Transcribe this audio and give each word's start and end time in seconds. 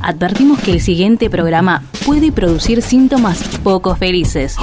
Advertimos 0.00 0.58
que 0.60 0.72
el 0.72 0.80
siguiente 0.80 1.30
programa 1.30 1.84
puede 2.04 2.32
producir 2.32 2.82
síntomas 2.82 3.38
poco 3.62 3.94
felices. 3.96 4.56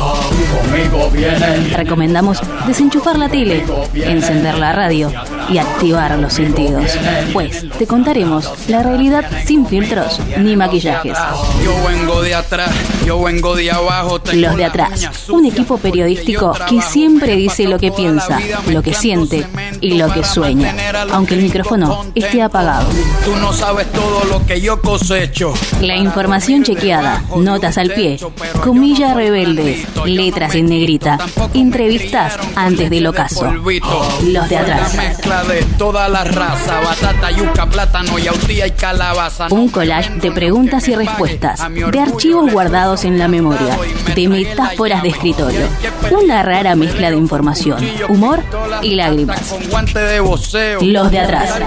Recomendamos 1.75 2.39
desenchufar 2.67 3.17
la 3.17 3.29
tele, 3.29 3.63
encender 3.95 4.57
la 4.57 4.73
radio 4.73 5.11
y 5.49 5.57
activar 5.57 6.17
los 6.19 6.33
sentidos. 6.33 6.91
Pues 7.33 7.65
te 7.77 7.87
contaremos 7.87 8.49
la 8.67 8.83
realidad 8.83 9.25
sin 9.45 9.65
filtros 9.65 10.19
ni 10.37 10.55
maquillajes. 10.55 11.17
Yo 11.63 11.73
vengo 11.87 12.21
de 12.21 12.35
atrás, 12.35 12.71
yo 13.05 13.21
vengo 13.21 13.55
de 13.55 13.71
abajo. 13.71 14.19
Los 14.33 14.55
de 14.57 14.65
atrás, 14.65 15.29
un 15.29 15.45
equipo 15.45 15.77
periodístico 15.77 16.53
que 16.67 16.81
siempre 16.81 17.35
dice 17.35 17.67
lo 17.67 17.79
que 17.79 17.91
piensa, 17.91 18.39
lo 18.67 18.81
que 18.81 18.93
siente 18.93 19.45
y 19.81 19.97
lo 19.97 20.11
que 20.11 20.23
sueña, 20.23 20.75
aunque 21.11 21.35
el 21.35 21.41
micrófono 21.41 22.05
esté 22.15 22.41
apagado. 22.41 22.89
Tú 23.25 23.35
no 23.37 23.53
sabes 23.53 23.91
todo 23.91 24.23
lo 24.25 24.45
que 24.45 24.61
yo 24.61 24.81
cosecho. 24.81 25.53
La 25.81 25.95
información 25.95 26.63
chequeada, 26.63 27.23
notas 27.37 27.77
al 27.77 27.91
pie, 27.93 28.17
comillas 28.63 29.15
rebeldes, 29.15 29.87
letras 30.05 30.55
en 30.55 30.67
negrita, 30.67 31.17
entrevistas 31.53 32.37
antes 32.55 32.89
del 32.89 33.07
ocaso. 33.07 33.51
Los 34.23 34.49
de 34.49 34.57
atrás. 34.57 34.97
Un 39.49 39.69
collage 39.69 40.09
de 40.15 40.31
preguntas 40.31 40.87
y 40.87 40.95
respuestas, 40.95 41.61
de 41.91 41.99
archivos 41.99 42.51
guardados 42.51 43.03
en 43.05 43.19
la 43.19 43.27
memoria, 43.27 43.77
de 44.15 44.27
metáforas 44.27 45.03
de 45.03 45.09
escritorio. 45.09 45.67
Una 46.11 46.43
rara 46.43 46.75
mezcla 46.75 47.11
de 47.11 47.17
información, 47.17 47.83
humor 48.09 48.43
y 48.81 48.95
lágrimas. 48.95 49.55
Los 50.81 51.11
de 51.11 51.19
atrás. 51.19 51.59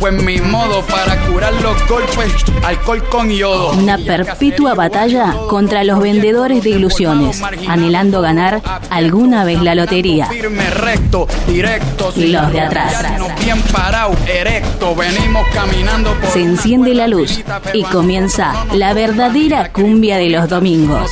Pues 0.00 0.14
mi 0.14 0.40
modo 0.40 0.80
para 0.86 1.14
curar 1.26 1.52
los 1.60 1.86
golpes, 1.86 2.32
alcohol 2.64 3.06
con 3.10 3.28
yodo. 3.28 3.72
Una 3.72 3.98
perpetua 3.98 4.74
batalla 4.74 5.34
contra 5.46 5.84
los 5.84 6.00
vendedores 6.00 6.64
de 6.64 6.70
ilusiones, 6.70 7.42
anhelando 7.68 8.22
ganar 8.22 8.62
alguna 8.88 9.44
vez 9.44 9.60
la 9.60 9.74
lotería. 9.74 10.24
Firme, 10.24 10.70
recto, 10.70 11.28
directo. 11.46 12.14
Los 12.16 12.50
de 12.50 12.60
atrás. 12.62 13.04
Bien 13.44 13.60
parado, 13.70 14.16
erecto. 14.26 14.94
Venimos 14.94 15.46
caminando 15.52 16.16
Se 16.32 16.40
enciende 16.40 16.94
la 16.94 17.06
luz 17.06 17.44
y 17.74 17.82
comienza 17.82 18.54
la 18.72 18.94
verdadera 18.94 19.70
cumbia 19.70 20.16
de 20.16 20.30
los 20.30 20.48
domingos. 20.48 21.10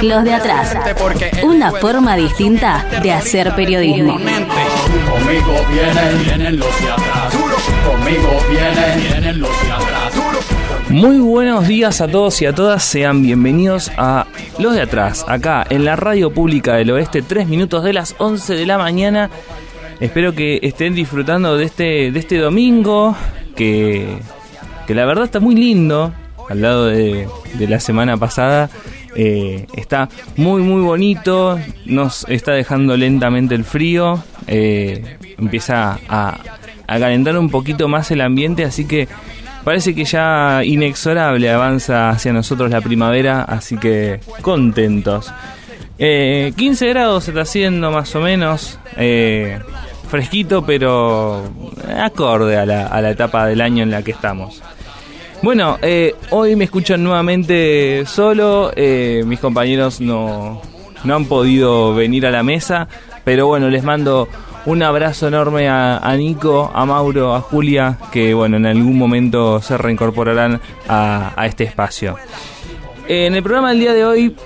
Los 0.00 0.22
de 0.22 0.34
atrás. 0.34 0.76
Una 1.42 1.72
forma 1.72 2.14
distinta 2.14 2.86
de 3.02 3.12
hacer 3.12 3.56
periodismo. 3.56 4.12
Conmigo 4.12 5.54
vienen, 5.72 6.24
vienen 6.24 6.58
los 6.60 6.80
de 6.80 6.92
atrás. 6.92 7.37
Conmigo 7.86 8.28
los 9.34 9.62
de 9.62 9.72
atrás. 9.72 10.12
Muy 10.90 11.18
buenos 11.18 11.66
días 11.66 12.00
a 12.00 12.08
todos 12.08 12.40
y 12.40 12.46
a 12.46 12.54
todas, 12.54 12.84
sean 12.84 13.22
bienvenidos 13.22 13.90
a 13.96 14.26
Los 14.58 14.74
de 14.74 14.82
Atrás, 14.82 15.24
acá 15.28 15.66
en 15.68 15.84
la 15.84 15.96
Radio 15.96 16.32
Pública 16.32 16.76
del 16.76 16.92
Oeste, 16.92 17.20
3 17.20 17.48
minutos 17.48 17.82
de 17.82 17.92
las 17.92 18.14
11 18.18 18.54
de 18.54 18.64
la 18.64 18.78
mañana. 18.78 19.28
Espero 20.00 20.34
que 20.34 20.60
estén 20.62 20.94
disfrutando 20.94 21.56
de 21.56 21.64
este, 21.64 22.12
de 22.12 22.18
este 22.18 22.38
domingo, 22.38 23.16
que, 23.56 24.18
que 24.86 24.94
la 24.94 25.04
verdad 25.04 25.24
está 25.24 25.40
muy 25.40 25.56
lindo, 25.56 26.12
al 26.48 26.62
lado 26.62 26.86
de, 26.86 27.28
de 27.54 27.68
la 27.68 27.80
semana 27.80 28.16
pasada. 28.16 28.70
Eh, 29.16 29.66
está 29.74 30.08
muy 30.36 30.62
muy 30.62 30.80
bonito, 30.80 31.58
nos 31.86 32.24
está 32.28 32.52
dejando 32.52 32.96
lentamente 32.96 33.56
el 33.56 33.64
frío, 33.64 34.22
eh, 34.46 35.16
empieza 35.36 35.98
a, 36.08 36.38
a 36.88 36.98
calentar 36.98 37.38
un 37.38 37.50
poquito 37.50 37.86
más 37.86 38.10
el 38.10 38.20
ambiente, 38.20 38.64
así 38.64 38.86
que 38.86 39.06
parece 39.62 39.94
que 39.94 40.04
ya 40.04 40.62
inexorable 40.64 41.48
avanza 41.50 42.10
hacia 42.10 42.32
nosotros 42.32 42.70
la 42.70 42.80
primavera, 42.80 43.42
así 43.42 43.76
que 43.76 44.18
contentos. 44.42 45.32
Eh, 45.98 46.52
15 46.56 46.88
grados 46.88 47.24
se 47.24 47.30
está 47.30 47.42
haciendo 47.42 47.92
más 47.92 48.14
o 48.16 48.20
menos, 48.20 48.78
eh, 48.96 49.60
fresquito 50.08 50.64
pero 50.64 51.44
acorde 52.00 52.56
a 52.56 52.64
la, 52.64 52.86
a 52.86 53.00
la 53.02 53.10
etapa 53.10 53.46
del 53.46 53.60
año 53.60 53.82
en 53.82 53.90
la 53.90 54.02
que 54.02 54.12
estamos. 54.12 54.62
Bueno, 55.40 55.78
eh, 55.82 56.16
hoy 56.30 56.56
me 56.56 56.64
escuchan 56.64 57.04
nuevamente 57.04 58.04
solo, 58.06 58.72
eh, 58.74 59.22
mis 59.24 59.38
compañeros 59.38 60.00
no, 60.00 60.60
no 61.04 61.14
han 61.14 61.26
podido 61.26 61.94
venir 61.94 62.26
a 62.26 62.32
la 62.32 62.42
mesa, 62.42 62.88
pero 63.24 63.46
bueno, 63.46 63.68
les 63.68 63.84
mando 63.84 64.28
un 64.68 64.82
abrazo 64.82 65.28
enorme 65.28 65.66
a, 65.66 66.14
Nico, 66.18 66.70
a 66.74 66.84
Mauro, 66.84 67.34
a 67.34 67.40
Julia, 67.40 67.96
que 68.12 68.34
bueno, 68.34 68.58
en 68.58 68.66
algún 68.66 68.98
momento 68.98 69.62
se 69.62 69.78
reincorporarán 69.78 70.60
a, 70.86 71.32
este 71.46 71.64
espacio. 71.64 72.16
En 73.06 73.34
el 73.34 73.42
programa 73.42 73.70
del 73.70 73.80
día 73.80 73.94
de 73.94 74.04
hoy 74.04 74.36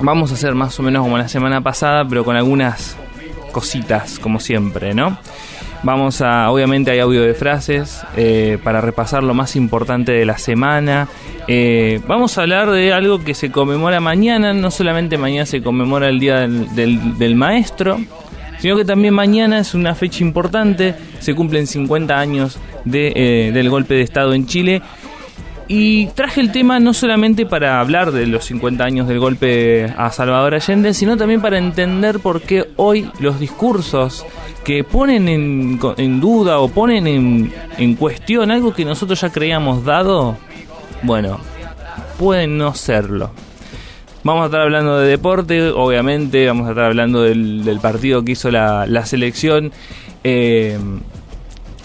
vamos 0.00 0.30
a 0.30 0.34
hacer 0.34 0.54
más 0.54 0.80
o 0.80 0.82
menos 0.82 1.02
como 1.02 1.18
la 1.18 1.28
semana 1.28 1.60
pasada, 1.60 2.08
pero 2.08 2.24
con 2.24 2.34
algunas 2.34 2.96
cositas, 3.52 4.18
como 4.18 4.40
siempre, 4.40 4.94
¿no? 4.94 5.18
Vamos 5.82 6.22
a, 6.22 6.50
obviamente 6.50 6.90
hay 6.90 7.00
audio 7.00 7.20
de 7.20 7.34
frases 7.34 8.00
eh, 8.16 8.56
para 8.64 8.80
repasar 8.80 9.22
lo 9.22 9.34
más 9.34 9.54
importante 9.54 10.12
de 10.12 10.24
la 10.24 10.38
semana. 10.38 11.08
Eh, 11.46 12.00
vamos 12.06 12.38
a 12.38 12.42
hablar 12.42 12.70
de 12.70 12.94
algo 12.94 13.22
que 13.22 13.34
se 13.34 13.50
conmemora 13.50 14.00
mañana, 14.00 14.54
no 14.54 14.70
solamente 14.70 15.18
mañana 15.18 15.44
se 15.44 15.62
conmemora 15.62 16.08
el 16.08 16.20
Día 16.20 16.48
del 16.48 17.34
Maestro, 17.34 17.98
sino 18.60 18.76
que 18.76 18.84
también 18.84 19.14
mañana 19.14 19.58
es 19.58 19.74
una 19.74 19.94
fecha 19.94 20.22
importante, 20.22 20.94
se 21.18 21.34
cumplen 21.34 21.66
50 21.66 22.18
años 22.18 22.58
de, 22.84 23.12
eh, 23.14 23.52
del 23.52 23.70
golpe 23.70 23.94
de 23.94 24.02
Estado 24.02 24.34
en 24.34 24.46
Chile. 24.46 24.82
Y 25.72 26.06
traje 26.08 26.40
el 26.40 26.50
tema 26.50 26.80
no 26.80 26.92
solamente 26.92 27.46
para 27.46 27.78
hablar 27.78 28.10
de 28.10 28.26
los 28.26 28.44
50 28.46 28.82
años 28.82 29.06
del 29.06 29.20
golpe 29.20 29.84
a 29.96 30.10
Salvador 30.10 30.54
Allende, 30.54 30.92
sino 30.94 31.16
también 31.16 31.40
para 31.40 31.58
entender 31.58 32.18
por 32.18 32.42
qué 32.42 32.70
hoy 32.74 33.08
los 33.20 33.38
discursos 33.38 34.26
que 34.64 34.82
ponen 34.82 35.28
en, 35.28 35.78
en 35.96 36.20
duda 36.20 36.58
o 36.58 36.68
ponen 36.68 37.06
en, 37.06 37.52
en 37.78 37.94
cuestión 37.94 38.50
algo 38.50 38.74
que 38.74 38.84
nosotros 38.84 39.20
ya 39.20 39.30
creíamos 39.30 39.84
dado, 39.84 40.36
bueno, 41.02 41.38
pueden 42.18 42.58
no 42.58 42.74
serlo. 42.74 43.30
Vamos 44.22 44.42
a 44.42 44.46
estar 44.46 44.60
hablando 44.60 44.98
de 44.98 45.08
deporte, 45.08 45.70
obviamente, 45.70 46.46
vamos 46.46 46.66
a 46.66 46.70
estar 46.70 46.84
hablando 46.84 47.22
del, 47.22 47.78
partido 47.80 48.24
que 48.24 48.32
hizo 48.32 48.50
la, 48.50 49.06
selección. 49.06 49.72
eh, 50.24 50.78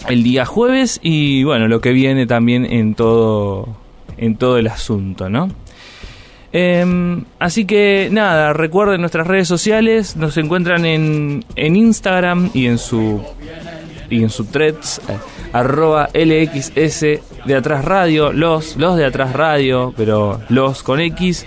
el 0.08 0.22
día 0.22 0.44
jueves 0.44 1.00
y 1.02 1.44
bueno, 1.44 1.68
lo 1.68 1.80
que 1.80 1.92
viene 1.92 2.26
también 2.26 2.64
en 2.64 2.94
todo, 2.94 3.76
en 4.16 4.36
todo 4.36 4.58
el 4.58 4.68
asunto, 4.68 5.28
¿no? 5.28 5.50
Em, 6.52 7.24
así 7.38 7.64
que 7.64 8.08
nada, 8.10 8.52
recuerden 8.52 9.00
nuestras 9.00 9.26
redes 9.26 9.48
sociales, 9.48 10.16
nos 10.16 10.36
encuentran 10.36 10.86
en, 10.86 11.44
en 11.56 11.76
Instagram 11.76 12.50
y 12.54 12.66
en 12.66 12.78
su 12.78 13.22
y 14.08 14.22
en 14.22 14.30
su 14.30 14.44
threads 14.44 15.00
eh, 15.08 15.18
arroba 15.52 16.08
LXS 16.14 17.00
de 17.44 17.54
atrás 17.54 17.84
radio, 17.84 18.32
los, 18.32 18.76
los 18.76 18.96
de 18.96 19.04
atrás 19.04 19.32
radio, 19.32 19.92
pero 19.96 20.40
los 20.48 20.82
con 20.82 21.00
X. 21.00 21.44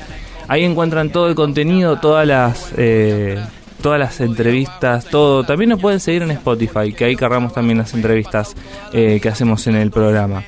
Ahí 0.49 0.65
encuentran 0.65 1.11
todo 1.11 1.29
el 1.29 1.35
contenido, 1.35 1.99
todas 1.99 2.27
las 2.27 2.73
eh, 2.75 3.39
todas 3.81 3.99
las 3.99 4.19
entrevistas, 4.19 5.05
todo. 5.05 5.43
También 5.43 5.69
nos 5.69 5.79
pueden 5.79 5.99
seguir 5.99 6.23
en 6.23 6.31
Spotify, 6.31 6.93
que 6.93 7.05
ahí 7.05 7.15
cargamos 7.15 7.53
también 7.53 7.77
las 7.77 7.93
entrevistas 7.93 8.55
eh, 8.91 9.19
que 9.21 9.29
hacemos 9.29 9.65
en 9.67 9.75
el 9.75 9.91
programa. 9.91 10.43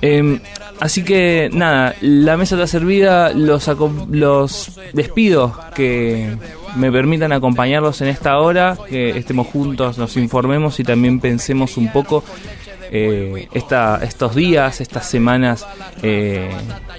Em, 0.00 0.40
así 0.80 1.02
que 1.02 1.50
nada, 1.52 1.94
la 2.00 2.36
mesa 2.36 2.54
está 2.54 2.66
servida, 2.66 3.32
los, 3.32 3.68
los 4.10 4.78
despido 4.92 5.58
que 5.74 6.36
me 6.76 6.92
permitan 6.92 7.32
acompañarlos 7.32 8.00
en 8.00 8.08
esta 8.08 8.38
hora, 8.38 8.76
que 8.88 9.10
estemos 9.10 9.46
juntos, 9.46 9.98
nos 9.98 10.16
informemos 10.16 10.78
y 10.80 10.84
también 10.84 11.20
pensemos 11.20 11.76
un 11.76 11.90
poco 11.92 12.22
eh, 12.90 13.48
esta, 13.52 14.00
estos 14.02 14.34
días, 14.34 14.80
estas 14.80 15.08
semanas 15.08 15.66
eh, 16.02 16.50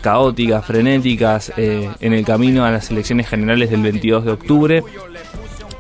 caóticas, 0.02 0.66
frenéticas, 0.66 1.52
eh, 1.58 1.90
en 2.00 2.14
el 2.14 2.26
camino 2.26 2.66
a 2.66 2.72
las 2.72 2.90
elecciones 2.92 3.28
generales 3.28 3.70
del 3.70 3.82
22 3.82 4.26
de 4.26 4.32
octubre, 4.32 4.84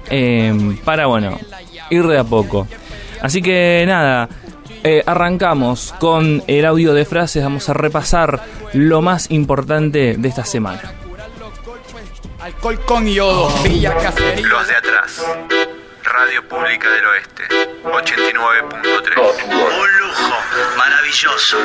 eh, 0.09 0.77
para, 0.83 1.07
bueno, 1.07 1.39
ir 1.89 2.07
de 2.07 2.17
a 2.17 2.23
poco. 2.23 2.67
Así 3.21 3.41
que 3.41 3.83
nada, 3.85 4.29
eh, 4.83 5.03
arrancamos 5.05 5.93
con 5.99 6.41
el 6.47 6.65
audio 6.65 6.93
de 6.93 7.05
frases, 7.05 7.43
vamos 7.43 7.67
a 7.67 7.73
repasar 7.73 8.41
lo 8.73 9.01
más 9.01 9.29
importante 9.29 10.15
de 10.17 10.27
esta 10.29 10.45
semana. 10.45 10.93
Alcohol 12.39 12.79
con 12.85 13.05
yodo. 13.05 13.51
Villa 13.63 13.93
Cacería. 13.95 14.47
Los 14.47 14.67
de 14.67 14.75
atrás. 14.75 15.25
Radio 16.11 16.41
Pública 16.47 16.89
del 16.89 17.05
Oeste. 17.05 17.43
89.3. 17.83 19.45
Un 19.45 19.99
lujo, 19.99 20.35
maravilloso. 20.75 21.57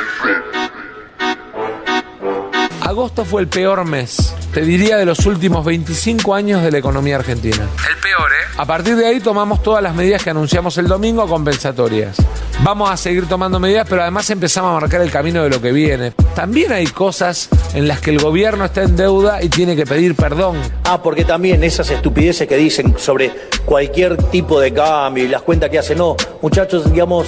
Agosto 2.81 3.25
fue 3.25 3.41
el 3.41 3.47
peor 3.47 3.85
mes, 3.85 4.35
te 4.53 4.61
diría, 4.61 4.97
de 4.97 5.05
los 5.05 5.25
últimos 5.25 5.65
25 5.65 6.35
años 6.35 6.61
de 6.61 6.69
la 6.69 6.77
economía 6.77 7.15
argentina. 7.15 7.67
El 7.89 7.97
peor, 7.97 8.31
¿eh? 8.31 8.53
A 8.57 8.65
partir 8.65 8.95
de 8.95 9.07
ahí 9.07 9.19
tomamos 9.19 9.63
todas 9.63 9.81
las 9.81 9.95
medidas 9.95 10.23
que 10.23 10.29
anunciamos 10.29 10.77
el 10.77 10.87
domingo 10.87 11.27
compensatorias. 11.27 12.17
Vamos 12.59 12.91
a 12.91 12.97
seguir 12.97 13.27
tomando 13.27 13.59
medidas, 13.59 13.87
pero 13.89 14.03
además 14.03 14.29
empezamos 14.29 14.77
a 14.77 14.79
marcar 14.79 15.01
el 15.01 15.09
camino 15.11 15.43
de 15.43 15.49
lo 15.49 15.59
que 15.59 15.71
viene. 15.71 16.11
También 16.35 16.71
hay 16.71 16.85
cosas 16.85 17.49
en 17.73 17.87
las 17.87 17.99
que 17.99 18.11
el 18.11 18.19
gobierno 18.19 18.65
está 18.65 18.83
en 18.83 18.95
deuda 18.95 19.41
y 19.41 19.49
tiene 19.49 19.75
que 19.75 19.85
pedir 19.85 20.15
perdón. 20.15 20.57
Ah, 20.83 21.01
porque 21.01 21.25
también 21.25 21.63
esas 21.63 21.89
estupideces 21.89 22.47
que 22.47 22.57
dicen 22.57 22.95
sobre 22.97 23.31
cualquier 23.65 24.17
tipo 24.29 24.59
de 24.59 24.73
cambio 24.73 25.25
y 25.25 25.27
las 25.27 25.41
cuentas 25.41 25.69
que 25.69 25.79
hacen, 25.79 25.97
no, 25.97 26.15
muchachos, 26.41 26.91
digamos, 26.91 27.27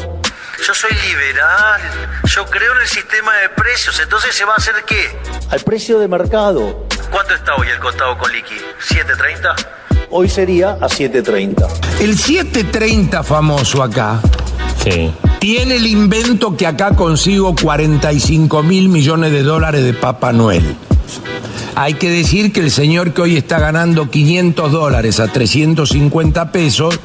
Yo 0.66 0.74
soy 0.74 0.92
liberal. 0.92 1.82
Yo 2.24 2.46
creo 2.46 2.74
en 2.76 2.82
el 2.82 2.88
sistema 2.88 3.36
de 3.38 3.50
precios. 3.50 4.00
Entonces, 4.00 4.34
¿se 4.36 4.46
va 4.46 4.54
a 4.54 4.58
hacer 4.58 4.76
qué? 4.86 5.18
al 5.50 5.60
precio 5.62 6.00
de 6.00 6.08
mercado. 6.08 6.88
¿Cuánto 7.12 7.34
está 7.34 7.56
hoy 7.56 7.68
el 7.70 7.80
contado 7.80 8.18
con 8.18 8.32
liqui? 8.32 8.56
¿7.30? 8.56 9.56
Hoy 10.10 10.30
sería 10.30 10.72
a 10.72 10.88
7.30. 10.88 12.00
El 12.00 12.18
730 12.18 13.24
famoso 13.24 13.84
acá 13.84 14.22
tiene 15.40 15.76
el 15.76 15.86
invento 15.86 16.56
que 16.56 16.66
acá 16.66 16.96
consigo 16.96 17.54
45 17.62 18.64
mil 18.64 18.90
millones 18.90 19.32
de 19.32 19.44
dólares 19.44 19.84
de 19.84 19.94
Papá 19.94 20.32
Noel. 20.32 20.64
Hay 21.80 21.94
que 21.94 22.10
decir 22.10 22.52
que 22.52 22.60
el 22.62 22.72
señor 22.72 23.14
que 23.14 23.22
hoy 23.22 23.38
está 23.38 23.60
ganando 23.60 24.10
500 24.10 24.72
dólares 24.72 25.20
a 25.20 25.28
350 25.28 26.52
pesos, 26.52 27.00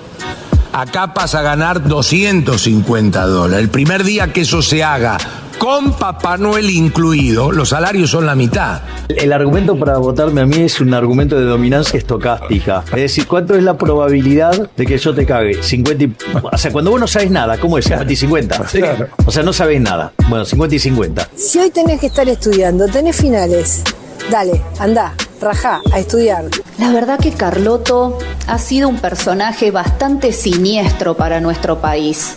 acá 0.73 1.13
pasa 1.13 1.41
a 1.41 1.43
ganar 1.43 1.87
250 1.87 3.27
dólares. 3.27 3.63
El 3.65 3.69
primer 3.69 4.03
día 4.03 4.33
que 4.33 4.41
eso 4.41 4.63
se 4.63 4.83
haga 4.83 5.19
con 5.59 5.93
Papá 5.93 6.39
Noel 6.39 6.71
incluido, 6.71 7.53
los 7.53 7.69
salarios 7.69 8.09
son 8.11 8.25
la 8.25 8.35
mitad. 8.35 8.81
El 9.11 9.35
argumento 9.35 9.77
para 9.79 9.99
votarme 9.99 10.41
a 10.41 10.47
mí 10.47 10.63
es 10.63 10.81
un 10.81 10.95
argumento 10.95 11.39
de 11.39 11.45
dominancia 11.45 11.99
estocástica. 11.99 12.83
Es 12.87 12.97
decir, 12.97 13.27
¿cuánto 13.27 13.55
es 13.55 13.63
la 13.63 13.77
probabilidad 13.77 14.71
de 14.75 14.87
que 14.87 14.97
yo 14.97 15.15
te 15.15 15.27
cague? 15.27 15.63
50 15.63 16.03
y- 16.05 16.17
O 16.51 16.57
sea, 16.57 16.73
cuando 16.73 16.91
vos 16.93 16.99
no 16.99 17.07
sabes 17.07 17.31
nada, 17.31 17.59
¿cómo 17.59 17.77
es? 17.77 17.85
50 17.85 18.11
y 18.11 18.17
50. 18.17 18.63
O 19.27 19.31
sea, 19.31 19.43
no 19.43 19.53
sabés 19.53 19.83
nada. 19.83 20.15
Bueno, 20.31 20.47
50 20.47 20.75
y 20.75 20.79
50. 20.79 21.29
Si 21.37 21.59
hoy 21.59 21.69
tenés 21.71 22.01
que 22.01 22.07
estar 22.07 22.27
estudiando, 22.27 22.89
tenés 22.89 23.15
finales, 23.17 23.83
dale, 24.31 24.63
anda, 24.79 25.15
rajá, 25.41 25.81
a 25.93 25.99
estudiar. 25.99 26.45
La 26.79 26.91
verdad 26.91 27.19
que 27.19 27.33
Carloto 27.33 28.19
ha 28.47 28.59
sido 28.59 28.89
un 28.89 28.99
personaje 28.99 29.71
bastante 29.71 30.33
siniestro 30.33 31.15
para 31.17 31.41
nuestro 31.41 31.81
país. 31.81 32.35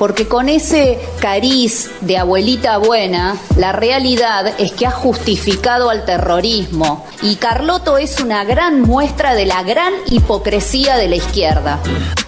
Porque 0.00 0.26
con 0.26 0.48
ese 0.48 0.98
cariz 1.20 1.90
de 2.00 2.16
abuelita 2.16 2.78
buena, 2.78 3.36
la 3.58 3.72
realidad 3.72 4.54
es 4.56 4.72
que 4.72 4.86
ha 4.86 4.90
justificado 4.90 5.90
al 5.90 6.06
terrorismo. 6.06 7.06
Y 7.20 7.36
Carloto 7.36 7.98
es 7.98 8.18
una 8.18 8.44
gran 8.44 8.80
muestra 8.80 9.34
de 9.34 9.44
la 9.44 9.62
gran 9.62 9.92
hipocresía 10.08 10.96
de 10.96 11.08
la 11.08 11.16
izquierda. 11.16 11.80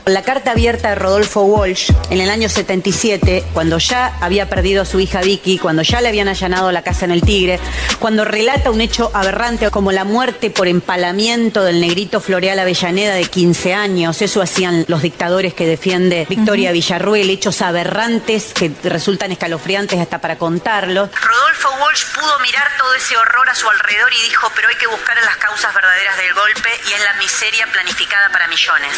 La 0.05 0.23
carta 0.23 0.51
abierta 0.51 0.91
de 0.91 0.97
Rodolfo 0.97 1.43
Walsh 1.45 1.93
en 2.11 2.21
el 2.21 2.29
año 2.29 2.49
77, 2.49 3.45
cuando 3.55 3.79
ya 3.79 4.19
había 4.21 4.49
perdido 4.49 4.83
a 4.83 4.85
su 4.85 4.99
hija 4.99 5.23
Vicky, 5.23 5.59
cuando 5.59 5.83
ya 5.83 6.01
le 6.01 6.09
habían 6.09 6.27
allanado 6.27 6.73
la 6.73 6.83
casa 6.83 7.05
en 7.05 7.13
el 7.13 7.23
Tigre, 7.23 7.61
cuando 8.01 8.25
relata 8.25 8.73
un 8.73 8.81
hecho 8.81 9.13
aberrante 9.15 9.71
como 9.71 9.93
la 9.93 10.03
muerte 10.03 10.51
por 10.51 10.67
empalamiento 10.67 11.63
del 11.63 11.81
negrito 11.81 12.21
Floreal 12.21 12.59
Avellaneda 12.59 13.15
de 13.15 13.27
15 13.27 13.75
años, 13.75 14.21
eso 14.23 14.43
hacían 14.43 14.85
los 14.89 15.03
dictadores 15.03 15.55
que 15.55 15.69
defiende 15.69 16.27
Victoria 16.29 16.73
Villarruel, 16.73 17.31
hechos 17.31 17.62
aberrantes 17.63 18.53
que 18.53 18.71
resultan 18.85 19.33
escalofriantes 19.33 19.99
hasta 20.01 20.21
para 20.21 20.37
contarlos. 20.37 21.11
Rodolfo 21.15 21.69
Walsh 21.81 22.05
pudo 22.15 22.39
mirar 22.41 22.69
todo 22.79 22.95
ese 22.95 23.17
horror 23.17 23.49
a 23.49 23.55
su 23.55 23.69
alrededor 23.69 24.13
y 24.13 24.23
dijo, 24.29 24.51
pero 24.55 24.69
hay 24.69 24.77
que 24.77 24.87
buscar 24.87 25.17
las 25.25 25.37
causas 25.37 25.75
verdaderas 25.75 26.17
del 26.17 26.35
golpe 26.35 26.71
y 26.89 26.93
es 26.93 27.05
la 27.05 27.15
miseria 27.15 27.67
planificada 27.73 28.31
para 28.31 28.47
millones. 28.49 28.93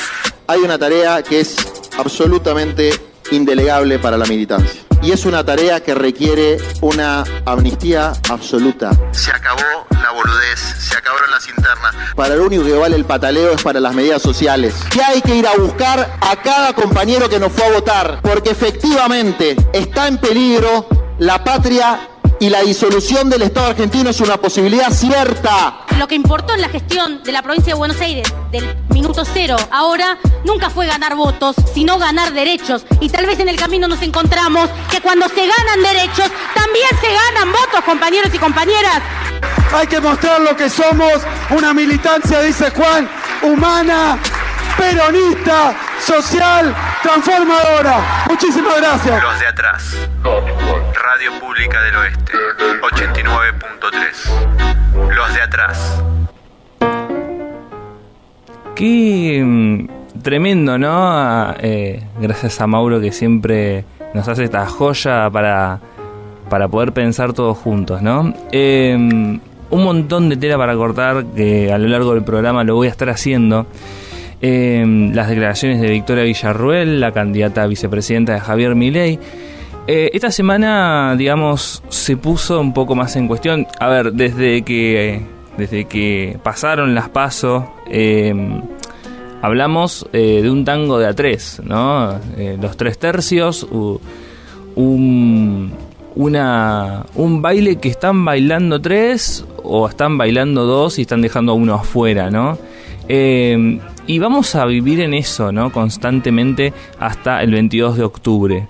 Hay 0.47 0.61
una 0.61 0.79
tarea 0.79 1.23
que 1.23 1.41
es 1.41 1.57
absolutamente 1.99 2.99
indelegable 3.31 3.99
para 3.99 4.17
la 4.17 4.27
militancia. 4.27 4.83
Y 5.05 5.13
es 5.13 5.27
una 5.27 5.45
tarea 5.45 5.81
que 5.81 5.95
requiere 5.95 6.57
una 6.81 7.25
amnistía 7.45 8.15
absoluta. 8.31 8.91
Se 9.13 9.31
acabó 9.31 9.61
la 9.91 10.11
boludez, 10.13 10.59
se 10.59 10.97
acabaron 10.97 11.31
las 11.31 11.47
internas. 11.47 11.95
Para 12.17 12.37
lo 12.37 12.45
único 12.47 12.65
que 12.65 12.73
vale 12.73 12.97
el 12.97 13.05
pataleo 13.05 13.53
es 13.53 13.63
para 13.63 13.81
las 13.81 13.95
medidas 13.95 14.23
sociales. 14.23 14.75
Que 14.91 15.03
hay 15.03 15.21
que 15.21 15.37
ir 15.37 15.47
a 15.47 15.57
buscar 15.57 16.17
a 16.23 16.37
cada 16.37 16.73
compañero 16.73 17.29
que 17.29 17.39
nos 17.39 17.53
fue 17.53 17.67
a 17.67 17.73
votar, 17.73 18.21
porque 18.23 18.53
efectivamente 18.53 19.57
está 19.75 20.09
en 20.09 20.17
peligro 20.17 20.87
la 21.19 21.45
patria 21.45 22.09
y 22.45 22.51
la 22.51 22.61
disolución 22.61 23.31
del 23.31 23.41
Estado 23.41 23.69
argentino 23.69 24.11
es 24.11 24.21
una 24.21 24.37
posibilidad 24.37 24.91
cierta. 24.91 25.87
Lo 25.99 26.07
que 26.07 26.15
importó 26.15 26.53
en 26.53 26.61
la 26.61 26.69
gestión 26.69 27.23
de 27.23 27.33
la 27.33 27.41
provincia 27.41 27.73
de 27.73 27.79
Buenos 27.79 27.99
Aires 28.03 28.31
del 28.53 28.77
minuto 28.91 29.25
cero 29.25 29.57
ahora 29.71 30.19
nunca 30.45 30.69
fue 30.69 30.87
ganar 30.87 31.17
votos, 31.17 31.57
sino 31.73 31.97
ganar 31.97 32.35
derechos. 32.35 32.85
Y 33.01 33.09
tal 33.09 33.25
vez 33.25 33.41
en 33.41 33.49
el 33.49 33.57
camino 33.57 33.89
nos 33.89 34.03
encontramos 34.03 34.69
que 34.91 35.01
cuando 35.01 35.27
se 35.31 35.41
ganan 35.47 35.83
derechos, 35.83 36.31
también 36.55 36.91
se 37.01 37.09
ganan 37.15 37.51
votos, 37.51 37.81
compañeros 37.83 38.29
y 38.35 38.39
compañeras. 38.39 39.01
Hay 39.73 39.87
que 39.87 40.01
mostrar 40.03 40.43
lo 40.43 40.55
que 40.55 40.69
somos, 40.69 41.15
una 41.49 41.73
militancia, 41.73 42.43
dice 42.43 42.71
Juan, 42.73 43.09
humana, 43.43 44.19
peronista, 44.77 45.75
social, 46.01 46.75
transformadora. 47.03 48.25
Muchísimas 48.29 48.81
gracias. 48.81 49.23
Los 49.23 49.41
de 49.41 49.47
atrás. 49.47 50.09
Radio 50.23 51.41
Pública 51.41 51.81
del 51.83 51.97
Oeste. 51.97 52.33
89.3. 52.83 55.15
Los 55.15 55.35
de 55.35 55.43
atrás. 55.43 56.03
Qué 58.75 59.43
mm, 59.45 59.89
tremendo, 60.23 60.79
¿no? 60.79 61.55
Eh, 61.59 62.03
gracias 62.19 62.59
a 62.61 62.67
Mauro 62.67 63.01
que 63.01 63.13
siempre 63.13 63.85
nos 64.15 64.27
hace 64.29 64.45
esta 64.45 64.67
joya 64.67 65.31
para, 65.31 65.81
para 66.49 66.69
poder 66.69 66.93
pensar 66.93 67.33
todos 67.33 67.59
juntos, 67.59 68.03
¿no? 68.03 68.35
Eh, 68.53 69.39
un 69.75 69.85
montón 69.85 70.29
de 70.29 70.37
tela 70.37 70.57
para 70.57 70.77
cortar 70.77 71.25
que 71.35 71.73
a 71.73 71.79
lo 71.79 71.89
largo 71.89 72.15
del 72.15 72.25
programa 72.25 72.65
lo 72.65 72.77
voy 72.77 72.89
a 72.89 72.91
estar 72.91 73.11
haciendo. 73.11 73.67
Eh, 74.47 74.85
las 75.15 75.31
declaraciones 75.31 75.81
de 75.81 75.89
Victoria 75.89 76.23
Villarruel, 76.23 77.01
la 77.01 77.13
candidata 77.13 77.63
a 77.63 77.67
vicepresidenta 77.67 78.35
de 78.35 78.41
Javier 78.41 78.75
Milei. 78.75 79.19
Eh, 79.87 80.11
esta 80.13 80.31
semana, 80.31 81.15
digamos, 81.17 81.83
se 81.89 82.19
puso 82.19 82.61
un 82.61 82.75
poco 82.75 82.95
más 82.95 83.17
en 83.17 83.27
cuestión. 83.27 83.67
A 83.81 83.89
ver, 83.89 84.13
desde 84.13 84.61
que, 84.61 85.23
desde 85.57 85.87
que 85.87 86.37
pasaron 86.43 86.95
las 86.95 87.09
pasos, 87.09 87.65
eh, 87.91 88.35
hablamos 89.41 90.07
eh, 90.13 90.41
de 90.43 90.51
un 90.51 90.67
tango 90.67 90.99
de 90.99 91.07
a 91.07 91.15
tres, 91.15 91.63
¿no? 91.65 92.21
Eh, 92.37 92.59
los 92.61 92.77
tres 92.77 92.99
tercios, 92.99 93.67
un, 94.75 95.73
una, 96.17 97.07
un 97.15 97.41
baile 97.41 97.77
que 97.77 97.89
están 97.89 98.23
bailando 98.27 98.79
tres 98.79 99.47
o 99.63 99.89
están 99.89 100.19
bailando 100.19 100.67
dos 100.67 100.99
y 100.99 101.03
están 101.03 101.23
dejando 101.23 101.53
a 101.53 101.55
uno 101.55 101.77
afuera, 101.77 102.31
¿no? 102.31 102.59
Eh, 103.09 103.81
y 104.07 104.19
vamos 104.19 104.55
a 104.55 104.65
vivir 104.67 105.01
en 105.01 105.15
eso, 105.15 105.53
¿no? 105.53 105.73
Constantemente 105.73 106.73
hasta 106.99 107.43
el 107.43 107.53
22 107.53 107.97
de 107.97 108.05
octubre. 108.05 108.69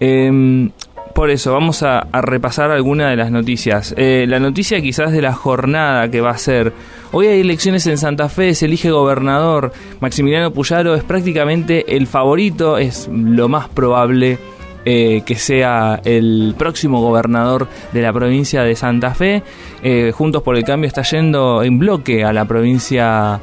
Eh, 0.00 0.70
por 1.14 1.30
eso, 1.30 1.52
vamos 1.52 1.84
a, 1.84 2.08
repasar 2.12 2.72
algunas 2.72 3.08
de 3.10 3.16
las 3.16 3.30
noticias. 3.30 3.94
Eh, 3.96 4.26
la 4.28 4.40
noticia 4.40 4.80
quizás 4.80 5.12
de 5.12 5.22
la 5.22 5.32
jornada 5.32 6.10
que 6.10 6.20
va 6.20 6.30
a 6.30 6.38
ser, 6.38 6.72
hoy 7.12 7.28
hay 7.28 7.40
elecciones 7.40 7.86
en 7.86 7.98
Santa 7.98 8.28
Fe, 8.28 8.52
se 8.56 8.66
elige 8.66 8.90
gobernador, 8.90 9.72
Maximiliano 10.00 10.52
Puyaro 10.52 10.96
es 10.96 11.04
prácticamente 11.04 11.96
el 11.96 12.08
favorito, 12.08 12.78
es 12.78 13.08
lo 13.12 13.48
más 13.48 13.68
probable 13.68 14.38
eh, 14.84 15.22
que 15.24 15.36
sea 15.36 16.00
el 16.04 16.56
próximo 16.58 17.00
gobernador 17.00 17.68
de 17.92 18.02
la 18.02 18.12
provincia 18.12 18.64
de 18.64 18.74
Santa 18.74 19.14
Fe. 19.14 19.44
Eh, 19.84 20.10
Juntos 20.12 20.42
por 20.42 20.56
el 20.56 20.64
Cambio 20.64 20.88
está 20.88 21.02
yendo 21.02 21.62
en 21.62 21.78
bloque 21.78 22.24
a 22.24 22.32
la 22.32 22.44
provincia 22.44 23.40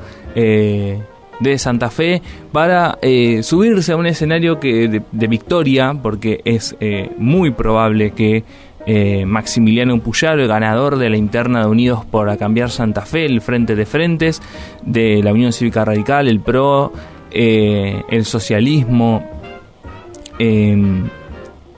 de 1.41 1.57
Santa 1.57 1.89
Fe 1.89 2.21
para 2.51 2.97
eh, 3.01 3.43
subirse 3.43 3.91
a 3.91 3.97
un 3.97 4.05
escenario 4.05 4.59
que 4.59 5.03
de, 5.11 5.27
victoria, 5.27 5.93
porque 6.01 6.41
es 6.45 6.75
eh, 6.79 7.11
muy 7.17 7.51
probable 7.51 8.11
que 8.11 8.43
eh, 8.85 9.25
Maximiliano 9.25 9.99
Puyaro, 9.99 10.41
el 10.41 10.47
ganador 10.47 10.97
de 10.97 11.09
la 11.09 11.17
interna 11.17 11.61
de 11.61 11.67
Unidos 11.67 12.05
por 12.05 12.35
Cambiar 12.37 12.69
Santa 12.69 13.01
Fe, 13.01 13.25
el 13.25 13.41
Frente 13.41 13.75
de 13.75 13.85
Frentes, 13.85 14.41
de 14.83 15.21
la 15.23 15.33
Unión 15.33 15.51
Cívica 15.51 15.83
Radical, 15.83 16.27
el 16.27 16.39
PRO, 16.39 16.93
el 17.31 18.25
socialismo, 18.25 19.23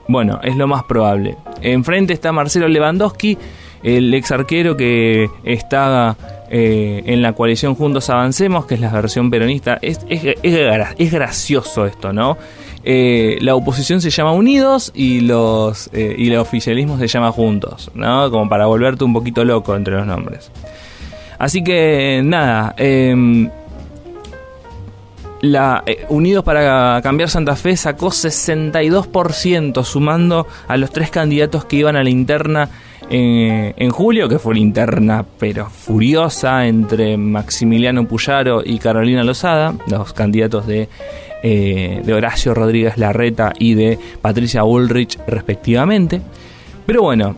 bueno, 0.08 0.40
es 0.44 0.56
lo 0.56 0.68
más 0.68 0.84
probable. 0.84 1.38
Enfrente 1.62 2.14
está 2.14 2.32
Marcelo 2.32 2.68
Lewandowski, 2.68 3.38
el 3.84 4.14
ex 4.14 4.32
arquero 4.32 4.76
que 4.76 5.30
está 5.44 6.16
eh, 6.50 7.02
en 7.06 7.22
la 7.22 7.34
coalición 7.34 7.76
Juntos 7.76 8.10
Avancemos, 8.10 8.66
que 8.66 8.76
es 8.76 8.82
la 8.82 8.90
versión 8.92 9.30
peronista. 9.30 9.78
Es, 9.82 10.00
es, 10.10 10.24
es 10.24 10.54
gra- 10.56 10.96
es 10.98 11.12
gracioso 11.12 11.86
esto, 11.86 12.14
¿no? 12.14 12.38
Eh, 12.86 13.38
la 13.42 13.56
oposición 13.56 14.02
se 14.02 14.10
llama 14.10 14.34
Unidos 14.34 14.92
y 14.94 15.22
los 15.22 15.90
eh, 15.94 16.16
y 16.18 16.30
el 16.30 16.38
oficialismo 16.38 16.98
se 16.98 17.08
llama 17.08 17.32
Juntos, 17.32 17.90
¿no? 17.96 18.30
Como 18.30 18.50
para 18.50 18.66
volverte 18.66 19.04
un 19.06 19.14
poquito 19.14 19.46
loco 19.46 19.76
entre 19.76 19.96
los 19.96 20.06
nombres. 20.06 20.52
Así 21.40 21.64
que 21.64 22.22
nada, 22.24 22.74
eh, 22.78 23.50
la 25.42 25.84
Unidos 26.10 26.44
para 26.44 27.02
Cambiar 27.02 27.30
Santa 27.30 27.56
Fe 27.56 27.76
sacó 27.76 28.08
62%, 28.08 29.84
sumando 29.84 30.48
a 30.68 30.78
los 30.78 30.92
tres 30.92 31.10
candidatos 31.10 31.66
que 31.66 31.76
iban 31.78 31.96
a 31.98 32.04
la 32.04 32.10
interna 32.10 32.70
en 33.10 33.90
julio, 33.92 34.28
que 34.28 34.40
fue 34.40 34.52
una 34.52 34.60
interna 34.60 35.26
pero 35.40 35.70
furiosa 35.70 36.68
entre 36.68 37.18
Maximiliano 37.18 38.08
Puyaro 38.08 38.62
y 38.66 38.80
Carolina 38.80 39.24
Lozada, 39.24 39.76
los 39.88 40.14
candidatos 40.14 40.66
de, 40.68 40.90
eh, 41.46 42.02
de 42.06 42.14
Horacio 42.14 42.54
Rodríguez 42.54 42.98
Larreta 42.98 43.52
y 43.60 43.74
de 43.74 44.00
Patricia 44.22 44.64
Bullrich 44.64 45.20
respectivamente. 45.28 46.22
Pero 46.86 47.02
bueno, 47.02 47.36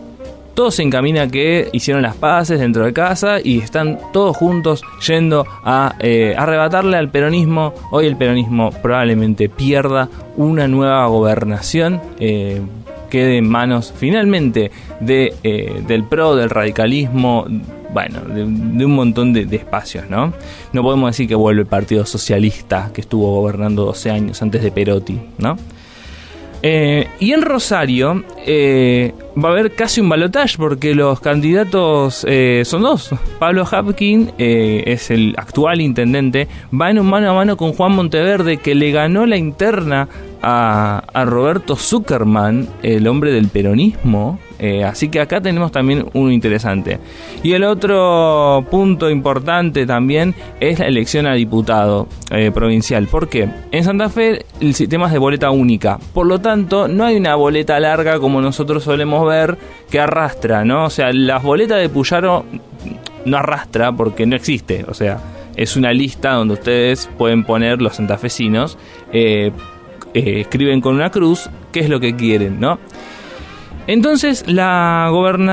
todo 0.54 0.70
se 0.70 0.84
encamina 0.84 1.26
que 1.26 1.68
hicieron 1.72 2.02
las 2.02 2.14
paces 2.14 2.60
dentro 2.60 2.84
de 2.84 2.92
casa 2.92 3.38
y 3.42 3.58
están 3.58 3.98
todos 4.12 4.36
juntos 4.36 4.82
yendo 5.06 5.44
a 5.64 5.96
eh, 5.98 6.36
arrebatarle 6.38 6.96
al 6.96 7.10
peronismo. 7.10 7.74
Hoy 7.90 8.06
el 8.06 8.16
peronismo 8.16 8.70
probablemente 8.70 9.48
pierda 9.48 10.08
una 10.36 10.68
nueva 10.68 11.04
gobernación. 11.08 12.00
Eh, 12.20 12.62
quede 13.06 13.38
en 13.38 13.48
manos 13.48 13.92
finalmente 13.96 14.70
de, 15.00 15.34
eh, 15.42 15.82
del 15.86 16.04
PRO, 16.04 16.36
del 16.36 16.50
radicalismo, 16.50 17.46
bueno, 17.92 18.20
de, 18.20 18.44
un 18.44 18.94
montón 18.94 19.32
de, 19.32 19.42
espacios, 19.56 20.08
¿no? 20.10 20.32
No 20.72 20.82
podemos 20.82 21.10
decir 21.10 21.28
que 21.28 21.34
vuelve 21.34 21.62
el 21.62 21.66
Partido 21.66 22.04
Socialista 22.04 22.90
que 22.92 23.00
estuvo 23.00 23.40
gobernando 23.40 23.84
12 23.84 24.10
años 24.10 24.42
antes 24.42 24.62
de 24.62 24.70
Perotti, 24.70 25.18
¿no? 25.38 25.56
Eh, 26.62 27.06
y 27.20 27.32
en 27.32 27.42
Rosario 27.42 28.24
eh, 28.44 29.12
va 29.42 29.50
a 29.50 29.52
haber 29.52 29.72
casi 29.72 30.00
un 30.00 30.08
balotaje 30.08 30.56
porque 30.56 30.94
los 30.94 31.20
candidatos 31.20 32.26
son 32.64 32.82
dos. 32.82 33.10
Pablo 33.38 33.64
Hapkin 33.70 34.32
es 34.38 35.10
el 35.10 35.34
actual 35.36 35.80
intendente, 35.80 36.48
va 36.78 36.90
en 36.90 36.98
un 36.98 37.06
mano 37.06 37.30
a 37.30 37.34
mano 37.34 37.56
con 37.56 37.72
Juan 37.72 37.92
Monteverde 37.92 38.56
que 38.56 38.74
le 38.74 38.90
ganó 38.90 39.26
la 39.26 39.36
interna 39.36 40.08
a, 40.48 41.24
Roberto 41.24 41.74
Zuckerman, 41.74 42.68
el 42.84 43.08
hombre 43.08 43.32
del 43.32 43.48
peronismo, 43.48 44.38
eh, 44.60 44.84
así 44.84 45.08
que 45.08 45.20
acá 45.20 45.40
tenemos 45.40 45.72
también 45.72 46.06
uno 46.12 46.30
interesante. 46.30 47.00
Y 47.42 47.52
el 47.54 47.64
otro 47.64 48.64
punto 48.70 49.10
importante 49.10 49.86
también 49.86 50.36
es 50.60 50.78
la 50.78 50.86
elección 50.86 51.26
a 51.26 51.34
diputado 51.34 52.06
eh, 52.30 52.52
provincial. 52.54 53.08
¿Por 53.08 53.28
qué? 53.28 53.48
En 53.72 53.82
Santa 53.82 54.08
Fe 54.08 54.46
el 54.60 54.74
sistema 54.74 55.06
es 55.06 55.12
de 55.12 55.18
boleta 55.18 55.50
única. 55.50 55.98
Por 56.14 56.26
lo 56.26 56.38
tanto, 56.38 56.86
no 56.86 57.04
hay 57.04 57.16
una 57.16 57.34
boleta 57.34 57.80
larga 57.80 58.20
como 58.20 58.40
nosotros 58.40 58.84
solemos 58.84 59.26
ver 59.26 59.58
que 59.90 59.98
arrastra, 59.98 60.64
¿no? 60.64 60.84
O 60.84 60.90
sea, 60.90 61.12
las 61.12 61.42
boletas 61.42 61.80
de 61.80 61.88
Puyaro 61.88 62.44
no 63.24 63.36
arrastra 63.36 63.90
porque 63.90 64.26
no 64.26 64.36
existe. 64.36 64.84
O 64.86 64.94
sea, 64.94 65.18
es 65.56 65.74
una 65.74 65.92
lista 65.92 66.34
donde 66.34 66.54
ustedes 66.54 67.10
pueden 67.18 67.42
poner 67.42 67.82
los 67.82 67.96
santafesinos. 67.96 68.78
Eh, 69.12 69.50
escriben 70.16 70.80
con 70.80 70.94
una 70.94 71.10
cruz 71.10 71.50
qué 71.72 71.80
es 71.80 71.88
lo 71.88 72.00
que 72.00 72.16
quieren, 72.16 72.60
¿no? 72.60 72.78
Entonces, 73.88 74.44
la, 74.48 75.12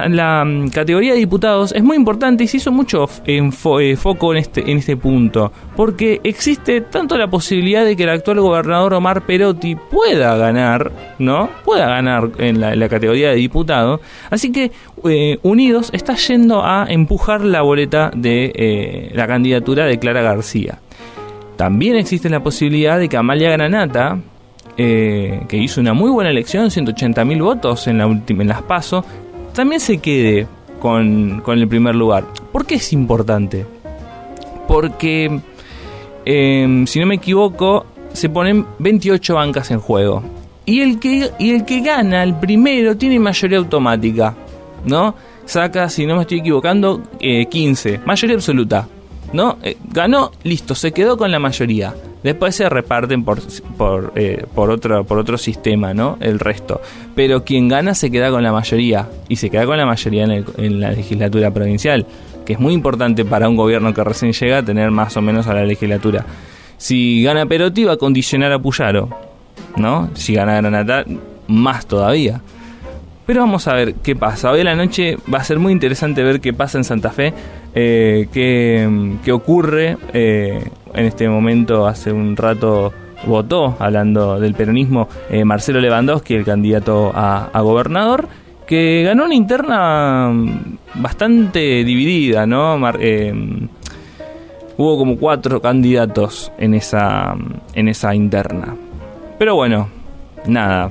la 0.09 0.43
mm, 0.43 0.69
categoría 0.69 1.13
de 1.13 1.19
diputados 1.19 1.71
es 1.71 1.83
muy 1.83 1.95
importante 1.95 2.43
y 2.43 2.47
se 2.47 2.57
hizo 2.57 2.71
mucho 2.71 3.07
eh, 3.25 3.51
foco 3.51 4.31
en 4.33 4.37
este, 4.39 4.71
en 4.71 4.79
este 4.79 4.97
punto, 4.97 5.51
porque 5.75 6.19
existe 6.23 6.81
tanto 6.81 7.15
la 7.17 7.27
posibilidad 7.27 7.85
de 7.85 7.95
que 7.95 8.03
el 8.03 8.09
actual 8.09 8.39
gobernador 8.39 8.95
Omar 8.95 9.25
Perotti 9.27 9.75
pueda 9.75 10.35
ganar, 10.35 10.91
¿no? 11.19 11.47
Pueda 11.63 11.87
ganar 11.87 12.31
en 12.39 12.59
la, 12.59 12.89
categoría 12.89 13.29
de 13.29 13.35
diputado. 13.35 14.01
Así 14.31 14.51
que 14.51 14.71
eh, 15.05 15.37
Unidos 15.43 15.91
está 15.93 16.15
yendo 16.15 16.65
a 16.65 16.87
empujar 16.89 17.41
la 17.41 17.61
boleta 17.61 18.11
de 18.15 18.51
eh, 18.55 19.11
la 19.13 19.27
candidatura 19.27 19.85
de 19.85 19.99
Clara 19.99 20.21
García. 20.21 20.79
También 21.55 21.95
existe 21.95 22.29
la 22.29 22.41
posibilidad 22.41 22.97
de 22.97 23.09
que 23.09 23.17
Amalia 23.17 23.51
Granata, 23.51 24.17
eh, 24.77 25.45
que 25.47 25.57
hizo 25.57 25.81
una 25.81 25.93
muy 25.93 26.09
buena 26.09 26.31
elección, 26.31 26.69
180.000 26.69 27.43
votos 27.43 27.87
en, 27.87 27.99
la 27.99 28.07
última, 28.07 28.41
en 28.41 28.49
las 28.49 28.61
PASO, 28.63 29.05
también 29.53 29.79
se 29.79 29.99
quede 29.99 30.47
con, 30.79 31.43
el 31.45 31.67
primer 31.67 31.95
lugar. 31.95 32.25
¿Por 32.51 32.65
qué 32.65 32.75
es 32.75 32.91
importante? 32.91 33.65
Porque, 34.67 35.39
em, 36.25 36.87
si 36.87 36.99
no 36.99 37.05
me 37.05 37.15
equivoco, 37.15 37.85
se 38.13 38.29
ponen 38.29 38.65
28 38.79 39.35
bancas 39.35 39.71
en 39.71 39.79
juego. 39.79 40.23
Y 40.65 40.81
el 40.81 40.99
que, 40.99 41.31
y 41.39 41.51
el 41.51 41.65
que 41.65 41.81
gana, 41.81 42.23
el 42.23 42.35
primero, 42.35 42.97
tiene 42.97 43.19
mayoría 43.19 43.57
automática, 43.57 44.33
¿no? 44.85 45.13
Saca, 45.45 45.89
si 45.89 46.05
no 46.05 46.15
me 46.15 46.21
estoy 46.21 46.39
equivocando, 46.39 47.03
15, 47.19 47.93
eh, 47.93 47.99
mayoría 48.05 48.35
absoluta, 48.37 48.87
¿no? 49.33 49.57
Eh, 49.61 49.77
ganó, 49.91 50.31
listo, 50.43 50.73
se 50.73 50.93
quedó 50.93 51.17
con 51.17 51.31
la 51.31 51.39
mayoría. 51.39 51.93
Después 52.23 52.55
se 52.55 52.69
reparten 52.69 53.25
por, 53.25 53.39
por, 53.77 54.13
eh, 54.15 54.45
por, 54.55 54.71
otro, 54.71 55.03
por 55.03 55.17
otro 55.17 55.37
sistema, 55.37 55.93
¿no? 55.93 56.17
El 56.21 56.39
resto. 56.39 56.81
Pero 57.15 57.43
quien 57.43 57.67
gana 57.67 57.93
se 57.93 58.09
queda 58.09 58.31
con 58.31 58.43
la 58.43 58.53
mayoría. 58.53 59.09
Y 59.27 59.35
se 59.35 59.49
queda 59.49 59.65
con 59.65 59.77
la 59.77 59.85
mayoría 59.85 60.23
en, 60.23 60.79
la 60.79 60.91
legislatura 60.91 61.51
provincial. 61.51 62.05
Que 62.45 62.53
es 62.53 62.59
muy 62.59 62.73
importante 62.73 63.25
para 63.25 63.49
un 63.49 63.57
gobierno 63.57 63.93
que 63.93 64.03
recién 64.03 64.31
llega 64.31 64.59
a 64.59 64.63
tener 64.63 64.89
más 64.89 65.17
o 65.17 65.21
menos 65.21 65.47
a 65.47 65.53
la 65.53 65.65
legislatura. 65.65 66.25
Si 66.77 67.23
gana 67.23 67.45
Perotti 67.45 67.83
va 67.83 67.93
a 67.93 67.97
condicionar 67.97 68.53
a 68.53 68.59
Puyaro. 68.59 69.09
¿No? 69.75 70.09
Si 70.13 70.33
gana 70.33 70.55
Granata, 70.55 71.03
más 71.47 71.85
todavía. 71.85 72.41
Pero 73.25 73.41
vamos 73.41 73.67
a 73.67 73.73
ver 73.73 73.95
qué 73.95 74.15
pasa. 74.15 74.51
Hoy 74.51 74.61
a 74.61 74.63
la 74.63 74.75
noche 74.75 75.17
va 75.33 75.39
a 75.39 75.43
ser 75.43 75.59
muy 75.59 75.73
interesante 75.73 76.23
ver 76.23 76.41
qué 76.41 76.53
pasa 76.53 76.77
en 76.77 76.83
Santa 76.83 77.09
Fe, 77.09 77.33
eh, 77.73 78.27
qué, 78.33 79.15
qué, 79.23 79.31
ocurre. 79.31 79.97
Eh, 80.13 80.61
en 80.93 81.05
este 81.05 81.27
momento 81.27 81.87
hace 81.87 82.11
un 82.11 82.35
rato 82.35 82.93
votó, 83.25 83.75
hablando 83.79 84.39
del 84.39 84.53
peronismo, 84.53 85.07
eh, 85.29 85.45
Marcelo 85.45 85.79
Lewandowski, 85.79 86.35
el 86.35 86.45
candidato 86.45 87.11
a, 87.13 87.49
gobernador, 87.61 88.27
que 88.67 89.03
ganó 89.03 89.25
una 89.25 89.35
interna 89.35 90.31
bastante 90.95 91.83
dividida, 91.83 92.45
¿no? 92.45 92.77
Eh, 92.99 93.33
hubo 94.77 94.97
como 94.97 95.17
cuatro 95.17 95.61
candidatos 95.61 96.51
en 96.57 96.73
esa, 96.73 97.35
en 97.73 97.87
esa 97.87 98.15
interna. 98.15 98.75
Pero 99.37 99.55
bueno, 99.55 99.89
nada. 100.45 100.89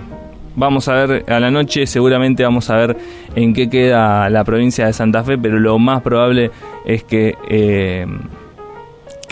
Vamos 0.54 0.86
a 0.88 0.94
ver 0.94 1.24
a 1.32 1.40
la 1.40 1.50
noche, 1.50 1.86
seguramente 1.86 2.42
vamos 2.42 2.68
a 2.68 2.76
ver 2.76 2.96
en 3.34 3.54
qué 3.54 3.70
queda 3.70 4.28
la 4.28 4.44
provincia 4.44 4.84
de 4.84 4.92
Santa 4.92 5.24
Fe, 5.24 5.38
pero 5.38 5.58
lo 5.58 5.78
más 5.78 6.02
probable 6.02 6.50
es 6.84 7.04
que 7.04 7.34
eh, 7.48 8.06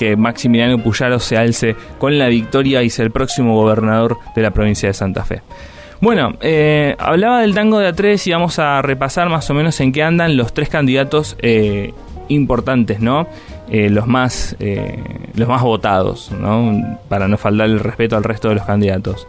que 0.01 0.17
Maximiliano 0.17 0.83
Puyaro 0.83 1.21
se 1.21 1.37
alce 1.37 1.77
con 1.99 2.19
la 2.19 2.29
victoria 2.29 2.83
y 2.83 2.89
sea 2.89 3.05
el 3.05 3.11
próximo 3.11 3.55
gobernador 3.55 4.17
de 4.35 4.41
la 4.41 4.51
provincia 4.51 4.89
de 4.89 4.95
Santa 4.95 5.27
Fe. 5.27 5.43
Bueno, 6.01 6.39
eh, 6.41 6.97
hablaba 6.99 7.43
del 7.43 7.55
tango 7.55 7.79
de 7.79 7.95
A3 7.95 8.27
y 8.27 8.33
vamos 8.33 8.59
a 8.59 8.81
repasar 8.81 9.29
más 9.29 9.51
o 9.51 9.55
menos 9.55 9.79
en 9.81 9.93
qué 9.93 10.03
andan 10.03 10.39
los 10.39 10.55
tres 10.55 10.71
candidatos 10.71 11.37
eh, 11.43 11.93
importantes, 12.29 13.01
¿no? 13.01 13.27
Eh, 13.69 13.91
los, 13.91 14.07
más, 14.07 14.57
los 15.35 15.47
más 15.47 15.61
votados, 15.61 16.33
¿no? 16.33 16.99
Para 17.11 17.29
no 17.29 17.37
faltar 17.37 17.67
el 17.67 17.79
respeto 17.79 18.17
al 18.17 18.25
resto 18.25 18.49
de 18.49 18.55
los 18.55 18.65
candidatos. 18.65 19.29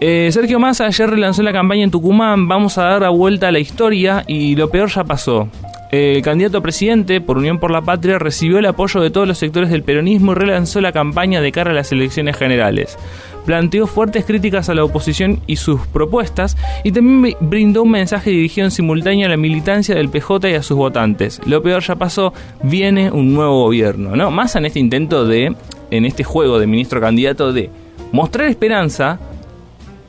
Sergio 0.00 0.58
Massa 0.58 0.86
ayer 0.86 1.08
relanzó 1.08 1.44
la 1.44 1.52
campaña 1.52 1.84
en 1.84 1.92
Tucumán, 1.92 2.48
vamos 2.48 2.76
a 2.76 2.82
dar 2.82 3.02
la 3.02 3.10
vuelta 3.10 3.46
a 3.46 3.52
la 3.52 3.60
historia 3.60 4.24
y 4.26 4.56
lo 4.56 4.68
peor 4.68 4.88
ya 4.88 5.04
pasó 5.04 5.48
el 5.92 6.22
candidato 6.22 6.56
a 6.56 6.62
presidente 6.62 7.20
por 7.20 7.36
Unión 7.36 7.58
por 7.58 7.70
la 7.70 7.82
Patria 7.82 8.18
recibió 8.18 8.58
el 8.58 8.64
apoyo 8.64 9.02
de 9.02 9.10
todos 9.10 9.28
los 9.28 9.36
sectores 9.36 9.68
del 9.68 9.82
peronismo 9.82 10.32
y 10.32 10.36
relanzó 10.36 10.80
la 10.80 10.90
campaña 10.90 11.42
de 11.42 11.52
cara 11.52 11.72
a 11.72 11.74
las 11.74 11.92
elecciones 11.92 12.34
generales. 12.34 12.98
Planteó 13.44 13.86
fuertes 13.86 14.24
críticas 14.24 14.70
a 14.70 14.74
la 14.74 14.84
oposición 14.84 15.40
y 15.46 15.56
sus 15.56 15.86
propuestas 15.88 16.56
y 16.82 16.92
también 16.92 17.36
brindó 17.40 17.82
un 17.82 17.90
mensaje 17.90 18.30
dirigido 18.30 18.64
en 18.64 18.70
simultáneo 18.70 19.26
a 19.26 19.30
la 19.30 19.36
militancia 19.36 19.94
del 19.94 20.08
PJ 20.08 20.48
y 20.48 20.54
a 20.54 20.62
sus 20.62 20.78
votantes. 20.78 21.42
Lo 21.44 21.62
peor 21.62 21.82
ya 21.82 21.96
pasó, 21.96 22.32
viene 22.62 23.10
un 23.10 23.34
nuevo 23.34 23.64
gobierno, 23.64 24.16
¿no? 24.16 24.30
Más 24.30 24.56
en 24.56 24.64
este 24.64 24.80
intento 24.80 25.26
de, 25.26 25.54
en 25.90 26.04
este 26.06 26.24
juego 26.24 26.58
de 26.58 26.66
ministro 26.66 27.02
candidato 27.02 27.52
de 27.52 27.68
mostrar 28.12 28.48
esperanza, 28.48 29.20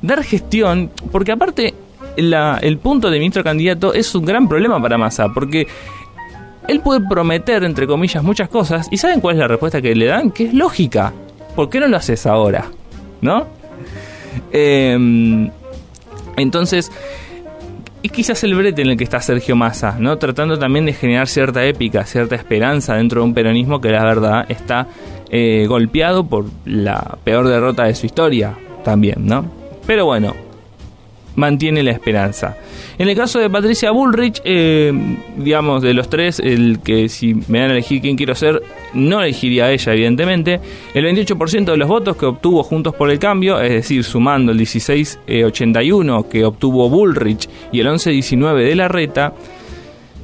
dar 0.01 0.23
gestión, 0.23 0.91
porque 1.11 1.33
aparte 1.33 1.73
el 2.15 2.77
punto 2.77 3.09
de 3.09 3.19
ministro 3.19 3.43
candidato 3.43 3.93
es 3.93 4.13
un 4.15 4.25
gran 4.25 4.47
problema 4.47 4.81
para 4.81 4.97
Massa, 4.97 5.29
porque 5.29 5.67
él 6.67 6.79
puede 6.79 7.01
prometer, 7.07 7.63
entre 7.63 7.87
comillas, 7.87 8.23
muchas 8.23 8.49
cosas, 8.49 8.87
y 8.91 8.97
¿saben 8.97 9.19
cuál 9.19 9.35
es 9.35 9.39
la 9.39 9.47
respuesta 9.47 9.81
que 9.81 9.95
le 9.95 10.05
dan? 10.05 10.31
Que 10.31 10.45
es 10.45 10.53
lógica. 10.53 11.13
¿Por 11.55 11.69
qué 11.69 11.79
no 11.79 11.87
lo 11.87 11.97
haces 11.97 12.25
ahora? 12.25 12.65
¿No? 13.21 13.47
Em, 14.51 15.49
entonces, 16.37 16.91
es 18.01 18.11
quizás 18.11 18.43
el 18.43 18.55
brete 18.55 18.81
en 18.81 18.89
el 18.89 18.97
que 18.97 19.03
está 19.03 19.21
Sergio 19.21 19.55
Massa, 19.55 19.97
¿no? 19.99 20.17
Tratando 20.17 20.57
también 20.57 20.85
de 20.85 20.93
generar 20.93 21.27
cierta 21.27 21.63
épica, 21.65 22.05
cierta 22.05 22.35
esperanza 22.35 22.95
dentro 22.95 23.21
de 23.21 23.27
un 23.27 23.33
peronismo 23.33 23.79
que 23.79 23.89
la 23.89 24.03
verdad 24.03 24.45
está 24.49 24.87
eh, 25.29 25.65
golpeado 25.67 26.25
por 26.25 26.45
la 26.65 27.17
peor 27.23 27.47
derrota 27.47 27.85
de 27.85 27.95
su 27.95 28.05
historia 28.05 28.55
también, 28.83 29.25
¿no? 29.25 29.45
Pero 29.87 30.05
bueno, 30.05 30.33
mantiene 31.35 31.83
la 31.83 31.91
esperanza. 31.91 32.57
En 32.97 33.09
el 33.09 33.15
caso 33.15 33.39
de 33.39 33.49
Patricia 33.49 33.91
Bullrich, 33.91 34.41
eh, 34.45 34.93
digamos, 35.37 35.81
de 35.81 35.93
los 35.93 36.09
tres, 36.09 36.39
el 36.39 36.79
que 36.83 37.09
si 37.09 37.33
me 37.47 37.59
dan 37.59 37.71
a 37.71 37.73
elegir 37.73 38.01
quién 38.01 38.15
quiero 38.15 38.35
ser, 38.35 38.61
no 38.93 39.21
elegiría 39.21 39.65
a 39.65 39.71
ella, 39.71 39.93
evidentemente. 39.93 40.59
El 40.93 41.05
28% 41.05 41.65
de 41.71 41.77
los 41.77 41.87
votos 41.87 42.15
que 42.17 42.25
obtuvo 42.25 42.63
Juntos 42.63 42.93
por 42.93 43.09
el 43.09 43.19
Cambio, 43.19 43.59
es 43.59 43.71
decir, 43.71 44.03
sumando 44.03 44.51
el 44.51 44.57
1681 44.59 46.29
que 46.29 46.45
obtuvo 46.45 46.89
Bullrich 46.89 47.49
y 47.71 47.79
el 47.79 47.87
1119 47.87 48.63
de 48.63 48.75
la 48.75 48.87
reta, 48.87 49.33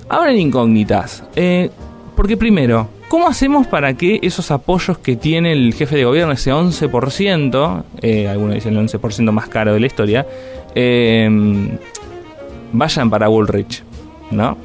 abren 0.08 0.38
incógnitas. 0.38 1.24
Eh, 1.36 1.70
porque 2.16 2.36
primero, 2.36 2.90
¿cómo 3.08 3.28
hacemos 3.28 3.66
para 3.68 3.94
que 3.94 4.20
esos 4.22 4.52
apoyos 4.52 4.98
que 4.98 5.16
tiene 5.16 5.54
el 5.54 5.74
jefe 5.74 5.96
de 5.96 6.04
gobierno, 6.04 6.34
ese 6.34 6.52
11%, 6.52 7.84
eh, 8.02 8.28
algunos 8.28 8.56
dicen 8.56 8.76
el 8.76 8.88
11% 8.88 9.32
más 9.32 9.48
caro 9.48 9.74
de 9.74 9.80
la 9.80 9.88
historia, 9.88 10.28
eh, 10.76 11.78
vayan 12.72 13.10
para 13.10 13.28
Bullrich, 13.28 13.84
¿no? 14.32 14.58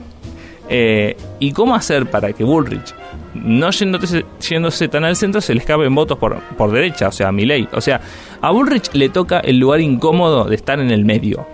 Eh, 0.68 1.16
¿Y 1.40 1.52
cómo 1.52 1.74
hacer 1.74 2.06
para 2.06 2.32
que 2.32 2.44
Bullrich, 2.44 2.94
no 3.34 3.70
yéndose, 3.70 4.24
yéndose 4.40 4.88
tan 4.88 5.04
al 5.04 5.16
centro, 5.16 5.40
se 5.40 5.54
le 5.54 5.60
escapen 5.60 5.94
votos 5.94 6.18
por, 6.18 6.40
por 6.56 6.70
derecha, 6.70 7.08
o 7.08 7.12
sea, 7.12 7.28
a 7.28 7.32
ley? 7.32 7.68
O 7.72 7.80
sea, 7.80 8.00
a 8.40 8.50
Bullrich 8.50 8.92
le 8.94 9.08
toca 9.08 9.40
el 9.40 9.58
lugar 9.58 9.80
incómodo 9.80 10.44
de 10.44 10.56
estar 10.56 10.80
en 10.80 10.90
el 10.90 11.04
medio. 11.04 11.46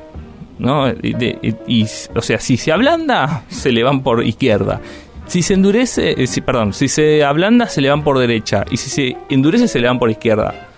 ¿no? 0.59 0.89
Y, 0.91 1.87
o 2.15 2.23
sea, 2.23 2.39
si 2.39 2.59
se 2.59 2.71
ablanda, 2.71 3.45
se 3.49 3.73
le 3.73 3.83
van 3.83 4.03
por 4.03 4.23
izquierda. 4.25 4.81
Si 5.27 5.43
se 5.43 5.55
endurece, 5.55 6.23
eh, 6.23 6.27
si, 6.27 6.43
perdón, 6.43 6.75
si 6.75 6.89
se 6.89 7.25
ablanda, 7.25 7.67
se 7.67 7.81
le 7.81 7.89
van 7.89 8.05
por 8.05 8.19
derecha. 8.19 8.65
Y 8.71 8.77
si 8.77 8.91
se 8.91 9.17
endurece, 9.31 9.69
se 9.69 9.79
le 9.79 9.87
van 9.87 9.99
por 9.99 10.11
izquierda. 10.11 10.69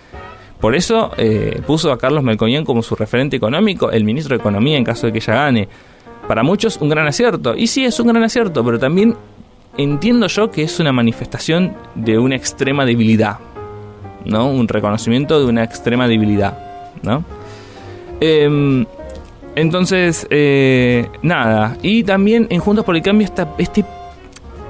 Por 0.62 0.76
eso 0.76 1.10
eh, 1.16 1.60
puso 1.66 1.90
a 1.90 1.98
Carlos 1.98 2.22
Melconian 2.22 2.64
como 2.64 2.84
su 2.84 2.94
referente 2.94 3.36
económico, 3.36 3.90
el 3.90 4.04
ministro 4.04 4.36
de 4.36 4.40
Economía 4.40 4.78
en 4.78 4.84
caso 4.84 5.08
de 5.08 5.12
que 5.12 5.18
ella 5.18 5.34
gane. 5.34 5.68
Para 6.28 6.44
muchos 6.44 6.76
un 6.80 6.88
gran 6.88 7.04
acierto. 7.08 7.56
Y 7.56 7.66
sí, 7.66 7.84
es 7.84 7.98
un 7.98 8.06
gran 8.06 8.22
acierto, 8.22 8.64
pero 8.64 8.78
también 8.78 9.16
entiendo 9.76 10.28
yo 10.28 10.52
que 10.52 10.62
es 10.62 10.78
una 10.78 10.92
manifestación 10.92 11.74
de 11.96 12.16
una 12.16 12.36
extrema 12.36 12.84
debilidad. 12.84 13.40
¿No? 14.24 14.48
Un 14.52 14.68
reconocimiento 14.68 15.40
de 15.40 15.46
una 15.46 15.64
extrema 15.64 16.06
debilidad. 16.06 16.56
¿No? 17.02 17.24
Em, 18.20 18.86
entonces, 19.56 20.28
eh, 20.30 21.08
nada. 21.22 21.76
Y 21.82 22.04
también 22.04 22.46
en 22.50 22.60
Juntos 22.60 22.84
por 22.84 22.94
el 22.94 23.02
Cambio 23.02 23.24
está 23.24 23.52
este 23.58 23.84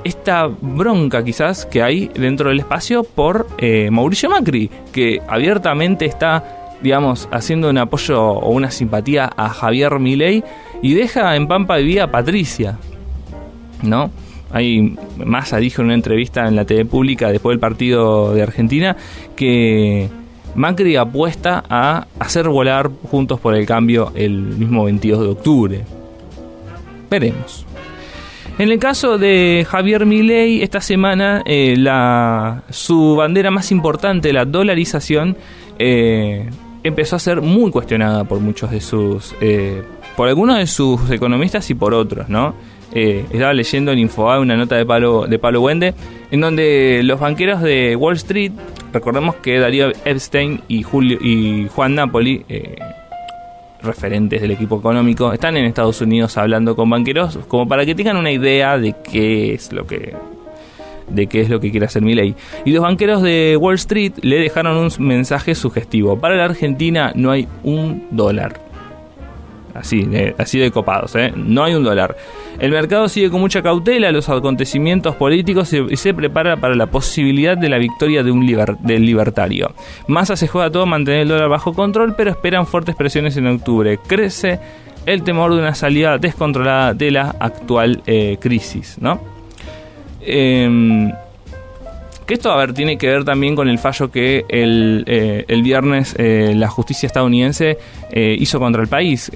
esta 0.05 0.47
bronca 0.47 1.25
quizás 1.25 1.67
que 1.67 1.83
hay 1.83 2.11
dentro 2.15 2.49
del 2.49 2.61
espacio 2.61 3.05
por 3.05 3.47
eh, 3.59 3.91
Mauricio 3.91 4.31
Macri, 4.31 4.71
que 4.93 5.21
abiertamente 5.29 6.05
está, 6.05 6.77
digamos, 6.83 7.29
haciendo 7.31 7.71
un 7.71 7.79
apoyo 7.79 8.21
o 8.21 8.51
una 8.51 8.71
simpatía 8.71 9.31
a 9.37 9.49
Javier 9.49 9.99
Milei 9.99 10.43
y 10.83 10.95
deja 10.95 11.37
en 11.37 11.47
Pampa 11.47 11.77
de 11.77 11.85
Vía 11.85 12.05
a 12.05 12.11
Patricia, 12.11 12.79
¿no? 13.83 14.11
Hay, 14.51 14.97
Massa 15.17 15.57
dijo 15.57 15.81
en 15.81 15.87
una 15.87 15.95
entrevista 15.95 16.47
en 16.47 16.57
la 16.57 16.67
TV 16.67 16.85
pública 16.85 17.33
después 17.33 17.55
del 17.55 17.61
partido 17.61 18.35
de 18.35 18.43
Argentina 18.43 18.97
que 19.35 20.11
Macri 20.55 20.97
apuesta 20.97 21.65
a 21.71 22.07
hacer 22.19 22.49
volar 22.49 22.91
juntos 23.11 23.41
por 23.41 23.55
el 23.55 23.65
cambio 23.65 24.13
el 24.15 24.33
mismo 24.33 24.85
22 24.85 25.21
de 25.21 25.29
octubre. 25.29 25.85
Veremos. 27.09 27.65
En 28.59 28.71
el 28.71 28.79
caso 28.79 29.17
de 29.17 29.67
Javier 29.69 30.05
Milei, 30.05 30.63
esta 30.63 30.81
semana 30.81 31.43
eh, 31.47 31.75
la, 31.79 32.63
su 32.69 33.17
bandera 33.17 33.51
más 33.51 33.73
importante, 33.73 34.33
la 34.33 34.45
dolarización, 34.45 35.37
eh, 35.79 36.51
empezó 36.85 37.17
a 37.17 37.19
ser 37.19 37.41
muy 37.41 37.71
cuestionada 37.71 38.25
por 38.25 38.41
muchos 38.41 38.71
de 38.71 38.81
sus, 38.81 39.35
eh, 39.41 39.83
por 40.17 40.29
algunos 40.29 40.59
de 40.59 40.67
sus 40.67 41.11
economistas 41.11 41.71
y 41.71 41.75
por 41.75 41.95
otros, 41.95 42.29
¿no? 42.29 42.55
estaba 42.95 43.55
leyendo 43.55 43.91
en 43.91 44.01
Infobae 44.01 44.39
una 44.39 44.55
nota 44.55 44.77
de 44.77 44.85
Palo, 44.85 45.27
de 45.27 45.39
Palo 45.39 45.63
Wende, 45.63 45.95
en 46.31 46.43
donde 46.43 47.01
los 47.03 47.19
banqueros 47.19 47.63
de 47.63 47.97
Wall 47.97 48.17
Street, 48.17 48.53
recordemos 48.93 49.37
que 49.37 49.59
Darío 49.59 49.93
Epstein 50.05 50.61
y, 50.69 50.83
Julio, 50.83 51.17
y 51.23 51.69
Juan 51.75 51.95
Napoli, 51.95 52.45
referentes 53.83 54.41
del 54.41 54.53
equipo 54.53 54.79
económico 54.79 55.33
están 55.33 55.57
en 55.57 55.65
Estados 55.65 56.01
Unidos 56.01 56.37
hablando 56.37 56.77
con 56.77 56.89
banqueros 56.89 57.39
como 57.49 57.67
para 57.67 57.85
que 57.85 57.95
tengan 57.95 58.17
una 58.17 58.31
idea 58.31 58.79
de 58.79 58.95
qué 59.03 59.55
es 59.55 59.73
lo 59.73 59.87
que 59.87 60.15
de 61.09 61.27
qué 61.27 61.41
es 61.43 61.51
lo 61.51 61.61
que 61.61 61.71
quiere 61.71 61.87
hacer 61.87 62.03
Milei. 62.03 62.35
Y 62.65 62.73
los 62.73 62.83
banqueros 62.83 63.23
de 63.23 63.57
Wall 63.61 63.75
Street 63.75 64.13
le 64.23 64.39
dejaron 64.39 64.77
un 64.77 64.91
mensaje 65.07 65.55
sugestivo. 65.55 66.19
Para 66.19 66.37
la 66.37 66.45
Argentina 66.47 67.13
no 67.15 67.31
hay 67.31 67.47
un 67.63 68.07
dólar. 68.11 68.61
Así 69.75 70.05
de, 70.05 70.35
así 70.39 70.59
de 70.59 70.71
copados, 70.71 71.15
¿eh? 71.17 71.33
No 71.35 71.65
hay 71.65 71.75
un 71.75 71.85
dólar. 71.85 72.17
El 72.59 72.71
mercado 72.71 73.09
sigue 73.09 73.31
con 73.31 73.41
mucha 73.41 73.63
cautela 73.63 74.13
los 74.13 74.29
acontecimientos 74.29 75.17
políticos 75.17 75.73
y, 75.73 75.97
se 75.97 76.15
prepara 76.15 76.57
para 76.57 76.75
la 76.75 76.87
posibilidad 76.87 77.57
de 77.57 77.69
la 77.69 77.79
victoria 77.79 78.23
de 78.23 78.31
un 78.31 78.47
del 78.81 79.07
libertario. 79.07 79.73
Massa 80.07 80.37
se 80.37 80.49
juega 80.49 80.71
todo 80.71 80.87
mantener 80.87 81.23
el 81.23 81.29
dólar 81.29 81.49
bajo 81.49 81.73
control, 81.73 82.15
pero 82.17 82.31
esperan 82.31 82.67
fuertes 82.67 82.95
presiones 82.95 83.37
en 83.37 83.47
octubre. 83.47 83.99
Crece 84.07 84.61
el 85.07 85.23
temor 85.23 85.55
de 85.55 85.61
una 85.61 85.75
salida 85.75 86.19
descontrolada 86.19 86.95
de 86.95 87.11
la 87.11 87.35
actual 87.39 88.03
eh, 88.07 88.37
crisis, 88.41 88.97
¿no? 89.01 89.21
Em, 90.21 91.13
que 92.27 92.35
esto, 92.35 92.53
a 92.53 92.57
ver, 92.57 92.73
tiene 92.73 92.97
que 92.97 93.09
ver 93.09 93.25
también 93.25 93.57
con 93.57 93.69
el 93.69 93.79
fallo 93.79 94.11
que 94.11 94.45
el, 94.49 95.05
eh, 95.07 95.61
viernes 95.63 96.15
eh, 96.19 96.53
la 96.55 96.69
justicia 96.69 97.09
estadounidense 97.09 97.79
hizo 98.15 98.61
contra 98.61 98.83
el 98.83 98.89
país, 98.89 99.31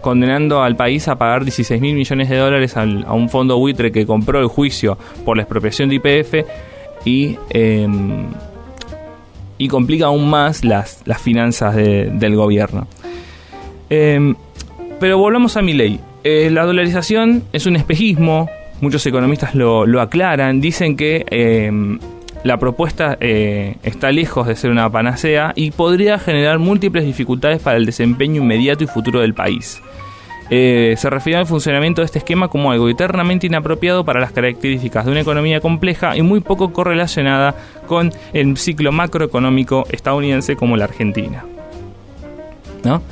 condenando 0.00 0.62
al 0.62 0.76
país 0.76 1.08
a 1.08 1.16
pagar 1.16 1.44
16 1.44 1.80
mil 1.80 1.94
millones 1.94 2.28
de 2.28 2.36
dólares 2.36 2.76
a 2.76 2.84
un 2.84 3.28
fondo 3.28 3.58
buitre 3.58 3.92
que 3.92 4.06
compró 4.06 4.40
el 4.40 4.46
juicio 4.46 4.98
por 5.24 5.36
la 5.36 5.42
expropiación 5.42 5.88
de 5.88 5.96
IPF 5.96 6.46
y, 7.04 7.36
em, 7.50 8.26
y 9.58 9.68
complica 9.68 10.06
aún 10.06 10.28
más 10.28 10.64
las, 10.64 11.02
las 11.04 11.20
finanzas 11.20 11.74
del 11.76 12.36
gobierno. 12.36 12.86
Em, 13.88 14.34
pero 14.98 15.18
volvamos 15.18 15.56
a 15.56 15.62
mi 15.62 15.74
ley. 15.74 16.00
la 16.22 16.64
dolarización 16.66 17.44
es 17.52 17.64
un 17.64 17.76
espejismo, 17.76 18.48
muchos 18.80 19.04
economistas 19.06 19.54
lo, 19.54 20.00
aclaran, 20.00 20.60
dicen 20.60 20.96
que 20.96 21.24
em, 21.30 21.98
la 22.42 22.58
propuesta 22.58 23.18
eh, 23.20 23.76
está 23.82 24.12
lejos 24.12 24.46
de 24.46 24.56
ser 24.56 24.70
una 24.70 24.90
panacea 24.90 25.52
y 25.54 25.72
podría 25.72 26.18
generar 26.18 26.58
múltiples 26.58 27.04
dificultades 27.04 27.60
para 27.60 27.76
el 27.76 27.84
desempeño 27.84 28.42
inmediato 28.42 28.84
y 28.84 28.86
futuro 28.86 29.20
del 29.20 29.34
país. 29.34 29.82
Eh, 30.52 30.94
se 30.96 31.08
refiere 31.10 31.38
al 31.38 31.46
funcionamiento 31.46 32.00
de 32.00 32.06
este 32.06 32.18
esquema 32.18 32.48
como 32.48 32.72
algo 32.72 32.88
eternamente 32.88 33.46
inapropiado 33.46 34.04
para 34.04 34.18
las 34.18 34.32
características 34.32 35.04
de 35.04 35.12
una 35.12 35.20
economía 35.20 35.60
compleja 35.60 36.16
y 36.16 36.22
muy 36.22 36.40
poco 36.40 36.72
correlacionada 36.72 37.54
con 37.86 38.12
el 38.32 38.56
ciclo 38.56 38.90
macroeconómico 38.90 39.86
estadounidense 39.90 40.56
como 40.56 40.76
la 40.76 40.84
Argentina. 40.84 41.44
¿No? 42.82 43.02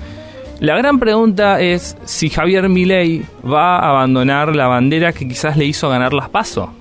La 0.58 0.76
gran 0.76 0.98
pregunta 0.98 1.60
es 1.60 1.96
si 2.04 2.30
Javier 2.30 2.68
Milei 2.68 3.24
va 3.46 3.78
a 3.78 3.90
abandonar 3.90 4.56
la 4.56 4.66
bandera 4.66 5.12
que 5.12 5.28
quizás 5.28 5.56
le 5.56 5.66
hizo 5.66 5.88
ganar 5.88 6.12
las 6.12 6.28
PASO, 6.30 6.72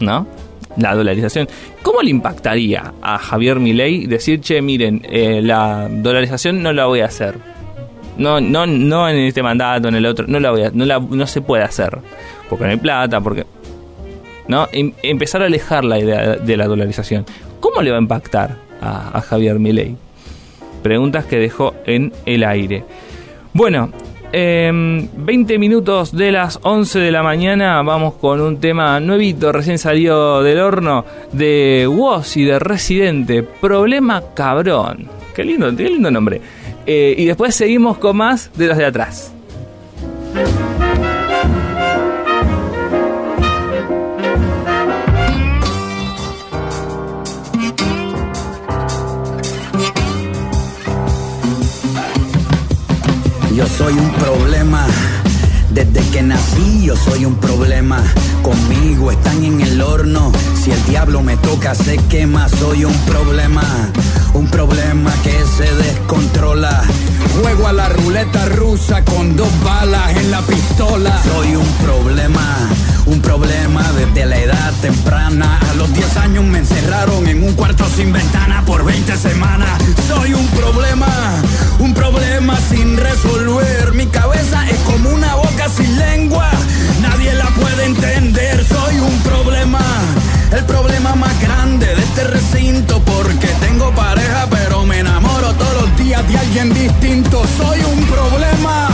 ¿no? 0.00 0.26
La 0.76 0.94
dolarización. 0.94 1.48
¿Cómo 1.82 2.02
le 2.02 2.10
impactaría 2.10 2.92
a 3.02 3.18
Javier 3.18 3.58
Milei 3.58 4.06
decir, 4.06 4.40
che, 4.40 4.62
miren, 4.62 5.02
eh, 5.04 5.40
la 5.42 5.88
dolarización 5.90 6.62
no 6.62 6.72
la 6.72 6.86
voy 6.86 7.00
a 7.00 7.06
hacer? 7.06 7.34
No, 8.16 8.40
no, 8.40 8.66
no 8.66 9.08
en 9.08 9.16
este 9.16 9.42
mandato, 9.42 9.88
en 9.88 9.94
el 9.94 10.06
otro, 10.06 10.26
no 10.28 10.38
la 10.38 10.50
voy 10.50 10.62
a, 10.62 10.70
no, 10.72 10.84
la, 10.84 11.00
no 11.00 11.26
se 11.26 11.40
puede 11.40 11.64
hacer. 11.64 11.98
Porque 12.48 12.64
no 12.64 12.70
hay 12.70 12.76
plata, 12.76 13.20
porque... 13.20 13.46
¿No? 14.48 14.68
Em, 14.72 14.92
empezar 15.02 15.42
a 15.42 15.46
alejar 15.46 15.84
la 15.84 15.98
idea 15.98 16.36
de 16.36 16.56
la 16.56 16.66
dolarización. 16.66 17.24
¿Cómo 17.60 17.82
le 17.82 17.90
va 17.90 17.98
a 17.98 18.00
impactar 18.00 18.56
a, 18.80 19.16
a 19.16 19.20
Javier 19.20 19.58
Milei? 19.58 19.96
preguntas 20.80 21.24
que 21.24 21.38
dejó 21.38 21.74
en 21.86 22.12
el 22.26 22.44
aire. 22.44 22.84
Bueno, 23.52 23.90
20 24.32 25.54
em, 25.54 25.60
minutos 25.60 26.14
de 26.16 26.30
las 26.30 26.60
11 26.62 27.00
de 27.00 27.10
la 27.10 27.22
mañana 27.22 27.82
vamos 27.82 28.14
con 28.14 28.40
un 28.40 28.60
tema 28.60 29.00
nuevito, 29.00 29.50
recién 29.50 29.78
salió 29.78 30.42
del 30.42 30.60
horno 30.60 31.04
de 31.32 31.88
Woz 31.88 32.36
y 32.36 32.44
de 32.44 32.58
Residente, 32.58 33.42
Problema 33.42 34.22
Cabrón. 34.34 35.08
Qué 35.34 35.44
lindo, 35.44 35.74
qué 35.74 35.84
lindo 35.84 36.10
nombre. 36.10 36.40
Eh, 36.86 37.14
y 37.18 37.24
después 37.24 37.54
seguimos 37.54 37.98
con 37.98 38.16
más 38.16 38.50
de 38.56 38.68
los 38.68 38.76
de 38.76 38.84
atrás. 38.84 39.32
Soy 53.80 53.94
un 53.94 54.12
problema. 54.12 54.86
Desde 55.72 56.00
que 56.10 56.22
nací 56.22 56.82
yo 56.84 56.96
soy 56.96 57.24
un 57.24 57.36
problema. 57.36 58.02
Conmigo 58.42 59.10
están 59.10 59.42
en 59.42 59.60
el 59.62 59.80
horno. 59.80 60.32
Si 60.62 60.70
el 60.70 60.84
diablo 60.84 61.22
me 61.22 61.38
toca 61.38 61.74
se 61.74 61.96
quema. 61.96 62.46
Soy 62.50 62.84
un 62.84 62.94
problema. 63.06 63.62
Un 64.34 64.46
problema 64.46 65.10
que 65.22 65.32
se 65.56 65.74
descontrola. 65.74 66.82
Juego 67.40 67.66
a 67.66 67.72
la 67.72 67.88
ruleta 67.88 68.44
rusa 68.44 69.02
con 69.04 69.36
dos 69.36 69.48
balas 69.64 70.14
en 70.16 70.30
la 70.30 70.42
pistola. 70.42 71.18
Soy 71.22 71.56
un 71.56 71.66
problema, 71.84 72.58
un 73.06 73.22
problema 73.22 73.90
desde 73.92 74.26
la 74.26 74.38
edad 74.38 74.72
temprana. 74.82 75.58
A 75.70 75.74
los 75.76 75.90
10 75.94 76.16
años 76.18 76.44
me 76.44 76.58
encerraron 76.58 77.26
en 77.26 77.42
un 77.42 77.54
cuarto 77.54 77.86
sin 77.96 78.12
ventana 78.12 78.62
por 78.66 78.84
20 78.84 79.16
semanas. 79.16 79.80
Soy 80.08 80.34
un 80.34 80.46
problema, 80.48 81.08
un 81.78 81.94
problema 81.94 82.58
sin 82.68 82.98
resolver. 82.98 83.94
Mi 83.94 84.06
cabeza 84.08 84.68
es 84.68 84.78
como 84.80 85.08
una 85.08 85.36
boca 85.36 85.70
sin 85.74 85.98
lengua, 85.98 86.50
nadie 87.00 87.32
la 87.32 87.46
puede 87.50 87.86
entender. 87.86 88.62
Soy 88.66 88.98
un 88.98 89.18
problema, 89.20 89.80
el 90.52 90.64
problema 90.64 91.14
más 91.14 91.40
grande 91.40 91.86
de 91.86 92.02
este 92.02 92.24
recinto 92.24 93.00
porque 93.00 93.46
tengo 93.60 93.92
pareja 93.94 94.46
pero 94.50 94.84
me 94.84 94.98
enamoro 94.98 95.52
todos 95.54 95.82
los 95.82 95.96
días 95.96 96.26
de 96.28 96.38
alguien 96.38 96.72
distinto. 96.74 97.42
Soy 97.56 97.80
un 97.80 98.04
problema, 98.06 98.88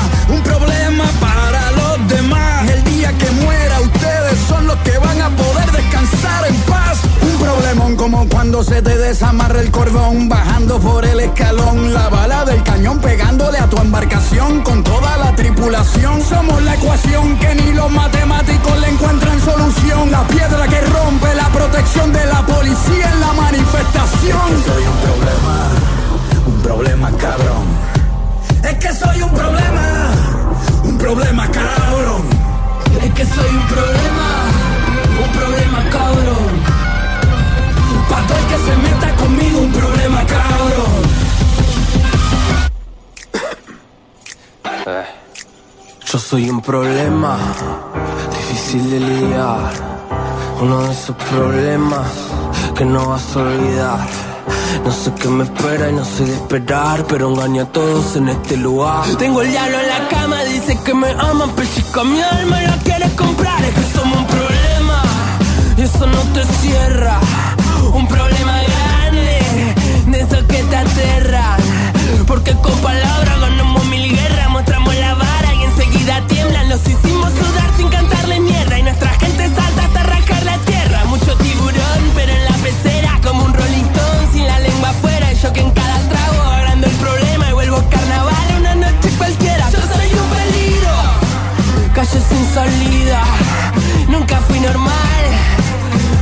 cuando 8.30 8.62
se 8.62 8.82
te 8.82 8.96
desamarra 8.96 9.60
el 9.60 9.70
cordón 9.70 10.28
bajando 10.28 10.78
por 10.78 11.04
el 11.04 11.20
escalón. 11.20 11.92
La 11.92 12.08
bala 12.08 12.44
del 12.44 12.62
cañón 12.62 12.98
pegándole 13.00 13.58
a 13.58 13.68
tu 13.68 13.76
embarcación 13.78 14.62
con 14.62 14.82
toda 14.82 15.16
la 15.18 15.34
tripulación. 15.34 16.22
Somos 16.22 16.62
la 16.62 16.74
ecuación 16.74 17.38
que 17.38 17.54
ni 17.54 17.72
los 17.72 17.90
matemáticos 17.90 18.78
le 18.80 18.88
encuentran 18.88 19.40
solución. 19.40 20.10
La 20.10 20.26
piedra 20.28 20.66
que 20.68 20.80
rompe 20.80 21.34
la 21.34 21.48
protección 21.48 22.12
de 22.12 22.26
la 22.26 22.44
policía 22.46 23.10
en 23.12 23.20
la 23.20 23.32
manifestación. 23.32 24.48
Soy 24.64 24.84
un 24.84 24.98
problema, 25.06 25.56
un 26.46 26.62
problema 26.62 27.10
cabrón. 27.18 27.66
Es 28.62 28.74
que 28.78 28.92
soy 28.92 29.22
un 29.22 29.30
problema, 29.30 30.10
un 30.84 30.98
problema 30.98 31.50
cabrón. 31.50 32.22
Es 33.02 33.12
que 33.12 33.24
soy 33.24 33.54
un 33.54 33.66
problema, 33.66 34.28
un 35.24 35.32
problema 35.32 35.90
cabrón. 35.90 36.75
Pa' 38.16 38.26
todo 38.26 38.38
el 38.38 38.46
que 38.46 38.58
se 38.66 38.76
meta 38.76 39.16
conmigo, 39.16 39.58
un 39.60 39.72
problema 39.72 40.20
cabrón. 40.26 40.94
Yo 46.10 46.18
soy 46.18 46.48
un 46.48 46.62
problema 46.62 47.36
difícil 48.30 48.90
de 48.90 49.00
lidiar. 49.00 49.70
Uno 50.62 50.82
de 50.84 50.92
esos 50.92 51.14
problemas 51.16 52.06
que 52.74 52.86
no 52.86 53.10
vas 53.10 53.36
a 53.36 53.40
olvidar. 53.40 54.06
No 54.82 54.92
sé 54.92 55.12
qué 55.20 55.28
me 55.28 55.44
espera 55.44 55.90
y 55.90 55.92
no 55.92 56.04
sé 56.04 56.24
de 56.24 56.34
esperar, 56.34 57.04
pero 57.06 57.30
engaño 57.30 57.64
a 57.64 57.66
todos 57.66 58.16
en 58.16 58.30
este 58.30 58.56
lugar. 58.56 59.04
Tengo 59.18 59.42
el 59.42 59.50
diablo 59.50 59.78
en 59.78 59.88
la 59.88 60.08
cama, 60.08 60.42
dice 60.44 60.78
que 60.82 60.94
me 60.94 61.10
aman, 61.10 61.50
pellizca 61.50 62.02
mi 62.02 62.22
alma 62.22 62.62
y 62.62 62.66
la 62.66 62.78
quieres 62.78 63.12
comprar. 63.12 63.62
Es 63.62 63.74
que 63.74 63.98
somos 63.98 64.18
un 64.20 64.26
problema 64.26 65.02
y 65.76 65.82
eso 65.82 66.06
no 66.06 66.22
te 66.32 66.44
cierra. 66.62 67.20
Un 67.92 68.06
problema 68.06 68.60
grande, 68.62 69.40
de 70.06 70.20
esos 70.20 70.44
que 70.44 70.62
te 70.64 70.76
aterran. 70.76 71.60
Porque 72.26 72.52
con 72.54 72.76
palabras 72.80 73.40
ganamos 73.40 73.84
mil 73.86 74.14
guerras, 74.14 74.50
mostramos 74.50 74.94
la 74.96 75.14
vara 75.14 75.54
y 75.54 75.62
enseguida 75.64 76.20
tiemblan. 76.26 76.68
Los 76.68 76.80
hicimos 76.86 77.32
sudar 77.32 77.70
sin 77.76 77.88
cantarle 77.88 78.40
mierda 78.40 78.78
y 78.78 78.82
nuestra 78.82 79.10
gente 79.20 79.48
salta 79.54 79.84
hasta 79.84 80.00
arrancar 80.00 80.42
la 80.44 80.58
tierra. 80.58 81.04
Mucho 81.06 81.36
tiburón, 81.38 82.02
pero 82.14 82.32
en 82.32 82.44
la 82.44 82.56
pecera 82.58 83.18
como 83.22 83.44
un 83.44 83.54
rolling 83.54 83.84
stone 83.84 84.28
sin 84.32 84.46
la 84.46 84.58
lengua 84.60 84.90
afuera. 84.90 85.32
Y 85.32 85.36
yo 85.36 85.52
que 85.52 85.60
en 85.60 85.70
cada 85.70 85.98
trago 86.08 86.42
agrando 86.42 86.86
el 86.86 86.96
problema 86.96 87.48
y 87.48 87.52
vuelvo 87.52 87.82
carnaval 87.90 88.46
una 88.58 88.74
noche 88.74 89.10
cualquiera. 89.16 89.70
Yo 89.70 89.78
soy 89.80 90.10
un 90.12 90.28
peligro, 90.36 90.94
calle 91.94 92.20
sin 92.28 92.54
salida. 92.54 93.22
Nunca 94.08 94.38
fui 94.40 94.60
normal, 94.60 95.24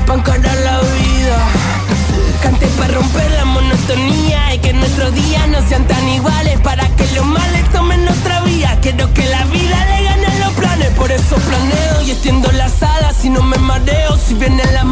pa' 0.06 0.14
encarar 0.14 0.56
la 0.64 0.80
para 2.84 2.98
romper 2.98 3.30
la 3.32 3.44
monotonía 3.46 4.54
y 4.54 4.58
que 4.58 4.72
nuestros 4.74 5.14
días 5.14 5.48
no 5.48 5.66
sean 5.68 5.86
tan 5.86 6.06
iguales 6.08 6.58
para 6.60 6.86
que 6.96 7.06
los 7.14 7.24
males 7.24 7.70
tomen 7.72 8.06
otra 8.06 8.40
vía. 8.42 8.78
Quiero 8.82 9.12
que 9.14 9.24
la 9.26 9.44
vida 9.46 9.86
le 9.86 10.04
gane 10.04 10.26
a 10.26 10.38
los 10.44 10.52
planes, 10.52 10.90
por 10.90 11.10
eso 11.10 11.36
planeo 11.36 12.02
y 12.02 12.10
extiendo 12.10 12.50
las 12.52 12.82
alas 12.82 13.24
y 13.24 13.30
no 13.30 13.42
me 13.42 13.56
mareo. 13.56 14.18
Si 14.18 14.34
vienen 14.34 14.72
las 14.74 14.83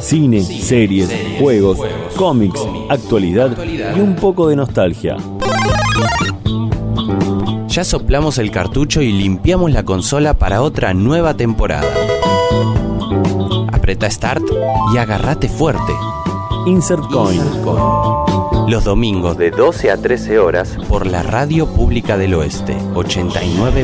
Cine, 0.00 0.42
series, 0.42 1.38
juegos, 1.40 1.78
cómics, 2.16 2.60
actualidad 2.90 3.56
y 3.96 4.00
un 4.00 4.14
poco 4.14 4.48
de 4.48 4.56
nostalgia. 4.56 5.16
Ya 7.74 7.82
soplamos 7.82 8.38
el 8.38 8.52
cartucho 8.52 9.02
y 9.02 9.10
limpiamos 9.10 9.72
la 9.72 9.82
consola 9.82 10.34
para 10.34 10.62
otra 10.62 10.94
nueva 10.94 11.34
temporada. 11.34 11.92
Apreta 13.72 14.08
Start 14.08 14.44
y 14.94 14.98
agárrate 14.98 15.48
fuerte. 15.48 15.92
Insert 16.66 17.02
Coin. 17.10 17.42
Los 18.68 18.84
domingos 18.84 19.36
de 19.38 19.50
12 19.50 19.90
a 19.90 19.96
13 19.96 20.38
horas 20.38 20.78
por 20.88 21.04
la 21.04 21.24
Radio 21.24 21.66
Pública 21.66 22.16
del 22.16 22.34
Oeste, 22.34 22.76
89.3. 22.94 23.74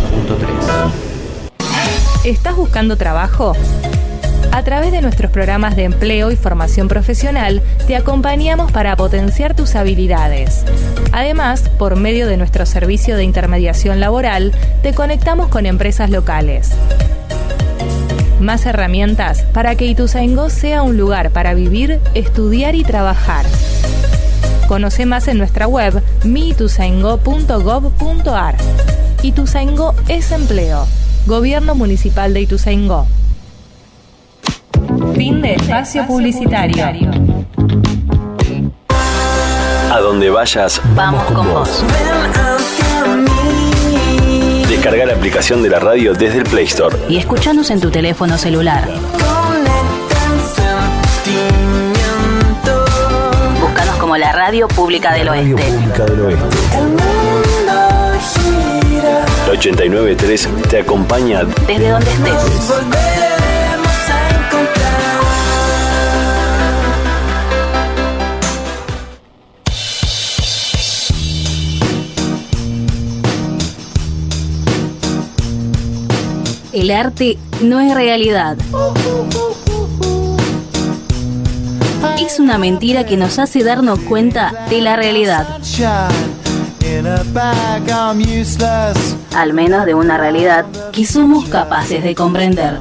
¿Estás 2.25 2.55
buscando 2.55 2.97
trabajo? 2.97 3.57
A 4.53 4.65
través 4.65 4.91
de 4.91 5.01
nuestros 5.01 5.31
programas 5.31 5.77
de 5.77 5.85
empleo 5.85 6.33
y 6.33 6.37
formación 6.37 6.89
profesional, 6.89 7.63
te 7.87 7.95
acompañamos 7.95 8.73
para 8.73 8.97
potenciar 8.97 9.55
tus 9.55 9.77
habilidades. 9.77 10.65
Además, 11.13 11.71
por 11.79 11.95
medio 11.97 12.27
de 12.27 12.37
nuestro 12.37 12.67
servicio 12.67 13.17
de 13.17 13.23
intermediación 13.23 14.01
laboral, 14.01 14.51
te 14.83 14.93
conectamos 14.93 15.47
con 15.49 15.67
empresas 15.67 16.11
locales. 16.11 16.73
Más 18.41 18.67
herramientas 18.67 19.45
para 19.53 19.77
que 19.77 19.87
Ituzaingó 19.87 20.51
sea 20.51 20.83
un 20.83 20.97
lugar 20.97 21.31
para 21.31 21.55
vivir, 21.55 22.01
estudiar 22.15 22.75
y 22.75 22.83
trabajar. 22.83 23.47
Conoce 24.67 25.07
más 25.07 25.29
en 25.29 25.39
nuestra 25.39 25.69
web 25.69 26.03
miituzaingó.gov.ar. 26.25 28.57
Ituzaingó 29.23 29.95
es 30.09 30.33
empleo. 30.33 30.89
Gobierno 31.27 31.77
Municipal 31.77 32.35
de 32.35 32.41
Ituzaingó. 32.41 33.07
Fin 35.21 35.43
de 35.43 35.53
espacio 35.53 36.07
publicitario. 36.07 36.87
A 39.93 40.01
donde 40.01 40.31
vayas, 40.31 40.81
Vamos 40.95 41.23
con 41.25 41.47
vos. 41.47 41.85
Descarga 44.67 45.05
la 45.05 45.13
aplicación 45.13 45.63
de 45.63 45.69
la 45.69 45.79
radio 45.79 46.15
desde 46.15 46.39
el 46.39 46.45
Play 46.45 46.65
Store. 46.65 46.97
Y 47.11 47.19
escuchanos 47.19 47.71
en 47.71 47.83
tu 47.83 47.91
teléfono 47.91 48.39
celular. 48.39 48.89
Búscanos 53.61 53.97
como 53.97 54.17
la 54.17 54.33
Radio 54.33 54.69
Pública 54.69 55.13
del 55.13 55.27
Radio 55.27 55.57
Oeste. 55.57 55.71
Pública 55.71 56.05
del 56.07 56.21
Oeste. 56.23 56.45
La 59.47 59.53
893 59.53 60.49
te 60.71 60.79
acompaña 60.79 61.43
Desde 61.67 61.91
donde 61.91 62.11
estés. 62.11 63.10
El 76.73 76.93
arte 76.93 77.37
no 77.63 77.81
es 77.81 77.95
realidad. 77.95 78.57
Es 82.21 82.39
una 82.39 82.59
mentira 82.59 83.05
que 83.05 83.17
nos 83.17 83.41
hace 83.41 83.65
darnos 83.65 83.99
cuenta 84.01 84.67
de 84.71 84.81
la 84.81 84.95
realidad. 84.95 85.59
Al 89.35 89.53
menos 89.53 89.85
de 89.85 89.95
una 89.95 90.17
realidad 90.17 90.65
que 90.93 91.05
somos 91.05 91.47
capaces 91.47 92.05
de 92.05 92.15
comprender. 92.15 92.79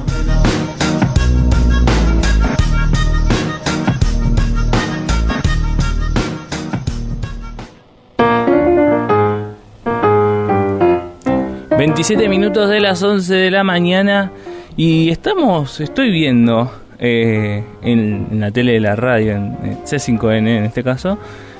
27 11.80 12.28
minutos 12.28 12.68
de 12.68 12.78
las 12.78 13.02
11 13.02 13.34
de 13.34 13.50
la 13.50 13.64
mañana 13.64 14.30
y 14.76 15.08
estamos, 15.08 15.80
estoy 15.80 16.10
viendo 16.10 16.70
eh, 16.98 17.64
en, 17.80 18.38
la 18.38 18.50
tele 18.50 18.72
de 18.72 18.80
la 18.80 18.96
radio, 18.96 19.32
en, 19.32 19.56
en 19.64 19.78
C5N 19.84 20.46
en 20.58 20.64
este 20.66 20.84
caso, 20.84 21.16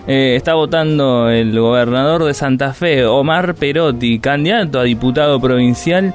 eh, 0.07 0.35
está 0.37 0.53
votando 0.53 1.31
el 1.31 1.59
gobernador 1.59 2.25
de 2.25 2.35
Santa 2.35 2.75
Fe, 2.75 3.07
Omar 3.07 3.55
Perotti, 3.55 4.19
candidato 4.19 4.81
a 4.81 4.83
diputado 4.83 5.41
provincial. 5.41 6.13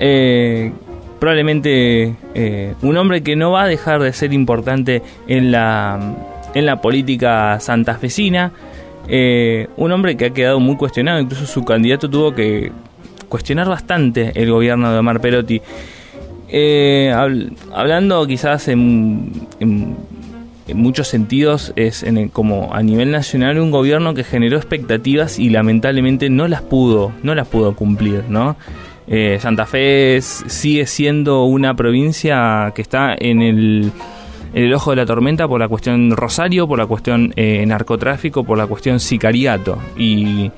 eh, 0.00 0.72
probablemente 1.20 2.16
eh, 2.34 2.74
un 2.80 2.96
hombre 2.96 3.22
que 3.22 3.36
no 3.36 3.50
va 3.50 3.64
a 3.64 3.68
dejar 3.68 4.00
de 4.00 4.14
ser 4.14 4.32
importante 4.32 5.02
en 5.28 5.52
la, 5.52 6.00
en 6.54 6.64
la 6.64 6.80
política 6.80 7.60
santafesina. 7.60 8.50
Un 9.76 9.92
hombre 9.92 10.16
que 10.16 10.24
ha 10.24 10.30
quedado 10.30 10.58
muy 10.58 10.76
cuestionado, 10.76 11.20
incluso 11.20 11.44
su 11.44 11.66
candidato 11.66 12.08
tuvo 12.08 12.34
que 12.34 12.72
cuestionar 13.32 13.66
bastante 13.66 14.32
el 14.34 14.50
gobierno 14.50 14.92
de 14.92 14.98
Omar 14.98 15.18
Perotti. 15.22 15.62
Eh, 16.50 17.10
habl- 17.14 17.56
hablando 17.72 18.26
quizás 18.26 18.68
en, 18.68 19.32
muchos 20.74 21.08
sentidos, 21.08 21.72
es 21.74 22.02
en 22.02 22.28
como 22.28 22.74
a 22.74 22.82
nivel 22.82 23.10
nacional 23.10 23.58
un 23.58 23.70
gobierno 23.70 24.12
que 24.12 24.22
generó 24.22 24.58
expectativas 24.58 25.38
y 25.38 25.48
lamentablemente 25.48 26.28
no 26.28 26.46
las 26.46 26.60
pudo, 26.60 27.12
no 27.22 27.34
las 27.34 27.48
pudo 27.48 27.74
cumplir, 27.74 28.24
¿no? 28.28 28.56
Eh, 29.06 29.38
Santa 29.40 29.64
Fe 29.64 30.20
sigue 30.20 30.86
siendo 30.86 31.44
una 31.44 31.74
provincia 31.74 32.70
que 32.74 32.82
está 32.82 33.14
en 33.18 33.40
el, 33.40 33.90
en 34.52 34.64
el 34.64 34.74
ojo 34.74 34.90
de 34.90 34.96
la 34.96 35.06
tormenta 35.06 35.48
por 35.48 35.58
la 35.58 35.68
cuestión 35.68 36.10
Rosario, 36.10 36.68
por 36.68 36.78
la 36.78 36.86
cuestión 36.86 37.32
eh, 37.36 37.64
narcotráfico, 37.66 38.44
por 38.44 38.58
la 38.58 38.66
cuestión 38.66 39.00
sicariato. 39.00 39.78
Y 39.96 40.50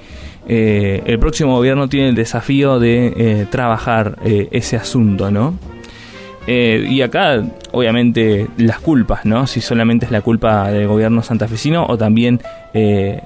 eh, 0.46 1.02
el 1.06 1.18
próximo 1.18 1.56
gobierno 1.56 1.88
tiene 1.88 2.10
el 2.10 2.14
desafío 2.14 2.78
de 2.78 3.14
eh, 3.16 3.46
trabajar 3.50 4.18
eh, 4.24 4.48
ese 4.50 4.76
asunto, 4.76 5.30
¿no? 5.30 5.58
Y 6.46 7.00
acá, 7.00 7.42
obviamente, 7.72 8.48
las 8.58 8.78
culpas, 8.78 9.24
¿no? 9.24 9.46
Si 9.46 9.62
solamente 9.62 10.04
es 10.04 10.12
la 10.12 10.20
culpa 10.20 10.70
del 10.70 10.86
gobierno 10.86 11.22
santafesino 11.22 11.86
o 11.86 11.96
también 11.96 12.42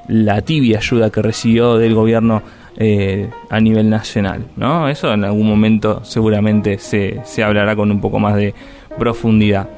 la 0.06 0.40
tibia 0.42 0.78
ayuda 0.78 1.10
que 1.10 1.20
recibió 1.20 1.78
del 1.78 1.96
gobierno 1.96 2.44
a 3.50 3.60
nivel 3.60 3.90
nacional, 3.90 4.44
¿no? 4.54 4.88
Eso 4.88 5.12
en 5.12 5.24
algún 5.24 5.48
momento 5.48 6.04
seguramente 6.04 6.78
se, 6.78 7.20
se 7.24 7.42
hablará 7.42 7.74
con 7.74 7.90
un 7.90 8.00
poco 8.00 8.20
más 8.20 8.36
de 8.36 8.54
profundidad. 9.00 9.68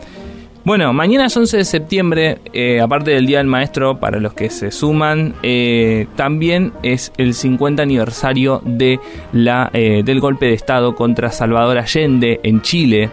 Bueno, 0.63 0.93
mañana 0.93 1.27
es 1.27 1.37
11 1.37 1.57
de 1.57 1.65
septiembre, 1.65 2.39
eh, 2.53 2.83
aparte 2.83 3.13
del 3.13 3.27
Día 3.27 3.39
del 3.39 3.47
Maestro, 3.47 3.99
para 3.99 4.21
los 4.21 4.35
que 4.35 4.51
se 4.51 4.71
suman, 4.71 5.35
eh, 5.43 6.07
también 6.17 6.73
es 6.83 7.13
el 7.17 7.33
50 7.33 7.83
aniversario 7.83 8.61
de 8.67 9.01
la, 9.33 9.71
eh, 9.73 10.03
del 10.05 10.21
golpe 10.21 10.47
de 10.47 10.53
Estado 10.53 10.95
contra 10.95 11.33
Salvador 11.33 11.79
Allende 11.79 12.41
en 12.43 12.61
Chile. 12.61 13.09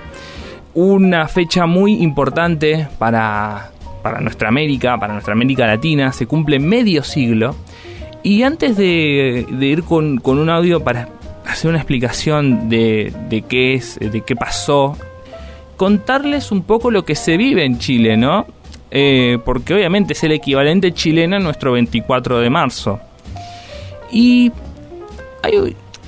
Una 0.73 1.29
fecha 1.29 1.65
muy 1.65 1.93
importante 2.03 2.89
para, 2.99 3.71
para 4.03 4.19
nuestra 4.19 4.49
América, 4.49 4.99
para 4.99 5.13
nuestra 5.13 5.31
América 5.31 5.65
Latina, 5.67 6.11
se 6.11 6.27
cumple 6.27 6.59
medio 6.59 7.01
siglo. 7.01 7.55
Y 8.23 8.43
antes 8.43 8.75
de, 8.75 9.47
de 9.49 9.65
ir 9.65 9.83
con, 9.83 10.17
con 10.17 10.37
un 10.37 10.49
audio 10.49 10.83
para 10.83 11.07
hacer 11.45 11.69
una 11.69 11.77
explicación 11.77 12.67
de, 12.67 13.13
de 13.29 13.43
qué 13.43 13.73
es, 13.73 13.97
de 13.99 14.19
qué 14.19 14.35
pasó 14.35 14.97
contarles 15.77 16.51
un 16.51 16.63
poco 16.63 16.91
lo 16.91 17.05
que 17.05 17.15
se 17.15 17.37
vive 17.37 17.63
en 17.63 17.79
Chile, 17.79 18.17
¿no? 18.17 18.45
Eh, 18.91 19.37
porque 19.45 19.73
obviamente 19.73 20.13
es 20.13 20.23
el 20.23 20.31
equivalente 20.31 20.91
chileno 20.91 21.37
a 21.37 21.39
nuestro 21.39 21.71
24 21.73 22.39
de 22.39 22.49
marzo. 22.49 22.99
Y, 24.11 24.51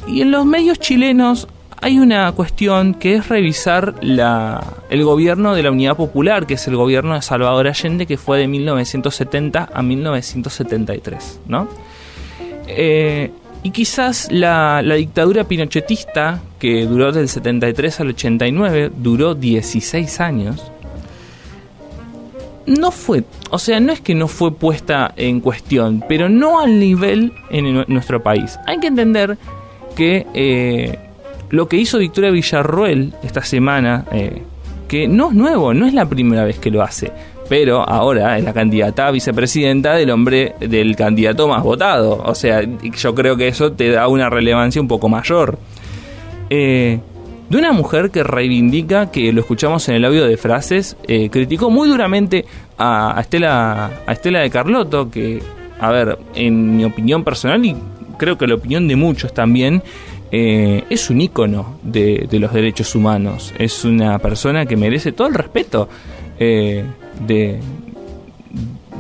y 0.08 0.21
en 0.21 0.32
los 0.32 0.45
medios 0.45 0.79
chilenos 0.79 1.47
hay 1.82 1.99
una 1.99 2.32
cuestión 2.34 2.93
que 2.93 3.15
es 3.15 3.29
revisar 3.29 3.95
la, 4.01 4.63
el 4.89 5.03
gobierno 5.03 5.53
de 5.53 5.63
la 5.63 5.71
Unidad 5.71 5.95
Popular, 5.95 6.45
que 6.45 6.55
es 6.55 6.67
el 6.67 6.75
gobierno 6.75 7.15
de 7.15 7.21
Salvador 7.21 7.67
Allende, 7.67 8.05
que 8.05 8.17
fue 8.17 8.39
de 8.39 8.47
1970 8.47 9.69
a 9.73 9.82
1973, 9.82 11.41
¿no? 11.47 11.67
Eh, 12.67 13.32
y 13.63 13.72
quizás 13.72 14.28
la, 14.32 14.82
la 14.84 14.95
dictadura 14.95 15.43
pinochetista, 15.43 16.41
que 16.60 16.86
duró 16.86 17.12
del 17.12 17.28
73 17.30 18.00
al 18.00 18.08
89, 18.10 18.91
duró 18.98 19.36
16 19.36 20.19
años, 20.22 20.72
no 22.65 22.91
fue, 22.91 23.24
o 23.50 23.58
sea, 23.58 23.80
no 23.80 23.91
es 23.91 24.00
que 24.00 24.13
no 24.13 24.28
fue 24.28 24.54
puesta 24.54 25.12
en 25.17 25.39
cuestión, 25.39 26.04
pero 26.08 26.30
no 26.30 26.60
al 26.62 26.80
nivel 26.80 27.34
en 27.50 27.74
nu- 27.74 27.86
nuestro 27.88 28.22
país. 28.22 28.60
Hay 28.67 28.80
que 28.80 28.88
entender 28.88 29.38
que 29.95 30.28
eh, 30.36 31.00
lo 31.50 31.67
que 31.67 31.78
hizo 31.78 31.98
Victoria 31.98 32.30
Villarroel 32.30 33.13
esta 33.24 33.43
semana, 33.43 34.06
eh, 34.12 34.43
que 34.88 35.08
no 35.08 35.30
es 35.30 35.36
nuevo, 35.36 35.74
no 35.74 35.88
es 35.88 35.93
la 35.93 36.08
primera 36.08 36.43
vez 36.43 36.60
que 36.60 36.69
lo 36.69 36.84
hace, 36.84 37.12
pero 37.49 37.81
ahora 37.81 38.38
es 38.38 38.43
la 38.43 38.53
candidata 38.53 39.07
a 39.07 39.12
vicepresidenta 39.12 39.95
del 39.95 40.12
hombre 40.12 40.55
del 40.59 40.95
candidato 40.95 41.47
más 41.47 41.63
votado. 41.63 42.21
O 42.23 42.35
sea, 42.35 42.62
yo 42.62 43.15
creo 43.15 43.35
que 43.35 43.47
eso 43.47 43.71
te 43.71 43.89
da 43.89 44.07
una 44.07 44.29
relevancia 44.29 44.79
un 44.79 44.88
poco 44.88 45.09
mayor. 45.09 45.57
Eh, 46.51 46.99
de 47.49 47.57
una 47.57 47.71
mujer 47.71 48.12
que 48.12 48.23
reivindica, 48.23 49.09
que 49.09 49.33
lo 49.33 49.41
escuchamos 49.41 49.89
en 49.89 49.95
el 49.95 50.05
audio 50.05 50.27
de 50.27 50.38
frases, 50.38 50.95
eh, 51.07 51.31
criticó 51.31 51.71
muy 51.71 51.89
duramente 51.89 52.45
a, 52.77 53.17
Estela, 53.19 54.03
a 54.05 54.12
Estela 54.13 54.41
de 54.41 54.51
Carlotto, 54.51 55.09
que, 55.09 55.41
a 55.79 55.89
ver, 55.91 56.19
en 56.35 56.77
mi 56.77 56.85
opinión 56.85 57.23
personal 57.23 57.65
y 57.65 57.75
creo 58.17 58.38
que 58.38 58.45
la 58.45 58.53
opinión 58.53 58.88
de 58.88 58.95
muchos 58.95 59.33
también, 59.33 59.81
eh, 60.31 60.83
es 60.91 61.09
un 61.09 61.21
ícono 61.21 61.79
de, 61.81 62.27
de 62.29 62.38
los 62.38 62.53
derechos 62.53 62.93
humanos. 62.93 63.51
Es 63.57 63.83
una 63.83 64.19
persona 64.19 64.67
que 64.67 64.77
merece 64.77 65.12
todo 65.12 65.27
el 65.27 65.33
respeto 65.33 65.89
eh, 66.39 66.86
de, 67.28 67.60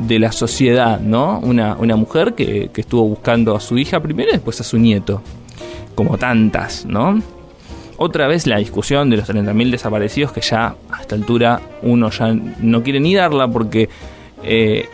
de 0.05 0.19
la 0.19 0.31
sociedad, 0.31 0.99
¿no? 0.99 1.39
Una, 1.39 1.75
una 1.75 1.95
mujer 1.95 2.33
que, 2.33 2.69
que 2.73 2.81
estuvo 2.81 3.07
buscando 3.07 3.55
a 3.55 3.59
su 3.59 3.77
hija 3.77 3.99
primero 4.01 4.29
y 4.29 4.33
después 4.33 4.59
a 4.61 4.63
su 4.63 4.77
nieto, 4.77 5.21
como 5.95 6.17
tantas, 6.17 6.85
¿no? 6.85 7.21
Otra 8.01 8.27
vez 8.27 8.47
la 8.47 8.57
discusión 8.57 9.09
de 9.09 9.17
los 9.17 9.29
30.000 9.29 9.71
desaparecidos 9.71 10.31
que 10.31 10.39
ya 10.39 10.75
a 10.89 11.01
esta 11.01 11.15
altura 11.15 11.59
uno 11.81 12.09
ya 12.09 12.33
no 12.33 12.81
quiere 12.81 13.01
ni 13.01 13.13
darla 13.13 13.49
porque 13.49 13.89
eh, 14.41 14.87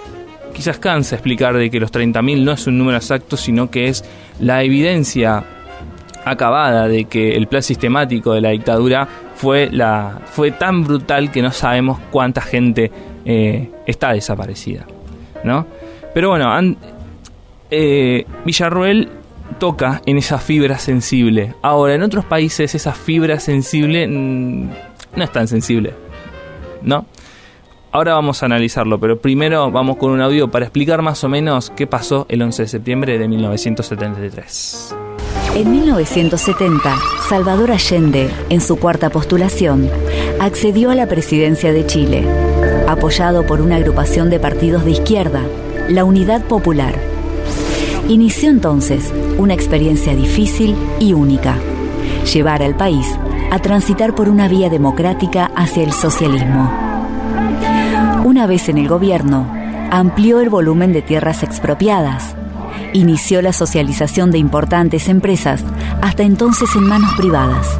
quizás 0.56 0.80
cansa 0.80 1.16
explicar 1.16 1.56
de 1.56 1.70
que 1.70 1.80
los 1.80 1.92
30.000 1.92 2.44
no 2.44 2.52
es 2.54 2.66
un 2.66 2.80
número 2.80 2.98
exacto, 2.98 3.38
sino 3.38 3.70
que 3.70 3.90
es 3.90 4.04
la 4.40 4.64
evidencia 4.64 5.44
acabada 6.26 6.88
de 6.88 7.06
que 7.06 7.36
el 7.36 7.46
plan 7.46 7.62
sistemático 7.62 8.34
de 8.34 8.42
la 8.42 8.50
dictadura 8.50 9.08
fue, 9.36 9.70
la, 9.72 10.22
fue 10.26 10.52
tan 10.52 10.84
brutal 10.84 11.32
que 11.32 11.42
no 11.42 11.52
sabemos 11.52 12.00
cuánta 12.12 12.42
gente 12.42 12.92
eh, 13.26 13.70
está 13.86 14.14
desaparecida. 14.14 14.86
¿no? 15.44 15.68
Pero 16.14 16.30
bueno, 16.30 16.52
an- 16.52 16.78
eh, 17.70 18.26
toca 19.60 20.02
en 20.06 20.18
esa 20.18 20.38
fibra 20.40 20.80
sensible. 20.80 21.54
Ahora, 21.62 21.94
en 21.96 22.02
otros 22.04 22.26
países 22.26 22.74
esa 22.76 22.94
fibra 22.94 23.40
sensible 23.40 24.08
mm, 24.08 24.70
no 25.16 25.24
es 25.24 25.32
tan 25.32 25.48
sensible. 25.48 25.94
¿No? 26.82 27.06
Ahora 27.92 28.14
vamos 28.16 28.44
a 28.44 28.48
analizarlo, 28.48 29.00
pero 29.00 29.18
primero 29.20 29.72
vamos 29.72 29.96
con 29.98 30.12
un 30.12 30.20
audio 30.22 30.50
para 30.52 30.66
explicar 30.66 31.02
más 31.02 31.24
o 31.24 31.30
menos 31.30 31.70
qué 31.70 31.88
pasó 31.88 32.26
el 32.28 32.42
11 32.42 32.64
de 32.64 32.68
septiembre 32.68 33.18
de 33.18 33.28
1973. 33.28 34.96
En 35.56 35.72
1970, 35.72 36.98
Salvador 37.30 37.72
Allende, 37.72 38.30
en 38.50 38.60
su 38.60 38.76
cuarta 38.76 39.10
postulación, 39.10 39.90
accedió 40.38 40.90
a 40.90 40.96
la 40.96 41.08
presidencia 41.08 41.72
de 41.72 41.86
Chile, 41.86 42.28
apoyado 42.90 43.46
por 43.46 43.62
una 43.62 43.78
agrupación 43.78 44.30
de 44.30 44.38
partidos 44.38 44.84
de 44.84 44.92
izquierda, 44.92 45.44
la 45.88 46.04
Unidad 46.04 46.44
Popular. 46.44 46.94
Inició 48.10 48.50
entonces 48.50 49.14
una 49.38 49.54
experiencia 49.54 50.14
difícil 50.14 50.76
y 51.00 51.14
única, 51.14 51.56
llevar 52.34 52.62
al 52.62 52.76
país 52.76 53.08
a 53.50 53.60
transitar 53.60 54.14
por 54.14 54.28
una 54.28 54.50
vía 54.50 54.70
democrática 54.70 55.52
hacia 55.56 55.84
el 55.84 55.94
socialismo. 55.94 56.70
Una 58.26 58.46
vez 58.46 58.68
en 58.68 58.78
el 58.78 58.90
gobierno, 58.90 59.48
amplió 59.90 60.42
el 60.42 60.50
volumen 60.50 60.92
de 60.92 61.02
tierras 61.02 61.44
expropiadas, 61.44 62.36
inició 62.96 63.42
la 63.42 63.52
socialización 63.52 64.32
de 64.32 64.38
importantes 64.38 65.10
empresas, 65.10 65.64
hasta 66.02 66.24
entonces 66.24 66.70
en 66.76 66.84
manos 66.84 67.14
privadas, 67.18 67.80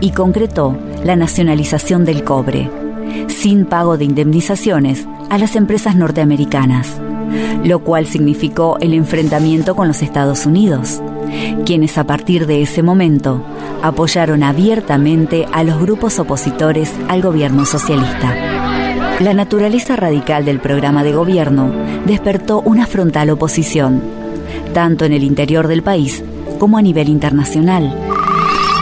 y 0.00 0.12
concretó 0.12 0.78
la 1.04 1.16
nacionalización 1.16 2.04
del 2.04 2.22
cobre, 2.22 2.70
sin 3.28 3.66
pago 3.66 3.98
de 3.98 4.04
indemnizaciones 4.04 5.06
a 5.30 5.38
las 5.38 5.56
empresas 5.56 5.96
norteamericanas, 5.96 7.00
lo 7.64 7.80
cual 7.80 8.06
significó 8.06 8.78
el 8.80 8.94
enfrentamiento 8.94 9.74
con 9.74 9.88
los 9.88 10.00
Estados 10.00 10.46
Unidos, 10.46 11.02
quienes 11.66 11.98
a 11.98 12.04
partir 12.04 12.46
de 12.46 12.62
ese 12.62 12.82
momento 12.82 13.44
apoyaron 13.82 14.44
abiertamente 14.44 15.46
a 15.52 15.64
los 15.64 15.80
grupos 15.80 16.20
opositores 16.20 16.92
al 17.08 17.20
gobierno 17.20 17.64
socialista. 17.64 18.36
La 19.18 19.34
naturaleza 19.34 19.96
radical 19.96 20.44
del 20.44 20.60
programa 20.60 21.02
de 21.02 21.12
gobierno 21.12 21.72
despertó 22.06 22.60
una 22.60 22.86
frontal 22.86 23.30
oposición, 23.30 24.21
tanto 24.72 25.04
en 25.04 25.12
el 25.12 25.22
interior 25.22 25.68
del 25.68 25.82
país 25.82 26.22
como 26.58 26.78
a 26.78 26.82
nivel 26.82 27.08
internacional. 27.08 27.94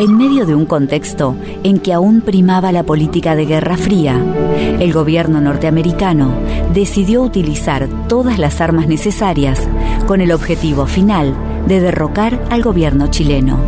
En 0.01 0.17
medio 0.17 0.47
de 0.47 0.55
un 0.55 0.65
contexto 0.65 1.37
en 1.63 1.79
que 1.79 1.93
aún 1.93 2.23
primaba 2.23 2.73
la 2.73 2.85
política 2.85 3.37
de 3.37 3.45
Guerra 3.45 3.77
Fría, 3.77 4.19
el 4.81 4.93
gobierno 4.93 5.41
norteamericano 5.41 6.33
decidió 6.73 7.23
utilizar 7.23 7.89
todas 8.09 8.39
las 8.39 8.61
armas 8.61 8.89
necesarias 8.89 9.61
con 10.07 10.21
el 10.21 10.33
objetivo 10.33 10.87
final 10.87 11.35
de 11.67 11.81
derrocar 11.81 12.43
al 12.51 12.63
gobierno 12.63 13.09
chileno. 13.09 13.59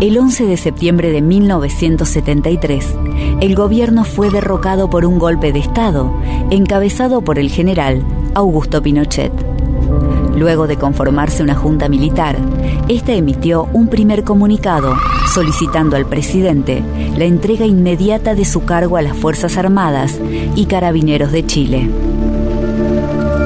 El 0.00 0.18
11 0.18 0.46
de 0.46 0.56
septiembre 0.56 1.10
de 1.10 1.22
1973, 1.22 2.94
el 3.40 3.54
gobierno 3.54 4.04
fue 4.04 4.30
derrocado 4.30 4.90
por 4.90 5.06
un 5.06 5.18
golpe 5.18 5.52
de 5.52 5.60
Estado 5.60 6.12
encabezado 6.50 7.22
por 7.22 7.38
el 7.38 7.50
general 7.50 8.04
Augusto 8.34 8.82
Pinochet. 8.82 9.55
Luego 10.36 10.66
de 10.66 10.76
conformarse 10.76 11.42
una 11.42 11.54
junta 11.54 11.88
militar, 11.88 12.36
esta 12.88 13.12
emitió 13.12 13.68
un 13.72 13.88
primer 13.88 14.22
comunicado 14.22 14.94
solicitando 15.32 15.96
al 15.96 16.06
presidente 16.06 16.82
la 17.16 17.24
entrega 17.24 17.64
inmediata 17.64 18.34
de 18.34 18.44
su 18.44 18.64
cargo 18.64 18.98
a 18.98 19.02
las 19.02 19.16
Fuerzas 19.16 19.56
Armadas 19.56 20.20
y 20.54 20.66
Carabineros 20.66 21.32
de 21.32 21.46
Chile. 21.46 21.90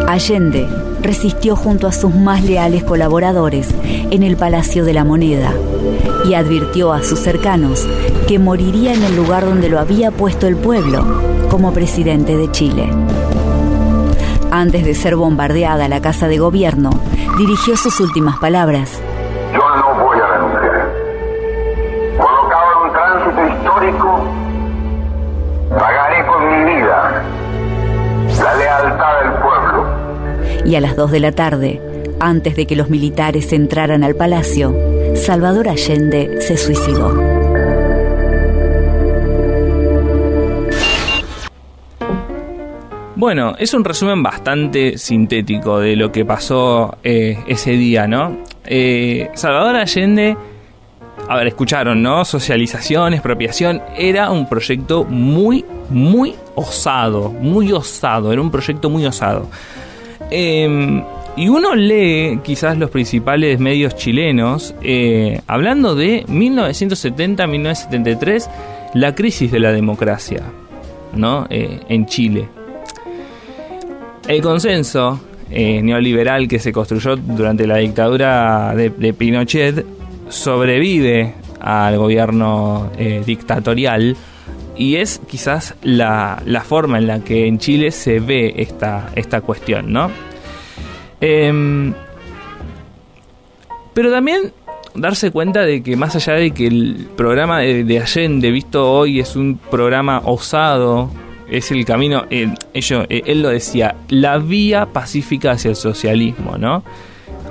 Allende 0.09 0.67
resistió 1.01 1.55
junto 1.55 1.87
a 1.87 1.93
sus 1.93 2.13
más 2.15 2.43
leales 2.43 2.83
colaboradores 2.83 3.69
en 3.85 4.25
el 4.25 4.37
Palacio 4.37 4.85
de 4.85 4.93
la 4.93 5.05
Moneda 5.05 5.55
y 6.29 6.35
advirtió 6.35 6.93
a 6.93 7.05
sus 7.05 7.21
cercanos 7.21 7.87
que 8.27 8.41
moriría 8.41 8.93
en 8.93 9.05
el 9.05 9.17
lugar 9.17 9.45
donde 9.45 9.69
lo 9.69 9.79
había 9.79 10.11
puesto 10.11 10.49
el 10.49 10.57
pueblo 10.57 11.05
como 11.49 11.73
presidente 11.73 12.37
de 12.37 12.51
Chile. 12.51 12.91
Antes 14.53 14.85
de 14.85 14.95
ser 14.95 15.15
bombardeada 15.15 15.89
la 15.89 16.03
casa 16.03 16.27
de 16.27 16.39
gobierno, 16.39 16.91
dirigió 17.39 17.77
sus 17.77 18.01
últimas 18.01 18.37
palabras. 18.39 19.01
Yo 19.53 19.77
no 19.77 20.05
voy 20.05 20.19
a 20.19 20.27
renunciar. 20.27 20.93
Colocado 22.19 22.73
en 22.73 22.87
un 22.87 22.93
tránsito 22.93 23.47
histórico, 23.57 24.25
pagaré 25.71 26.27
con 26.27 26.49
mi 26.49 26.75
vida 26.75 27.23
la 28.39 28.55
lealtad 28.57 29.21
del 29.23 29.33
pueblo. 29.41 30.67
Y 30.67 30.75
a 30.75 30.81
las 30.81 30.97
2 30.97 31.13
de 31.13 31.21
la 31.21 31.33
tarde, 31.33 31.81
antes 32.19 32.57
de 32.57 32.67
que 32.67 32.75
los 32.75 32.91
militares 32.91 33.53
entraran 33.53 34.03
al 34.03 34.17
palacio, 34.17 34.75
Salvador 35.15 35.69
Allende 35.69 36.41
se 36.41 36.57
suicidó. 36.57 37.40
Bueno, 43.21 43.55
es 43.59 43.75
un 43.75 43.85
resumen 43.85 44.23
bastante 44.23 44.97
sintético 44.97 45.79
de 45.79 45.95
lo 45.95 46.11
que 46.11 46.25
pasó 46.25 46.97
eh, 47.05 47.37
ese 47.47 47.73
día, 47.73 48.07
¿no? 48.07 48.39
Eh, 48.65 49.29
Salvador 49.35 49.77
Allende, 49.77 50.35
a 51.29 51.37
ver, 51.37 51.49
escucharon, 51.49 52.03
¿no? 52.03 52.25
Socialización, 52.25 53.13
expropiación, 53.13 53.83
era 53.95 54.31
un 54.31 54.49
proyecto 54.49 55.05
muy, 55.05 55.67
muy 55.91 56.35
osado, 56.55 57.29
muy 57.29 57.71
osado, 57.73 58.33
era 58.33 58.41
un 58.41 58.51
proyecto 58.51 58.89
muy 58.89 59.05
osado. 59.05 59.51
Em, 60.31 61.05
y 61.37 61.51
uno 61.51 61.75
lee 61.75 62.41
quizás 62.43 62.79
los 62.79 62.89
principales 62.89 63.61
medios 63.61 63.97
chilenos 63.97 64.75
eh, 64.81 65.43
hablando 65.47 65.95
de 65.95 66.25
1970-1973, 66.25 68.49
la 68.95 69.15
crisis 69.15 69.53
de 69.53 69.61
la 69.61 69.73
democracia, 69.73 70.41
¿no? 71.15 71.47
en 71.51 72.07
Chile. 72.07 72.49
El 74.29 74.43
consenso 74.43 75.21
eh, 75.51 75.83
neoliberal 75.83 76.47
que 76.47 76.59
se 76.59 76.73
construyó 76.73 77.17
durante 77.17 77.67
la 77.67 77.79
dictadura 77.79 78.75
de, 78.77 79.13
Pinochet 79.13 79.85
sobrevive 80.29 81.35
al 81.61 81.99
gobierno 81.99 82.91
eh, 82.97 83.23
dictatorial 83.27 84.17
y 84.77 84.97
es 84.97 85.21
quizás 85.27 85.75
la, 85.83 86.41
forma 86.65 86.99
en 86.99 87.07
la 87.09 87.21
que 87.25 87.47
en 87.47 87.59
Chile 87.59 87.91
se 87.91 88.21
ve 88.21 88.55
esta, 88.59 89.11
esta 89.17 89.41
cuestión, 89.41 89.93
¿no? 89.93 90.11
Em, 91.21 91.93
pero 93.93 94.11
también 94.11 94.53
darse 94.95 95.31
cuenta 95.33 95.63
de 95.63 95.83
que 95.83 95.97
más 95.97 96.15
allá 96.17 96.35
de 96.35 96.53
que 96.53 96.67
el 96.67 97.09
programa 97.17 97.59
de, 97.59 97.85
de 97.85 97.99
Allende 97.99 98.51
visto 98.51 98.91
hoy 98.91 99.21
es 99.21 99.37
un 99.37 99.59
programa 99.59 100.23
osado, 100.25 101.11
es 101.51 101.71
el 101.73 101.85
camino, 101.85 102.27
eh, 102.31 102.49
eh, 102.73 103.23
él 103.27 103.43
lo 103.43 103.49
decía, 103.49 103.97
la 104.09 104.39
vía 104.39 104.87
pacífica 104.87 105.53
hacia 105.53 105.71
el 105.71 105.77
socialismo, 105.77 106.57
¿no? 106.57 106.85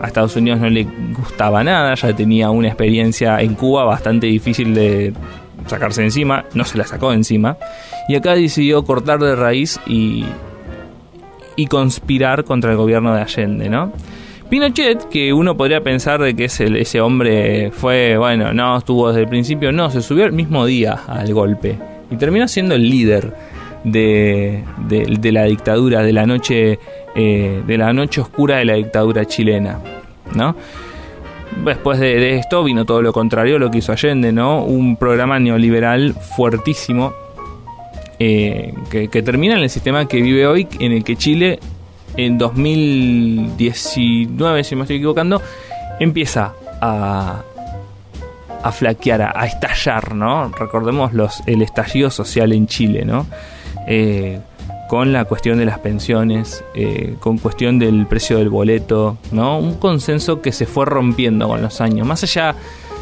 A 0.01 0.07
Estados 0.07 0.35
Unidos 0.37 0.59
no 0.59 0.69
le 0.69 0.87
gustaba 1.17 1.63
nada, 1.63 1.93
ya 1.95 2.15
tenía 2.15 2.49
una 2.49 2.69
experiencia 2.69 3.41
en 3.41 3.55
Cuba 3.55 3.83
bastante 3.83 4.27
difícil 4.27 4.73
de 4.73 5.13
sacarse 5.67 6.03
encima, 6.03 6.45
no 6.53 6.63
se 6.63 6.77
la 6.77 6.85
sacó 6.85 7.11
encima, 7.11 7.57
y 8.07 8.15
acá 8.15 8.35
decidió 8.35 8.83
cortar 8.85 9.19
de 9.19 9.35
raíz 9.35 9.79
y, 9.85 10.23
y 11.57 11.67
conspirar 11.67 12.45
contra 12.45 12.71
el 12.71 12.77
gobierno 12.77 13.13
de 13.13 13.21
Allende, 13.21 13.69
¿no? 13.69 13.91
Pinochet, 14.49 15.09
que 15.09 15.31
uno 15.31 15.55
podría 15.55 15.81
pensar 15.81 16.21
de 16.21 16.35
que 16.35 16.45
ese 16.45 17.01
hombre 17.01 17.69
fue, 17.71 18.17
bueno, 18.17 18.51
no 18.51 18.77
estuvo 18.77 19.09
desde 19.09 19.21
el 19.21 19.27
principio, 19.27 19.71
no, 19.71 19.91
se 19.91 20.01
subió 20.01 20.25
el 20.25 20.31
mismo 20.31 20.65
día 20.65 21.01
al 21.07 21.31
golpe 21.35 21.77
y 22.09 22.15
terminó 22.15 22.47
siendo 22.47 22.73
el 22.73 22.89
líder 22.89 23.31
de, 23.83 24.63
la 25.31 25.43
dictadura, 25.43 26.01
de 26.01 26.13
la 26.13 26.25
noche, 26.25 26.79
eh, 27.15 27.61
de 27.65 27.77
la 27.77 27.93
noche 27.93 28.21
oscura 28.21 28.57
de 28.57 28.65
la 28.65 28.73
dictadura 28.73 29.25
chilena, 29.25 29.79
¿no? 30.35 30.55
Después 31.65 31.99
de, 31.99 32.37
esto 32.37 32.63
vino 32.63 32.85
todo 32.85 33.01
lo 33.01 33.11
contrario, 33.11 33.57
lo 33.59 33.69
que 33.71 33.79
hizo 33.79 33.91
Allende, 33.91 34.31
¿no? 34.31 34.63
Un 34.63 34.97
programa 34.97 35.39
neoliberal 35.39 36.13
fuertísimo 36.13 37.13
eh, 38.19 38.73
que, 38.89 39.07
termina 39.23 39.55
en 39.55 39.63
el 39.63 39.69
sistema 39.69 40.07
que 40.07 40.21
vive 40.21 40.47
hoy, 40.47 40.67
en 40.79 40.91
el 40.91 41.03
que 41.03 41.15
Chile 41.15 41.59
en 42.15 42.37
2019, 42.37 44.63
si 44.63 44.75
me 44.75 44.83
estoy 44.83 44.97
equivocando, 44.97 45.41
empieza 45.99 46.53
a, 46.81 47.41
a 48.63 48.71
flaquear, 48.71 49.21
a, 49.21 49.33
a, 49.35 49.45
estallar, 49.45 50.15
¿no? 50.15 50.49
Recordemos 50.49 51.13
los, 51.13 51.43
el 51.45 51.61
estallido 51.61 52.09
social 52.09 52.53
en 52.53 52.67
Chile, 52.67 53.03
¿no? 53.05 53.27
Eh, 53.87 54.39
con 54.87 55.13
la 55.13 55.25
cuestión 55.25 55.59
de 55.59 55.65
las 55.65 55.79
pensiones, 55.79 56.63
eh, 56.73 57.15
con 57.19 57.37
cuestión 57.37 57.77
del 57.77 58.07
precio 58.07 58.39
del 58.39 58.49
boleto, 58.49 59.17
¿no? 59.31 59.59
Un 59.59 59.75
consenso 59.75 60.41
que 60.41 60.51
se 60.51 60.65
fue 60.65 60.85
rompiendo 60.85 61.47
con 61.47 61.61
los 61.61 61.79
años. 61.79 62.07
Más 62.07 62.23
allá 62.23 62.55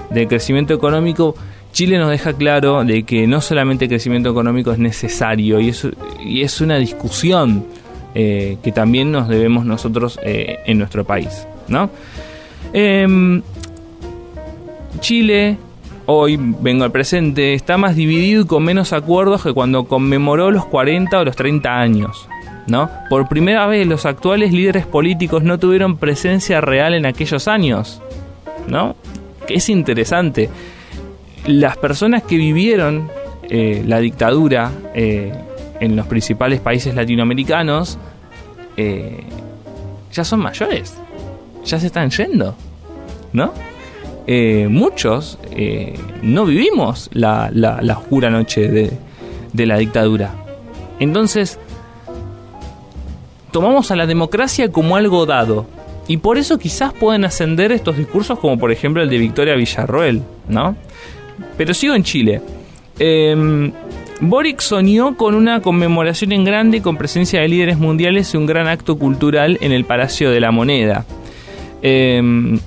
del 0.10 0.28
crecimiento 0.28 0.74
económico, 0.74 1.34
Chile 1.72 1.98
nos 1.98 2.10
deja 2.10 2.34
claro 2.34 2.84
de 2.84 3.04
que 3.04 3.26
no 3.26 3.40
solamente 3.40 3.86
el 3.86 3.90
crecimiento 3.90 4.30
económico 4.30 4.74
es 4.74 4.80
necesario 4.80 5.62
y 5.62 5.70
es, 5.70 5.88
y 6.20 6.42
es 6.42 6.60
una 6.60 6.78
discusión 6.78 7.66
eh, 8.14 8.58
que 8.62 8.74
también 8.74 9.12
nos 9.12 9.30
debemos 9.30 9.66
nosotros 9.66 10.20
en 10.24 10.78
nuestro 10.78 11.06
país, 11.06 11.48
¿no? 11.70 11.90
Em, 12.74 13.42
Chile 15.00 15.58
hoy, 16.08 16.38
vengo 16.38 16.84
al 16.84 16.92
presente, 16.92 17.54
está 17.54 17.78
más 17.78 17.96
dividido 17.96 18.42
y 18.42 18.46
con 18.48 18.64
menos 18.64 18.92
acuerdos 18.92 19.44
que 19.44 19.54
cuando 19.54 19.88
conmemoró 19.88 20.50
los 20.50 20.66
40 20.66 21.20
o 21.20 21.24
los 21.24 21.36
30 21.36 21.80
años. 21.80 22.28
¿no? 22.66 22.90
Por 23.10 23.30
primera 23.30 23.68
vez 23.68 23.88
los 23.88 24.06
actuales 24.06 24.52
líderes 24.52 24.86
políticos 24.86 25.44
no 25.44 25.60
tuvieron 25.60 25.98
presencia 25.98 26.60
real 26.60 26.96
en 26.96 27.06
aquellos 27.06 27.48
años. 27.48 28.02
¿no? 28.68 28.96
que 29.48 29.56
es 29.56 29.70
interesante. 29.70 30.50
Las 31.48 31.78
personas 31.78 32.22
que 32.24 32.36
vivieron 32.36 33.10
eh, 33.50 33.84
la 33.88 34.00
dictadura 34.00 34.72
eh, 34.94 35.34
en 35.80 35.96
los 35.96 36.06
principales 36.06 36.60
países 36.60 36.94
latinoamericanos 36.94 37.98
eh, 38.76 39.24
ya 40.12 40.24
son 40.24 40.42
mayores, 40.42 40.96
ya 41.64 41.80
se 41.80 41.88
están 41.88 42.10
yendo, 42.12 42.56
¿no? 43.34 43.54
Muchos 44.70 45.40
no 46.22 46.46
vivimos 46.46 47.10
la, 47.14 47.50
la, 47.54 47.98
oscura 47.98 48.30
noche 48.30 48.68
de, 48.68 48.92
de 49.54 49.66
la 49.66 49.78
dictadura. 49.78 50.34
Entonces, 51.00 51.60
tomamos 53.52 53.92
a 53.92 53.96
la 53.96 54.06
democracia 54.06 54.72
como 54.72 54.96
algo 54.96 55.26
dado. 55.26 55.66
Y 56.08 56.18
por 56.18 56.38
eso 56.38 56.58
quizás 56.58 56.94
pueden 56.94 57.26
ascender 57.26 57.72
estos 57.72 57.98
discursos 57.98 58.40
como 58.40 58.58
por 58.58 58.72
ejemplo 58.72 59.04
el 59.04 59.10
de 59.10 59.18
Victoria 59.18 59.56
Villarroel, 59.56 60.22
¿no? 60.48 60.76
Pero 61.58 61.74
sigo 61.74 61.96
en 61.96 62.04
Chile. 62.04 62.42
Eh, 63.00 63.72
Boric 64.20 64.62
soñó 64.62 65.16
con 65.16 65.36
una 65.36 65.62
conmemoración 65.62 66.32
en 66.32 66.44
grande 66.44 66.82
con 66.82 66.98
presencia 66.98 67.42
de 67.42 67.48
líderes 67.48 67.78
mundiales 67.78 68.34
y 68.34 68.38
un 68.38 68.46
gran 68.46 68.68
acto 68.68 68.98
cultural 68.98 69.58
en 69.62 69.72
el 69.72 69.86
Palacio 69.86 70.32
de 70.32 70.40
la 70.40 70.52
Moneda. 70.52 71.06
Em, 71.82 72.60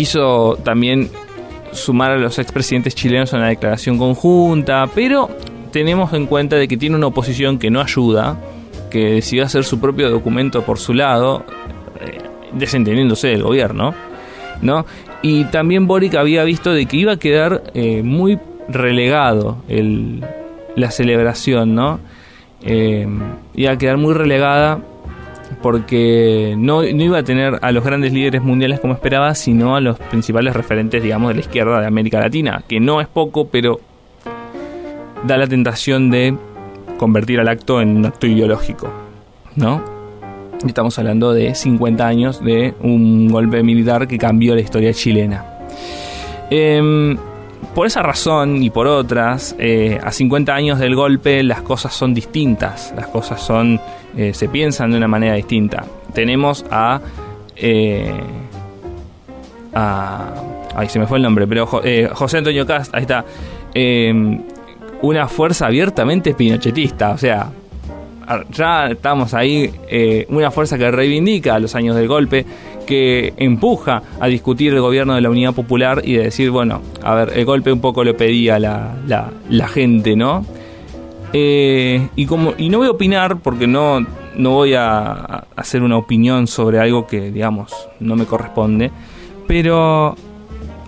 quiso 0.00 0.58
también 0.64 1.10
sumar 1.72 2.12
a 2.12 2.16
los 2.16 2.38
expresidentes 2.38 2.94
chilenos 2.94 3.34
a 3.34 3.36
una 3.36 3.48
declaración 3.48 3.98
conjunta, 3.98 4.88
pero 4.94 5.28
tenemos 5.72 6.14
en 6.14 6.24
cuenta 6.24 6.56
de 6.56 6.68
que 6.68 6.78
tiene 6.78 6.96
una 6.96 7.08
oposición 7.08 7.58
que 7.58 7.70
no 7.70 7.82
ayuda, 7.82 8.40
que 8.90 9.10
decidió 9.16 9.44
hacer 9.44 9.62
su 9.62 9.78
propio 9.78 10.08
documento 10.08 10.62
por 10.62 10.78
su 10.78 10.94
lado, 10.94 11.44
eh, 12.00 12.16
desentendiéndose 12.54 13.28
del 13.28 13.42
gobierno, 13.42 13.94
¿no? 14.62 14.86
Y 15.20 15.44
también 15.44 15.86
Boric 15.86 16.14
había 16.14 16.44
visto 16.44 16.72
de 16.72 16.86
que 16.86 16.96
iba 16.96 17.12
a 17.12 17.18
quedar 17.18 17.62
eh, 17.74 18.02
muy 18.02 18.38
relegado 18.70 19.58
el, 19.68 20.24
la 20.76 20.90
celebración, 20.90 21.74
¿no? 21.74 22.00
Eh, 22.62 23.06
iba 23.54 23.72
a 23.72 23.76
quedar 23.76 23.98
muy 23.98 24.14
relegada 24.14 24.80
porque 25.62 26.54
no, 26.56 26.82
no, 26.82 27.04
iba 27.04 27.18
a 27.18 27.22
tener 27.22 27.58
a 27.60 27.72
los 27.72 27.84
grandes 27.84 28.12
líderes 28.12 28.42
mundiales 28.42 28.80
como 28.80 28.94
esperaba, 28.94 29.34
sino 29.34 29.76
a 29.76 29.80
los 29.80 29.98
principales 29.98 30.54
referentes, 30.54 31.02
digamos, 31.02 31.28
de 31.28 31.34
la 31.34 31.40
izquierda 31.40 31.80
de 31.80 31.86
América 31.86 32.20
Latina, 32.20 32.62
que 32.66 32.80
no 32.80 33.00
es 33.00 33.08
poco, 33.08 33.48
pero 33.48 33.80
da 35.26 35.36
la 35.36 35.46
tentación 35.46 36.10
de 36.10 36.36
convertir 36.96 37.40
al 37.40 37.48
acto 37.48 37.80
en 37.80 37.96
un 37.96 38.06
acto 38.06 38.26
ideológico, 38.26 38.90
¿no? 39.56 39.82
Estamos 40.66 40.98
hablando 40.98 41.32
de 41.32 41.54
50 41.54 42.06
años 42.06 42.44
de 42.44 42.74
un 42.80 43.28
golpe 43.28 43.62
militar 43.62 44.06
que 44.06 44.18
cambió 44.18 44.54
la 44.54 44.60
historia 44.60 44.92
chilena. 44.92 45.44
Eh, 46.50 47.16
por 47.74 47.86
esa 47.86 48.02
razón 48.02 48.62
y 48.62 48.70
por 48.70 48.86
otras, 48.86 49.54
eh, 49.58 50.00
a 50.02 50.10
50 50.10 50.54
años 50.54 50.78
del 50.78 50.94
golpe 50.94 51.42
las 51.42 51.62
cosas 51.62 51.94
son 51.94 52.14
distintas, 52.14 52.92
las 52.96 53.06
cosas 53.06 53.40
son, 53.40 53.80
eh, 54.16 54.34
se 54.34 54.48
piensan 54.48 54.90
de 54.90 54.96
una 54.96 55.08
manera 55.08 55.34
distinta. 55.34 55.84
Tenemos 56.12 56.64
a, 56.70 57.00
eh, 57.56 58.12
a, 59.74 60.34
ay 60.74 60.88
se 60.88 60.98
me 60.98 61.06
fue 61.06 61.18
el 61.18 61.22
nombre, 61.22 61.46
pero 61.46 61.66
José 61.66 62.38
Antonio 62.38 62.66
Cast, 62.66 62.94
ahí 62.94 63.02
está, 63.02 63.24
una 65.02 65.28
fuerza 65.28 65.66
abiertamente 65.66 66.34
pinochetista, 66.34 67.10
o 67.10 67.18
sea, 67.18 67.50
ya 68.50 68.88
estamos 68.88 69.34
ahí, 69.34 69.72
una 70.28 70.50
fuerza 70.50 70.78
que 70.78 70.90
reivindica 70.90 71.58
los 71.58 71.74
años 71.74 71.96
del 71.96 72.08
golpe, 72.08 72.46
que 72.90 73.34
empuja 73.36 74.02
a 74.18 74.26
discutir 74.26 74.72
el 74.74 74.80
gobierno 74.80 75.14
de 75.14 75.20
la 75.20 75.30
Unidad 75.30 75.54
Popular 75.54 76.02
y 76.04 76.14
de 76.14 76.24
decir, 76.24 76.50
bueno, 76.50 76.82
a 77.04 77.14
ver, 77.14 77.32
el 77.36 77.44
golpe 77.44 77.72
un 77.72 77.80
poco 77.80 78.02
lo 78.02 78.16
pedía 78.16 78.58
la, 78.58 78.94
la, 79.48 79.68
gente, 79.68 80.16
¿no? 80.16 80.44
Eh, 81.32 82.08
y, 82.16 82.26
como, 82.26 82.54
y 82.58 82.68
no 82.68 82.78
voy 82.78 82.88
a 82.88 82.90
opinar 82.90 83.38
porque 83.38 83.68
no, 83.68 84.04
no 84.34 84.50
voy 84.50 84.74
a 84.74 85.44
hacer 85.54 85.82
una 85.82 85.98
opinión 85.98 86.48
sobre 86.48 86.80
algo 86.80 87.06
que, 87.06 87.30
digamos, 87.30 87.72
no 88.00 88.16
me 88.16 88.26
corresponde, 88.26 88.90
pero 89.46 90.16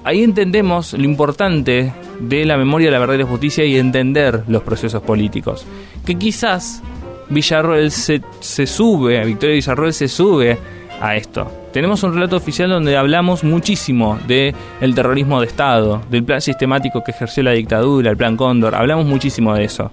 ahí 0.02 0.24
entendemos 0.24 0.94
lo 0.94 1.04
importante 1.04 1.92
de 2.18 2.44
la 2.44 2.56
memoria, 2.56 2.90
la 2.90 2.98
verdad 2.98 3.14
y 3.14 3.18
la 3.18 3.26
justicia 3.26 3.64
y 3.64 3.76
entender 3.78 4.42
los 4.48 4.62
procesos 4.62 5.02
políticos. 5.02 5.64
Que 6.04 6.16
quizás 6.16 6.82
Villarroel 7.28 7.90
se, 7.90 8.20
se 8.40 8.66
sube, 8.66 9.24
Victoria 9.24 9.54
Villarroel 9.54 9.92
se 9.92 10.08
sube 10.08 10.58
a 11.00 11.16
esto. 11.16 11.50
Tenemos 11.72 12.02
un 12.02 12.14
relato 12.14 12.36
oficial 12.36 12.68
donde 12.68 12.96
hablamos 12.96 13.44
muchísimo 13.44 14.18
de 14.26 14.54
el 14.80 14.94
terrorismo 14.94 15.40
de 15.40 15.46
Estado, 15.46 16.02
del 16.10 16.22
plan 16.22 16.40
sistemático 16.40 17.02
que 17.02 17.12
ejerció 17.12 17.42
la 17.42 17.52
dictadura, 17.52 18.10
el 18.10 18.16
plan 18.16 18.36
Cóndor, 18.36 18.74
hablamos 18.74 19.06
muchísimo 19.06 19.54
de 19.54 19.64
eso. 19.64 19.90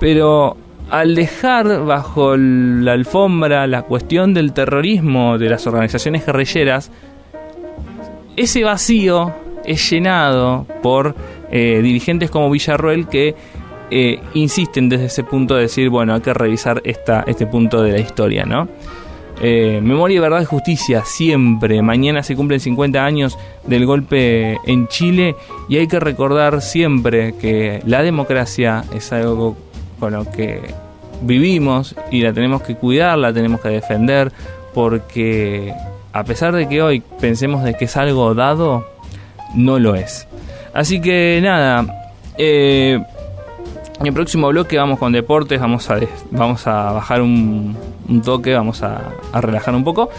Pero 0.00 0.56
al 0.90 1.14
dejar 1.14 1.84
bajo 1.84 2.36
la 2.36 2.92
alfombra 2.92 3.66
la 3.66 3.82
cuestión 3.82 4.34
del 4.34 4.52
terrorismo 4.52 5.36
de 5.36 5.50
las 5.50 5.66
organizaciones 5.66 6.24
guerrilleras, 6.24 6.90
ese 8.36 8.64
vacío 8.64 9.34
es 9.64 9.90
llenado 9.90 10.66
por 10.82 11.14
eh, 11.50 11.80
dirigentes 11.82 12.30
como 12.30 12.50
Villarroel 12.50 13.06
que 13.08 13.34
eh, 13.90 14.20
insisten 14.34 14.88
desde 14.88 15.06
ese 15.06 15.24
punto 15.24 15.54
de 15.54 15.62
decir, 15.62 15.88
bueno, 15.90 16.14
hay 16.14 16.20
que 16.20 16.34
revisar 16.34 16.80
esta, 16.84 17.24
este 17.26 17.46
punto 17.46 17.82
de 17.82 17.92
la 17.92 17.98
historia, 17.98 18.44
¿no? 18.44 18.68
Eh, 19.40 19.80
memoria, 19.82 20.20
verdad 20.20 20.40
y 20.40 20.44
justicia, 20.46 21.04
siempre. 21.04 21.82
Mañana 21.82 22.22
se 22.22 22.34
cumplen 22.34 22.58
50 22.58 23.04
años 23.04 23.38
del 23.66 23.84
golpe 23.84 24.58
en 24.64 24.88
Chile 24.88 25.36
y 25.68 25.76
hay 25.76 25.88
que 25.88 26.00
recordar 26.00 26.62
siempre 26.62 27.34
que 27.34 27.82
la 27.84 28.02
democracia 28.02 28.84
es 28.94 29.12
algo 29.12 29.56
con 30.00 30.14
lo 30.14 30.30
que 30.30 30.62
vivimos 31.22 31.94
y 32.10 32.22
la 32.22 32.32
tenemos 32.32 32.62
que 32.62 32.76
cuidar, 32.76 33.18
la 33.18 33.32
tenemos 33.32 33.60
que 33.60 33.68
defender, 33.68 34.32
porque 34.74 35.74
a 36.12 36.24
pesar 36.24 36.54
de 36.54 36.68
que 36.68 36.82
hoy 36.82 37.02
pensemos 37.20 37.62
de 37.62 37.74
que 37.74 37.84
es 37.84 37.96
algo 37.96 38.34
dado, 38.34 38.86
no 39.54 39.78
lo 39.78 39.94
es. 39.94 40.26
Así 40.72 41.00
que 41.00 41.40
nada, 41.42 42.10
eh, 42.38 43.02
en 44.00 44.06
el 44.06 44.12
próximo 44.12 44.48
bloque 44.48 44.76
vamos 44.76 44.98
con 44.98 45.12
deportes, 45.12 45.60
vamos 45.60 45.88
a, 45.90 45.98
vamos 46.30 46.66
a 46.66 46.92
bajar 46.92 47.22
un, 47.22 47.76
toque, 48.24 48.52
vamos 48.54 48.82
a, 48.82 49.12
relajar 49.34 49.74
un 49.74 49.84
poco. 49.84 50.10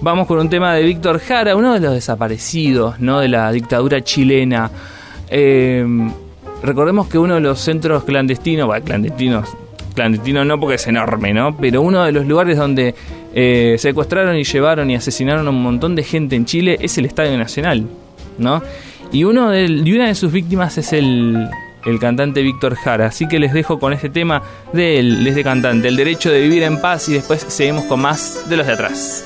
Vamos 0.00 0.26
con 0.26 0.38
un 0.38 0.48
tema 0.48 0.74
de 0.74 0.84
Víctor 0.84 1.18
Jara, 1.18 1.56
uno 1.56 1.74
de 1.74 1.80
los 1.80 1.92
desaparecidos 1.92 3.00
¿no? 3.00 3.18
de 3.20 3.28
la 3.28 3.50
dictadura 3.50 4.00
chilena. 4.02 4.70
Eh, 5.28 5.84
recordemos 6.62 7.08
que 7.08 7.18
uno 7.18 7.34
de 7.34 7.40
los 7.40 7.60
centros 7.60 8.04
clandestinos, 8.04 8.66
bueno, 8.66 8.84
clandestinos, 8.84 9.48
clandestinos 9.94 10.46
no 10.46 10.58
porque 10.60 10.76
es 10.76 10.86
enorme, 10.86 11.34
¿no? 11.34 11.56
Pero 11.56 11.82
uno 11.82 12.04
de 12.04 12.12
los 12.12 12.26
lugares 12.26 12.56
donde 12.56 12.94
eh, 13.34 13.74
secuestraron 13.78 14.36
y 14.36 14.44
llevaron 14.44 14.88
y 14.88 14.94
asesinaron 14.94 15.48
a 15.48 15.50
un 15.50 15.62
montón 15.62 15.96
de 15.96 16.04
gente 16.04 16.36
en 16.36 16.46
Chile 16.46 16.78
es 16.80 16.96
el 16.96 17.04
Estadio 17.04 17.36
Nacional, 17.36 17.84
¿no? 18.38 18.62
Y, 19.10 19.24
uno 19.24 19.50
de, 19.50 19.64
y 19.64 19.92
una 19.92 20.06
de 20.06 20.14
sus 20.14 20.30
víctimas 20.30 20.78
es 20.78 20.92
el, 20.92 21.48
el 21.88 21.98
cantante 21.98 22.42
Víctor 22.42 22.76
Jara. 22.76 23.06
Así 23.06 23.26
que 23.26 23.38
les 23.38 23.52
dejo 23.52 23.78
con 23.78 23.92
este 23.92 24.08
tema 24.08 24.42
de 24.72 24.98
él, 24.98 25.24
de 25.24 25.30
este 25.30 25.44
cantante, 25.44 25.88
el 25.88 25.96
derecho 25.96 26.30
de 26.30 26.40
vivir 26.42 26.62
en 26.62 26.80
paz 26.80 27.08
y 27.08 27.14
después 27.14 27.44
seguimos 27.48 27.84
con 27.84 28.00
más 28.00 28.48
de 28.48 28.56
los 28.56 28.66
de 28.66 28.72
atrás. 28.72 29.24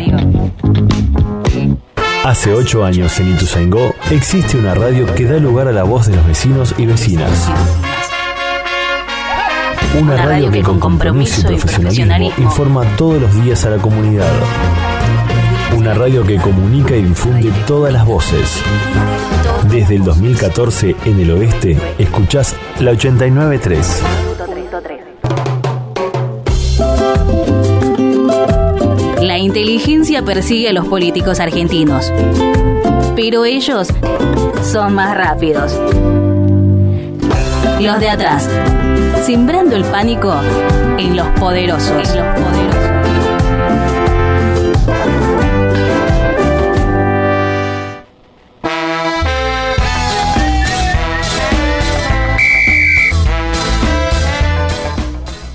Hace 2.25 2.55
ocho 2.55 2.87
años 2.87 3.21
en 3.21 3.35
Ituzaingó 3.35 3.95
existe 4.11 4.57
una 4.57 4.75
radio 4.75 5.05
que 5.15 5.27
da 5.27 5.37
lugar 5.37 5.69
a 5.69 5.73
la 5.73 5.83
voz 5.83 6.07
de 6.07 6.17
los 6.17 6.27
vecinos 6.27 6.75
y 6.79 6.87
vecinas. 6.87 7.51
Una 10.01 10.17
radio 10.17 10.51
que 10.51 10.63
con 10.63 10.81
compromiso 10.81 11.43
y 11.43 11.45
profesionalismo 11.59 12.43
informa 12.43 12.83
todos 12.97 13.21
los 13.21 13.45
días 13.45 13.67
a 13.67 13.71
la 13.71 13.77
comunidad. 13.77 14.33
Una 15.77 15.93
radio 15.93 16.25
que 16.25 16.39
comunica 16.39 16.97
y 16.97 17.03
difunde 17.03 17.53
todas 17.67 17.93
las 17.93 18.07
voces. 18.07 18.59
Desde 19.71 19.97
el 19.97 20.05
2014 20.05 20.97
en 21.05 21.21
el 21.21 21.31
oeste, 21.31 21.77
escuchás 21.99 22.57
la 22.81 22.93
893. 22.93 24.34
Inteligencia 29.45 30.23
persigue 30.23 30.71
a 30.71 30.73
los 30.73 30.89
políticos 30.89 31.39
argentinos, 31.39 32.13
pero 33.15 33.45
ellos 33.45 33.89
son 34.63 34.95
más 34.95 35.17
rápidos. 35.17 35.73
Los 37.81 38.01
de 38.01 38.11
atrás, 38.11 38.49
sembrando 39.25 39.77
el 39.77 39.85
pánico 39.85 40.35
en 40.99 41.17
los 41.17 41.27
poderosos. 41.39 41.91
En 41.91 42.25
los 42.25 42.41
poderosos. 42.41 42.84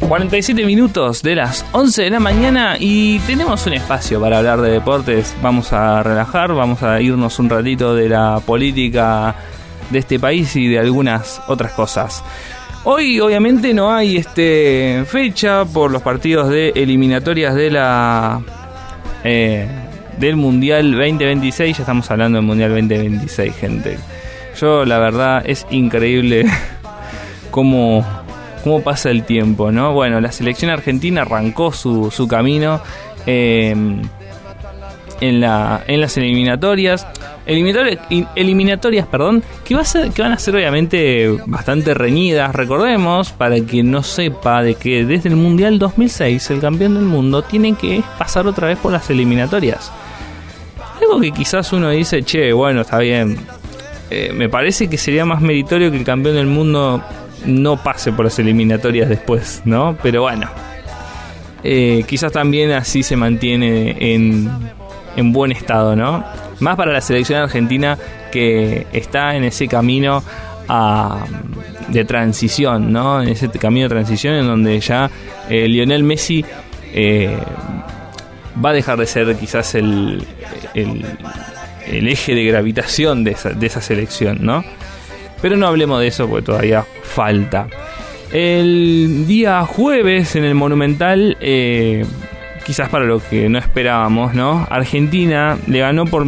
47 0.10 0.66
minutos 0.66 1.22
de 1.22 1.36
las 1.36 1.64
11 1.72 2.06
de 2.06 2.10
la 2.10 2.20
mañana 2.20 2.78
y 2.80 3.20
tenemos 3.20 3.68
un 3.68 3.74
espacio 3.74 4.20
para 4.20 4.40
hablar 4.40 4.60
de 4.60 4.72
deportes. 4.72 5.38
Vamos 5.40 5.72
a 5.72 6.02
relajar, 6.02 6.52
vamos 6.52 6.82
a 6.82 7.00
irnos 7.00 7.38
un 7.38 7.48
ratito 7.48 7.94
de 7.94 8.10
la 8.10 8.42
política 8.44 9.36
de 9.92 10.00
este 10.00 10.20
país 10.20 10.56
y 10.56 10.68
de 10.68 10.80
algunas 10.80 11.40
otras 11.48 11.74
cosas. 11.74 12.24
Hoy 12.86 13.20
obviamente 13.20 13.72
no 13.72 13.94
hay 13.94 14.18
este 14.18 15.04
fecha 15.06 15.64
por 15.64 15.92
los 15.92 16.02
partidos 16.02 16.50
de 16.50 16.70
eliminatorias 16.70 17.54
de 17.54 17.70
la 17.70 18.42
eh, 19.24 19.68
del 20.18 20.38
Mundial 20.38 20.90
2026. 20.90 21.78
Ya 21.78 21.84
estamos 21.84 22.10
hablando 22.10 22.40
del 22.40 22.48
Mundial 22.48 22.72
2026, 22.72 23.56
gente. 23.56 24.00
Yo 24.60 24.86
la 24.86 24.98
verdad 24.98 25.44
es 25.46 25.68
increíble 25.70 26.48
cómo 27.52 28.19
cómo 28.64 28.82
pasa 28.82 29.10
el 29.10 29.24
tiempo, 29.24 29.72
¿no? 29.72 29.94
Bueno, 29.94 30.20
la 30.22 30.32
selección 30.32 30.72
argentina 30.72 31.22
arrancó 31.22 31.72
su, 31.72 32.12
su 32.12 32.28
camino 32.28 32.82
eh, 33.26 33.76
en, 35.22 35.42
la, 35.42 35.84
en 35.88 36.02
las 36.02 36.18
eliminatorias. 36.18 37.08
Eliminatorias, 37.46 38.00
eliminatorias 38.36 39.08
perdón, 39.08 39.44
que, 39.66 39.76
va 39.76 39.82
a 39.82 39.86
ser, 39.86 40.12
que 40.12 40.22
van 40.22 40.32
a 40.32 40.40
ser 40.40 40.56
obviamente 40.56 41.30
bastante 41.46 41.94
reñidas. 41.94 42.56
Recordemos, 42.56 43.32
para 43.32 43.60
quien 43.60 43.92
no 43.92 44.04
sepa, 44.04 44.62
de 44.62 44.76
que 44.76 45.06
desde 45.06 45.30
el 45.30 45.36
Mundial 45.36 45.80
2006 45.80 46.52
el 46.52 46.60
campeón 46.60 46.96
del 46.96 47.06
mundo 47.06 47.42
tiene 47.42 47.74
que 47.74 48.04
pasar 48.18 48.46
otra 48.48 48.68
vez 48.68 48.78
por 48.78 48.92
las 48.92 49.10
eliminatorias. 49.10 49.92
Algo 51.02 51.20
que 51.20 51.32
quizás 51.32 51.72
uno 51.74 51.90
dice, 51.90 52.24
che, 52.24 52.54
bueno, 52.54 52.82
está 52.82 53.00
bien. 53.00 53.38
Eh, 54.12 54.32
me 54.34 54.50
parece 54.50 54.88
que 54.88 54.98
sería 54.98 55.26
más 55.26 55.42
meritorio 55.42 55.92
que 55.92 55.98
el 55.98 56.04
campeón 56.04 56.36
del 56.36 56.48
mundo 56.48 57.04
no 57.46 57.78
pase 57.78 58.12
por 58.12 58.26
las 58.26 58.38
eliminatorias 58.40 59.10
después, 59.10 59.62
¿no? 59.66 59.98
Pero 60.02 60.24
bueno, 60.24 60.50
eh, 61.64 62.04
quizás 62.08 62.32
también 62.32 62.72
así 62.72 63.04
se 63.04 63.16
mantiene 63.16 63.96
en, 64.14 64.50
en 65.16 65.32
buen 65.32 65.52
estado, 65.52 65.96
¿no? 65.96 66.24
Más 66.60 66.76
para 66.76 66.92
la 66.92 67.02
selección 67.02 67.42
argentina 67.42 67.98
que 68.32 68.88
está 68.92 69.36
en 69.36 69.44
ese 69.44 69.68
camino 69.68 70.24
a, 70.68 71.26
de 71.88 72.06
transición, 72.06 72.92
¿no? 72.92 73.22
En 73.22 73.30
ese 73.30 73.50
camino 73.50 73.86
de 73.86 73.90
transición 73.90 74.36
en 74.36 74.48
donde 74.48 74.80
ya 74.80 75.10
eh, 75.50 75.68
Lionel 75.68 76.04
Messi 76.04 76.46
eh, 76.94 77.38
va 78.64 78.70
a 78.70 78.74
dejar 78.74 78.98
de 78.98 79.06
ser 79.06 79.36
quizás 79.36 79.76
el, 79.76 80.26
el, 80.74 81.06
el 81.88 82.08
eje 82.08 82.36
de 82.36 82.44
gravitación 82.46 83.24
de 83.24 83.32
esa, 83.32 83.50
de 83.50 83.68
esa 83.68 83.82
selección, 83.82 84.40
¿no? 84.42 84.64
Pero 85.42 85.58
no 85.58 85.68
hablemos 85.68 86.00
de 86.00 86.08
eso 86.08 86.28
porque 86.28 86.46
todavía 86.46 86.86
falta. 87.04 87.68
El 88.32 89.26
día 89.26 89.66
jueves 89.66 90.36
en 90.36 90.44
el 90.44 90.54
Monumental, 90.54 91.38
eh, 91.42 92.06
quizás 92.66 92.88
para 92.90 93.06
lo 93.06 93.20
que 93.20 93.50
no 93.50 93.58
esperábamos, 93.58 94.36
¿no? 94.36 94.68
Argentina 94.70 95.58
le 95.66 95.80
ganó 95.80 96.06
por, 96.06 96.24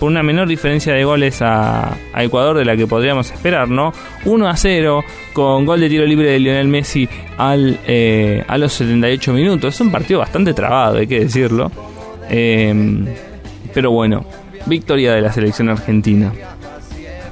por 0.00 0.10
una 0.10 0.24
menor 0.24 0.48
diferencia 0.48 0.92
de 0.92 1.04
goles 1.04 1.40
a, 1.42 1.96
Ecuador 2.16 2.56
de 2.56 2.64
la 2.64 2.76
que 2.76 2.88
podríamos 2.88 3.30
esperar, 3.30 3.68
¿no? 3.68 3.92
1 4.24 4.48
a 4.48 4.56
0 4.56 5.04
con 5.32 5.64
gol 5.64 5.78
de 5.78 5.88
tiro 5.88 6.04
libre 6.04 6.32
de 6.32 6.40
Lionel 6.40 6.66
Messi 6.66 7.08
al, 7.36 7.78
eh, 7.86 8.42
a 8.48 8.58
los 8.58 8.72
78 8.72 9.32
minutos. 9.32 9.74
Es 9.74 9.80
un 9.80 9.92
partido 9.92 10.18
bastante 10.18 10.54
trabado, 10.54 10.98
hay 10.98 11.06
que 11.06 11.20
decirlo. 11.20 11.70
Eh, 12.28 13.04
pero 13.72 13.92
bueno, 13.92 14.24
victoria 14.66 15.12
de 15.12 15.20
la 15.20 15.32
selección 15.32 15.68
argentina. 15.68 16.32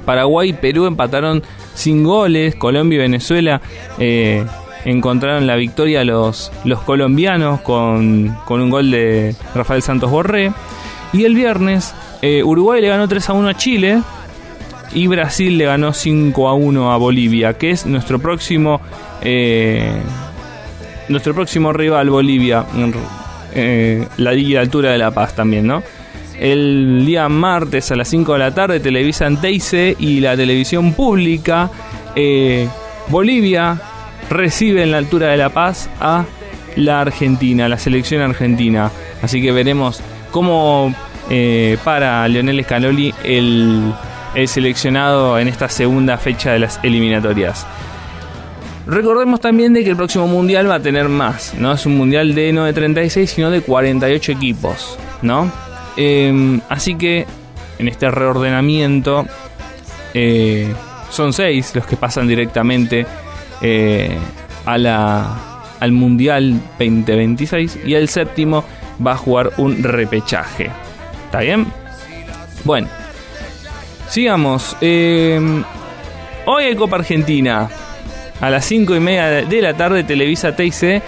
Paraguay 0.05 0.49
y 0.49 0.53
Perú 0.53 0.85
empataron 0.85 1.43
sin 1.73 2.03
goles. 2.03 2.55
Colombia 2.55 2.97
y 2.97 2.99
Venezuela 2.99 3.61
eh, 3.99 4.45
encontraron 4.85 5.47
la 5.47 5.55
victoria 5.55 6.03
los, 6.03 6.51
los 6.65 6.81
colombianos 6.81 7.61
con, 7.61 8.37
con, 8.45 8.61
un 8.61 8.69
gol 8.69 8.91
de 8.91 9.35
Rafael 9.55 9.81
Santos 9.81 10.11
Borré. 10.11 10.51
Y 11.13 11.25
el 11.25 11.35
viernes 11.35 11.93
eh, 12.21 12.43
Uruguay 12.43 12.81
le 12.81 12.87
ganó 12.87 13.07
3 13.07 13.29
a 13.29 13.33
1 13.33 13.49
a 13.49 13.53
Chile. 13.55 14.01
Y 14.93 15.07
Brasil 15.07 15.57
le 15.57 15.65
ganó 15.65 15.91
5 15.91 16.47
a 16.47 16.53
1 16.53 16.91
a 16.91 16.97
Bolivia, 16.97 17.57
que 17.57 17.71
es 17.71 17.85
nuestro 17.87 18.19
próximo 18.19 18.79
eh, 19.23 19.91
nuestro 21.09 21.33
próximo 21.33 21.73
rival 21.73 22.09
Bolivia. 22.09 22.65
Eh, 23.55 24.07
la 24.17 24.31
Altura 24.61 24.91
de 24.91 24.97
La 24.97 25.11
Paz 25.11 25.35
también, 25.35 25.67
¿no? 25.67 25.83
El 26.43 27.05
día 27.05 27.29
martes 27.29 27.89
a 27.91 27.95
las 27.95 28.09
5 28.09 28.33
de 28.33 28.39
la 28.39 28.53
tarde 28.53 28.81
televisan 28.81 29.39
Teise 29.39 29.95
y 29.97 30.19
la 30.19 30.35
televisión 30.35 30.91
pública. 30.91 31.71
Eh, 32.17 32.67
Bolivia 33.07 33.79
recibe 34.29 34.83
en 34.83 34.91
la 34.91 34.97
altura 34.97 35.29
de 35.29 35.37
La 35.37 35.49
Paz 35.49 35.89
a 36.01 36.25
la 36.75 36.99
Argentina, 36.99 37.69
la 37.69 37.77
selección 37.77 38.21
argentina. 38.21 38.91
Así 39.21 39.41
que 39.41 39.53
veremos 39.53 40.01
cómo 40.31 40.93
eh, 41.29 41.77
para 41.81 42.27
Leonel 42.27 42.61
Scaloni 42.65 43.13
el, 43.23 43.93
el 44.35 44.47
seleccionado 44.49 45.39
en 45.39 45.47
esta 45.47 45.69
segunda 45.69 46.17
fecha 46.17 46.51
de 46.51 46.59
las 46.59 46.77
eliminatorias. 46.83 47.65
Recordemos 48.85 49.39
también 49.39 49.71
de 49.71 49.85
que 49.85 49.91
el 49.91 49.95
próximo 49.95 50.27
mundial 50.27 50.69
va 50.69 50.75
a 50.75 50.81
tener 50.81 51.07
más, 51.07 51.53
no 51.57 51.71
es 51.71 51.85
un 51.85 51.97
mundial 51.97 52.35
de 52.35 52.51
no 52.51 52.65
de 52.65 52.73
36, 52.73 53.31
sino 53.31 53.49
de 53.49 53.61
48 53.61 54.33
equipos, 54.33 54.99
¿no? 55.21 55.62
Eh, 55.97 56.59
así 56.69 56.95
que 56.95 57.25
en 57.79 57.87
este 57.87 58.09
reordenamiento 58.09 59.25
eh, 60.13 60.73
son 61.09 61.33
seis 61.33 61.73
los 61.75 61.85
que 61.85 61.97
pasan 61.97 62.27
directamente 62.27 63.05
eh, 63.61 64.17
a 64.65 64.77
la, 64.77 65.61
al 65.79 65.91
Mundial 65.91 66.59
2026 66.79 67.79
y 67.85 67.93
el 67.93 68.09
séptimo 68.09 68.63
va 69.05 69.13
a 69.13 69.17
jugar 69.17 69.51
un 69.57 69.83
repechaje. 69.83 70.69
¿Está 71.25 71.39
bien? 71.39 71.65
Bueno, 72.63 72.87
sigamos. 74.09 74.75
hoy 74.81 76.63
hay 76.63 76.75
Copa 76.75 76.97
Argentina. 76.97 77.69
A 78.41 78.49
las 78.49 78.65
5 78.65 78.95
y 78.95 78.99
media 78.99 79.27
de 79.27 79.61
la 79.61 79.73
tarde 79.73 80.03
Televisa 80.03 80.53
TIC 80.53 81.01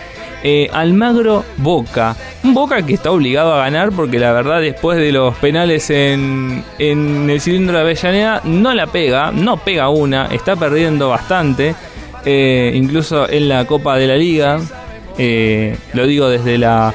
eh, 0.47 0.69
Almagro 0.71 1.43
Boca. 1.57 2.15
Un 2.43 2.53
Boca 2.53 2.85
que 2.85 2.93
está 2.93 3.09
obligado 3.09 3.55
a 3.55 3.57
ganar 3.57 3.91
porque 3.91 4.19
la 4.19 4.31
verdad 4.31 4.61
después 4.61 4.95
de 4.99 5.11
los 5.11 5.35
penales 5.37 5.89
en, 5.89 6.63
en 6.77 7.27
el 7.31 7.41
cilindro 7.41 7.75
de 7.75 7.81
Avellaneda 7.81 8.41
no 8.43 8.71
la 8.75 8.85
pega, 8.85 9.31
no 9.31 9.57
pega 9.57 9.89
una, 9.89 10.27
está 10.27 10.55
perdiendo 10.55 11.09
bastante. 11.09 11.73
Eh, 12.25 12.73
incluso 12.75 13.27
en 13.27 13.49
la 13.49 13.65
Copa 13.65 13.97
de 13.97 14.05
la 14.05 14.17
Liga, 14.17 14.59
eh, 15.17 15.79
lo 15.93 16.05
digo 16.05 16.29
desde 16.29 16.59
la 16.59 16.93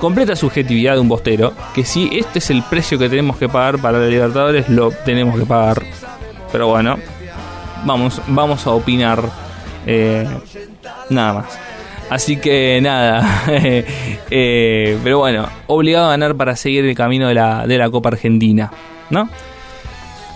completa 0.00 0.34
subjetividad 0.34 0.94
de 0.94 1.00
un 1.00 1.10
bostero, 1.10 1.52
que 1.74 1.84
si 1.84 2.08
este 2.16 2.38
es 2.38 2.48
el 2.48 2.62
precio 2.62 2.98
que 2.98 3.10
tenemos 3.10 3.36
que 3.36 3.50
pagar 3.50 3.78
para 3.78 3.98
la 3.98 4.06
Libertadores, 4.06 4.70
lo 4.70 4.92
tenemos 4.92 5.38
que 5.38 5.44
pagar. 5.44 5.82
Pero 6.50 6.68
bueno, 6.68 6.96
vamos, 7.84 8.22
vamos 8.28 8.66
a 8.66 8.70
opinar 8.70 9.22
nada 11.10 11.32
más. 11.34 11.65
Así 12.08 12.36
que 12.36 12.78
nada, 12.80 13.44
eh, 13.48 14.98
pero 15.02 15.18
bueno, 15.18 15.48
obligado 15.66 16.06
a 16.06 16.10
ganar 16.10 16.36
para 16.36 16.54
seguir 16.54 16.84
el 16.84 16.94
camino 16.94 17.28
de 17.28 17.34
la, 17.34 17.66
de 17.66 17.78
la 17.78 17.90
Copa 17.90 18.10
Argentina, 18.10 18.70
¿no? 19.10 19.28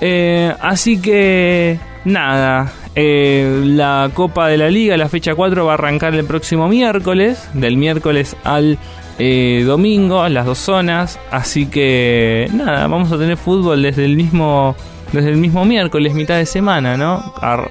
Eh, 0.01 0.53
así 0.61 1.01
que 1.01 1.79
nada, 2.05 2.73
eh, 2.97 3.63
la 3.65 4.11
Copa 4.15 4.49
de 4.49 4.57
la 4.57 4.69
Liga, 4.69 4.97
la 4.97 5.09
fecha 5.09 5.35
4 5.35 5.65
va 5.65 5.73
a 5.73 5.75
arrancar 5.75 6.15
el 6.15 6.25
próximo 6.25 6.69
miércoles, 6.69 7.49
del 7.55 7.77
miércoles 7.77 8.37
al 8.43 8.79
eh, 9.19 9.63
domingo, 9.67 10.29
las 10.29 10.47
dos 10.47 10.59
zonas. 10.59 11.19
Así 11.31 11.67
que 11.67 12.49
nada, 12.53 12.87
vamos 12.89 13.13
a 13.13 13.19
tener 13.19 13.37
fútbol 13.37 13.83
desde 13.83 14.05
el 14.05 14.17
mismo, 14.17 14.75
desde 15.13 15.31
el 15.31 15.37
mismo 15.37 15.65
miércoles, 15.65 16.15
mitad 16.15 16.37
de 16.37 16.47
semana, 16.47 16.97
¿no? 16.97 17.33
A, 17.41 17.69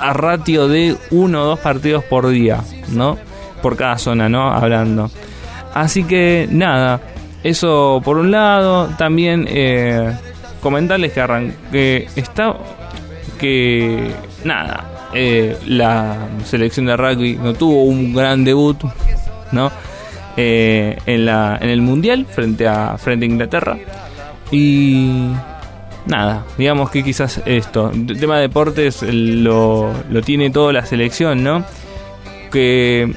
a 0.00 0.12
ratio 0.12 0.68
de 0.68 0.96
uno 1.10 1.42
o 1.42 1.46
dos 1.46 1.60
partidos 1.60 2.04
por 2.04 2.28
día, 2.28 2.62
¿no? 2.88 3.16
Por 3.62 3.76
cada 3.76 3.98
zona, 3.98 4.28
¿no? 4.28 4.52
Hablando. 4.52 5.10
Así 5.74 6.04
que 6.04 6.48
nada, 6.50 7.00
eso 7.42 8.00
por 8.04 8.18
un 8.18 8.30
lado. 8.30 8.88
También 8.98 9.46
eh, 9.48 10.12
comentarles 10.60 11.12
que, 11.12 11.20
arran 11.20 11.54
que 11.70 12.08
está. 12.16 12.56
Que 13.38 14.10
nada, 14.44 15.08
eh, 15.14 15.56
la 15.66 16.28
selección 16.44 16.86
de 16.86 16.96
rugby 16.96 17.36
no 17.36 17.54
tuvo 17.54 17.84
un 17.84 18.14
gran 18.14 18.44
debut, 18.44 18.76
¿no? 19.52 19.70
Eh, 20.36 20.98
en, 21.06 21.26
la, 21.26 21.58
en 21.60 21.68
el 21.70 21.80
mundial 21.80 22.26
frente 22.26 22.68
a, 22.68 22.96
frente 22.98 23.24
a 23.24 23.28
Inglaterra. 23.28 23.78
Y 24.50 25.30
nada, 26.06 26.44
digamos 26.58 26.90
que 26.90 27.02
quizás 27.02 27.40
esto, 27.46 27.90
el 27.92 28.18
tema 28.18 28.36
de 28.36 28.42
deportes 28.42 29.02
lo, 29.02 29.92
lo 30.10 30.22
tiene 30.22 30.50
toda 30.50 30.72
la 30.72 30.84
selección, 30.84 31.42
¿no? 31.42 31.64
Que 32.52 33.12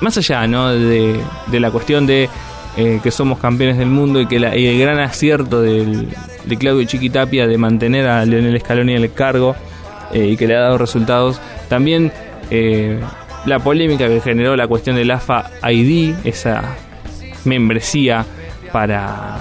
más 0.00 0.16
allá, 0.18 0.46
¿no? 0.46 0.70
De, 0.72 1.20
la 1.52 1.70
cuestión 1.70 2.06
de 2.06 2.28
eh, 2.76 3.00
que 3.02 3.10
somos 3.10 3.38
campeones 3.38 3.78
del 3.78 3.88
mundo 3.88 4.20
y 4.20 4.26
que 4.26 4.38
la- 4.38 4.54
el 4.54 4.78
gran 4.78 4.98
acierto 5.00 5.62
del, 5.62 6.08
de 6.44 6.56
Claudio 6.56 6.86
Chiquitapia 6.86 7.46
de 7.46 7.56
mantener 7.58 8.06
a 8.08 8.24
Leonel 8.24 8.60
Scaloni 8.60 8.94
en 8.94 9.02
el 9.02 9.12
cargo 9.12 9.56
eh, 10.12 10.26
y 10.32 10.36
que 10.36 10.46
le 10.46 10.56
ha 10.56 10.60
dado 10.60 10.78
resultados, 10.78 11.40
también 11.68 12.12
eh, 12.50 13.00
la 13.46 13.58
polémica 13.60 14.06
que 14.08 14.20
generó 14.20 14.54
la 14.56 14.66
cuestión 14.68 14.96
del 14.96 15.10
AFA 15.10 15.50
ID, 15.70 16.14
esa 16.24 16.62
membresía 17.44 18.24
para 18.72 19.36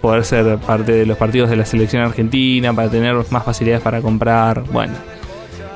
poder 0.00 0.24
ser 0.24 0.58
parte 0.58 0.92
de 0.92 1.06
los 1.06 1.16
partidos 1.18 1.50
de 1.50 1.56
la 1.56 1.64
selección 1.64 2.02
argentina, 2.02 2.72
para 2.72 2.88
tener 2.90 3.16
más 3.30 3.44
facilidades 3.44 3.82
para 3.82 4.00
comprar, 4.00 4.62
bueno. 4.70 4.94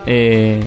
Eh, 0.06 0.60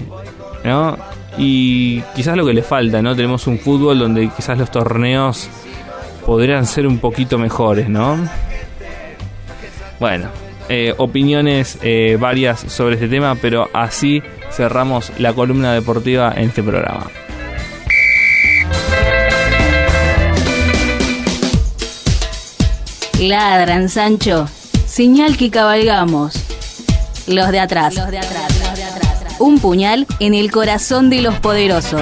¿no? 0.64 0.96
Y 1.36 2.00
quizás 2.14 2.36
lo 2.36 2.46
que 2.46 2.52
le 2.52 2.62
falta, 2.62 3.02
¿no? 3.02 3.16
Tenemos 3.16 3.46
un 3.46 3.58
fútbol 3.58 3.98
donde 3.98 4.28
quizás 4.28 4.56
los 4.58 4.70
torneos 4.70 5.48
podrían 6.24 6.66
ser 6.66 6.86
un 6.86 6.98
poquito 6.98 7.38
mejores, 7.38 7.88
¿no? 7.88 8.16
Bueno, 10.00 10.28
eh, 10.68 10.94
opiniones 10.96 11.78
eh, 11.82 12.16
varias 12.18 12.60
sobre 12.60 12.94
este 12.94 13.08
tema, 13.08 13.36
pero 13.40 13.68
así 13.72 14.22
cerramos 14.50 15.12
la 15.18 15.32
columna 15.32 15.72
deportiva 15.72 16.32
en 16.36 16.48
este 16.48 16.62
programa. 16.62 17.06
Ladran, 23.20 23.88
Sancho. 23.88 24.48
Señal 24.86 25.36
que 25.36 25.50
cabalgamos. 25.50 26.34
Los 27.26 27.50
de 27.50 27.60
atrás. 27.60 27.94
Un 29.44 29.58
puñal 29.58 30.06
en 30.20 30.32
el 30.32 30.50
corazón 30.50 31.10
de 31.10 31.20
los 31.20 31.34
poderosos. 31.34 32.00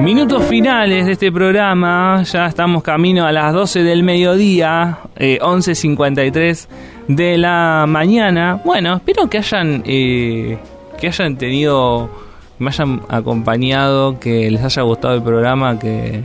Minutos 0.00 0.44
finales 0.44 1.06
de 1.06 1.12
este 1.12 1.32
programa, 1.32 2.22
ya 2.22 2.46
estamos 2.46 2.84
camino 2.84 3.26
a 3.26 3.32
las 3.32 3.52
12 3.52 3.82
del 3.82 4.04
mediodía, 4.04 4.98
eh, 5.16 5.40
11.53 5.42 6.68
de 7.08 7.38
la 7.38 7.86
mañana. 7.88 8.60
Bueno, 8.64 8.94
espero 8.94 9.28
que 9.28 9.38
hayan, 9.38 9.82
eh, 9.84 10.58
que 11.00 11.08
hayan 11.08 11.36
tenido, 11.36 12.08
me 12.60 12.68
hayan 12.68 13.00
acompañado, 13.08 14.20
que 14.20 14.48
les 14.48 14.62
haya 14.62 14.82
gustado 14.82 15.14
el 15.14 15.24
programa, 15.24 15.76
que, 15.76 16.22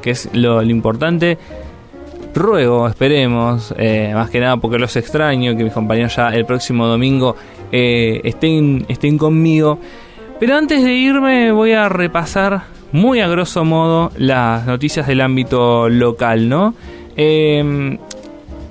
que 0.00 0.10
es 0.10 0.28
lo, 0.32 0.62
lo 0.62 0.70
importante. 0.70 1.38
Ruego, 2.34 2.88
esperemos, 2.88 3.74
eh, 3.76 4.12
más 4.14 4.30
que 4.30 4.40
nada 4.40 4.56
porque 4.56 4.78
los 4.78 4.96
extraño, 4.96 5.56
que 5.56 5.64
mis 5.64 5.72
compañeros 5.72 6.16
ya 6.16 6.30
el 6.30 6.46
próximo 6.46 6.86
domingo 6.86 7.36
eh, 7.70 8.20
estén, 8.24 8.86
estén 8.88 9.18
conmigo. 9.18 9.78
Pero 10.40 10.56
antes 10.56 10.82
de 10.82 10.92
irme 10.94 11.52
voy 11.52 11.72
a 11.72 11.88
repasar 11.88 12.62
muy 12.92 13.20
a 13.20 13.28
grosso 13.28 13.64
modo 13.64 14.10
las 14.16 14.66
noticias 14.66 15.06
del 15.06 15.20
ámbito 15.20 15.88
local, 15.88 16.48
¿no? 16.48 16.74
Eh, 17.16 17.98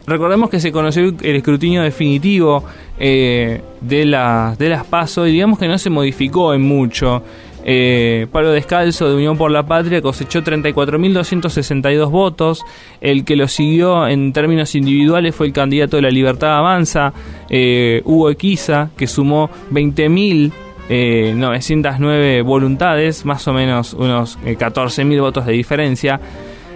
recordemos 0.08 0.50
que 0.50 0.60
se 0.60 0.72
conoció 0.72 1.04
el 1.04 1.36
escrutinio 1.36 1.82
definitivo 1.84 2.64
eh, 3.00 3.62
de, 3.80 4.06
las 4.06 4.58
de 4.58 4.70
las 4.70 4.86
PASO 4.86 5.26
y 5.28 5.32
digamos 5.32 5.58
que 5.58 5.68
no 5.68 5.78
se 5.78 5.90
modificó 5.90 6.54
en 6.54 6.62
mucho. 6.62 7.24
Eh, 7.64 8.28
Pablo 8.32 8.52
Descalzo 8.52 9.10
de 9.10 9.16
Unión 9.16 9.38
por 9.38 9.52
la 9.52 9.66
Patria 9.66 10.02
cosechó 10.02 10.42
34.262 10.42 12.10
votos. 12.10 12.64
El 13.00 13.26
que 13.26 13.36
lo 13.36 13.48
siguió 13.48 14.08
en 14.08 14.34
términos 14.34 14.76
individuales 14.76 15.36
fue 15.36 15.48
el 15.48 15.54
candidato 15.54 15.98
de 15.98 16.04
la 16.04 16.10
Libertad 16.10 16.58
Avanza, 16.58 17.14
eh, 17.50 18.02
Hugo 18.06 18.30
Equiza, 18.30 18.90
que 18.98 19.08
sumó 19.08 19.50
20.000 19.72 20.52
eh, 20.90 21.34
909 21.36 22.42
voluntades, 22.42 23.26
más 23.26 23.48
o 23.48 23.54
menos 23.54 23.94
unos 23.94 24.38
eh, 24.46 24.58
14.000 24.58 25.22
votos 25.22 25.46
de 25.46 25.54
diferencia. 25.54 26.20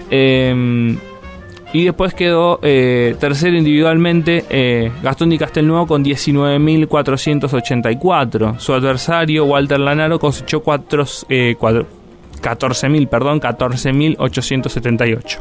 Eh, 0.10 0.96
y 1.74 1.86
después 1.86 2.14
quedó 2.14 2.60
eh, 2.62 3.16
tercero 3.20 3.58
individualmente 3.58 4.46
eh, 4.50 4.92
Gastón 5.04 5.30
Di 5.30 5.38
Castelnuovo 5.38 5.88
con 5.88 6.04
19.484. 6.04 8.60
Su 8.60 8.74
adversario, 8.74 9.46
Walter 9.46 9.80
Lanaro, 9.80 10.20
cosechó 10.20 10.62
eh, 11.30 11.56
cuatro- 11.58 11.88
14.000, 12.42 13.08
perdón, 13.08 13.40
14.878. 13.42 15.40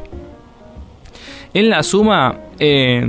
En 1.52 1.68
la 1.70 1.82
suma, 1.82 2.36
eh, 2.58 3.06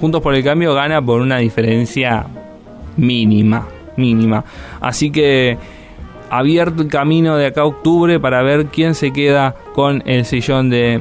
Juntos 0.00 0.22
por 0.22 0.34
el 0.34 0.44
Cambio 0.44 0.74
gana 0.74 1.00
por 1.00 1.20
una 1.20 1.38
diferencia 1.38 2.26
mínima, 2.96 3.66
mínima. 3.96 4.44
Así 4.80 5.10
que 5.10 5.56
abierto 6.28 6.82
el 6.82 6.88
camino 6.88 7.36
de 7.36 7.46
acá 7.46 7.62
a 7.62 7.66
octubre 7.66 8.20
para 8.20 8.42
ver 8.42 8.66
quién 8.66 8.94
se 8.94 9.12
queda 9.12 9.54
con 9.74 10.02
el 10.06 10.26
sillón 10.26 10.68
de 10.68 11.00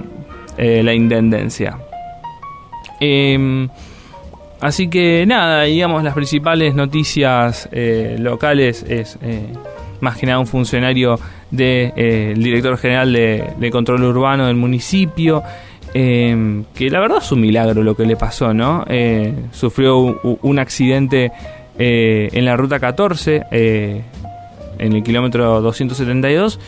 eh, 0.58 0.82
la 0.84 0.94
intendencia. 0.94 1.78
Em, 3.00 3.68
así 4.62 4.88
que 4.88 5.26
nada, 5.28 5.64
digamos 5.64 6.04
las 6.04 6.14
principales 6.14 6.76
noticias 6.76 7.68
eh, 7.72 8.16
locales 8.20 8.86
es 8.88 9.18
eh, 9.22 9.48
más 10.00 10.18
que 10.18 10.26
nada 10.26 10.40
un 10.40 10.48
funcionario 10.48 11.20
del 11.52 12.42
director 12.42 12.78
general 12.78 13.14
de, 13.14 13.70
control 13.72 14.04
urbano 14.04 14.48
del 14.48 14.56
municipio. 14.56 15.44
em, 15.94 16.66
que 16.74 16.90
la 16.90 17.00
verdad 17.00 17.20
es 17.20 17.32
un 17.32 17.40
milagro 17.40 17.82
lo 17.82 17.96
que 17.96 18.06
le 18.06 18.18
pasó, 18.18 18.54
¿no? 18.54 18.86
Sufrió 19.52 19.98
un, 19.98 20.40
un 20.42 20.60
accidente 20.60 21.32
en 21.78 22.46
la 22.46 22.56
ruta 22.56 22.80
14, 22.80 23.44
eh, 23.52 24.02
en 24.78 24.94
el 24.94 25.04
kilómetro 25.04 25.62
272, 25.62 26.60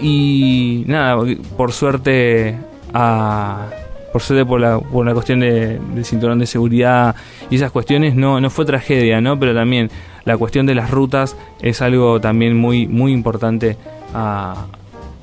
y 0.00 0.84
nada, 0.86 1.22
por 1.56 1.72
suerte, 1.72 2.56
a, 2.92 3.68
por 4.12 4.22
suerte 4.22 4.44
por 4.44 4.60
la, 4.60 4.78
por 4.78 5.06
la 5.06 5.12
cuestión 5.12 5.40
de, 5.40 5.78
del 5.78 6.04
cinturón 6.04 6.38
de 6.38 6.46
seguridad 6.46 7.14
y 7.48 7.56
esas 7.56 7.70
cuestiones, 7.70 8.14
no, 8.14 8.40
no 8.40 8.50
fue 8.50 8.64
tragedia, 8.64 9.20
¿no? 9.20 9.38
Pero 9.38 9.54
también 9.54 9.90
la 10.24 10.36
cuestión 10.36 10.66
de 10.66 10.74
las 10.74 10.90
rutas 10.90 11.36
es 11.60 11.82
algo 11.82 12.20
también 12.20 12.56
muy, 12.56 12.86
muy 12.86 13.12
importante 13.12 13.76
a, 14.14 14.66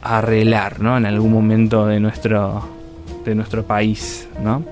a 0.01 0.17
arreglar, 0.17 0.79
¿no? 0.79 0.97
En 0.97 1.05
algún 1.05 1.31
momento 1.31 1.85
de 1.85 1.99
nuestro, 1.99 2.63
de 3.25 3.35
nuestro 3.35 3.63
país, 3.63 4.27
¿no? 4.41 4.63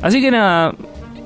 Así 0.00 0.20
que 0.20 0.30
nada, 0.30 0.74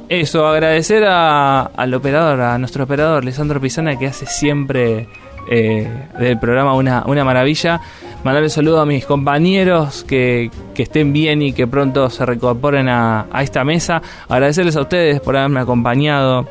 eso, 0.08 0.46
agradecer 0.46 1.04
a, 1.04 1.62
al 1.62 1.94
operador, 1.94 2.40
a 2.40 2.58
nuestro 2.58 2.84
operador, 2.84 3.24
Lisandro 3.24 3.60
Pisana, 3.60 3.98
que 3.98 4.06
hace 4.06 4.26
siempre 4.26 5.08
eh, 5.50 5.88
del 6.18 6.38
programa 6.38 6.74
una, 6.74 7.04
una 7.06 7.24
maravilla. 7.24 7.80
Mandarle 8.24 8.48
saludo 8.48 8.80
a 8.80 8.86
mis 8.86 9.06
compañeros 9.06 10.04
que, 10.04 10.50
que 10.74 10.82
estén 10.82 11.12
bien 11.12 11.42
y 11.42 11.52
que 11.52 11.66
pronto 11.66 12.10
se 12.10 12.26
reincorporen 12.26 12.88
a, 12.88 13.26
a 13.30 13.42
esta 13.42 13.62
mesa. 13.64 14.02
Agradecerles 14.28 14.76
a 14.76 14.80
ustedes 14.80 15.20
por 15.20 15.36
haberme 15.36 15.60
acompañado 15.60 16.48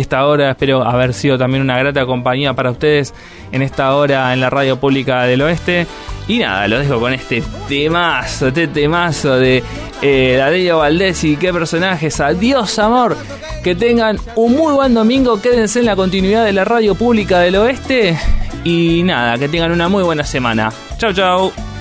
esta 0.00 0.26
hora. 0.26 0.50
Espero 0.50 0.82
haber 0.82 1.14
sido 1.14 1.38
también 1.38 1.62
una 1.62 1.78
grata 1.78 2.06
compañía 2.06 2.54
para 2.54 2.70
ustedes 2.70 3.14
en 3.50 3.62
esta 3.62 3.94
hora 3.94 4.32
en 4.32 4.40
la 4.40 4.50
radio 4.50 4.78
pública 4.78 5.24
del 5.24 5.42
oeste. 5.42 5.86
Y 6.28 6.38
nada, 6.38 6.68
lo 6.68 6.78
dejo 6.78 7.00
con 7.00 7.12
este 7.12 7.42
temazo, 7.68 8.48
este 8.48 8.68
temazo 8.68 9.36
de 9.36 9.62
eh, 10.00 10.72
Valdés 10.72 11.24
y 11.24 11.36
qué 11.36 11.52
personajes. 11.52 12.20
Adiós, 12.20 12.78
amor. 12.78 13.16
Que 13.64 13.74
tengan 13.74 14.18
un 14.36 14.56
muy 14.56 14.74
buen 14.74 14.94
domingo. 14.94 15.40
Quédense 15.40 15.80
en 15.80 15.86
la 15.86 15.96
continuidad 15.96 16.44
de 16.44 16.52
la 16.52 16.64
radio 16.64 16.94
pública 16.94 17.40
del 17.40 17.56
oeste. 17.56 18.18
Y 18.64 19.02
nada, 19.02 19.38
que 19.38 19.48
tengan 19.48 19.72
una 19.72 19.88
muy 19.88 20.04
buena 20.04 20.24
semana. 20.24 20.72
Chau, 20.98 21.12
chau. 21.12 21.71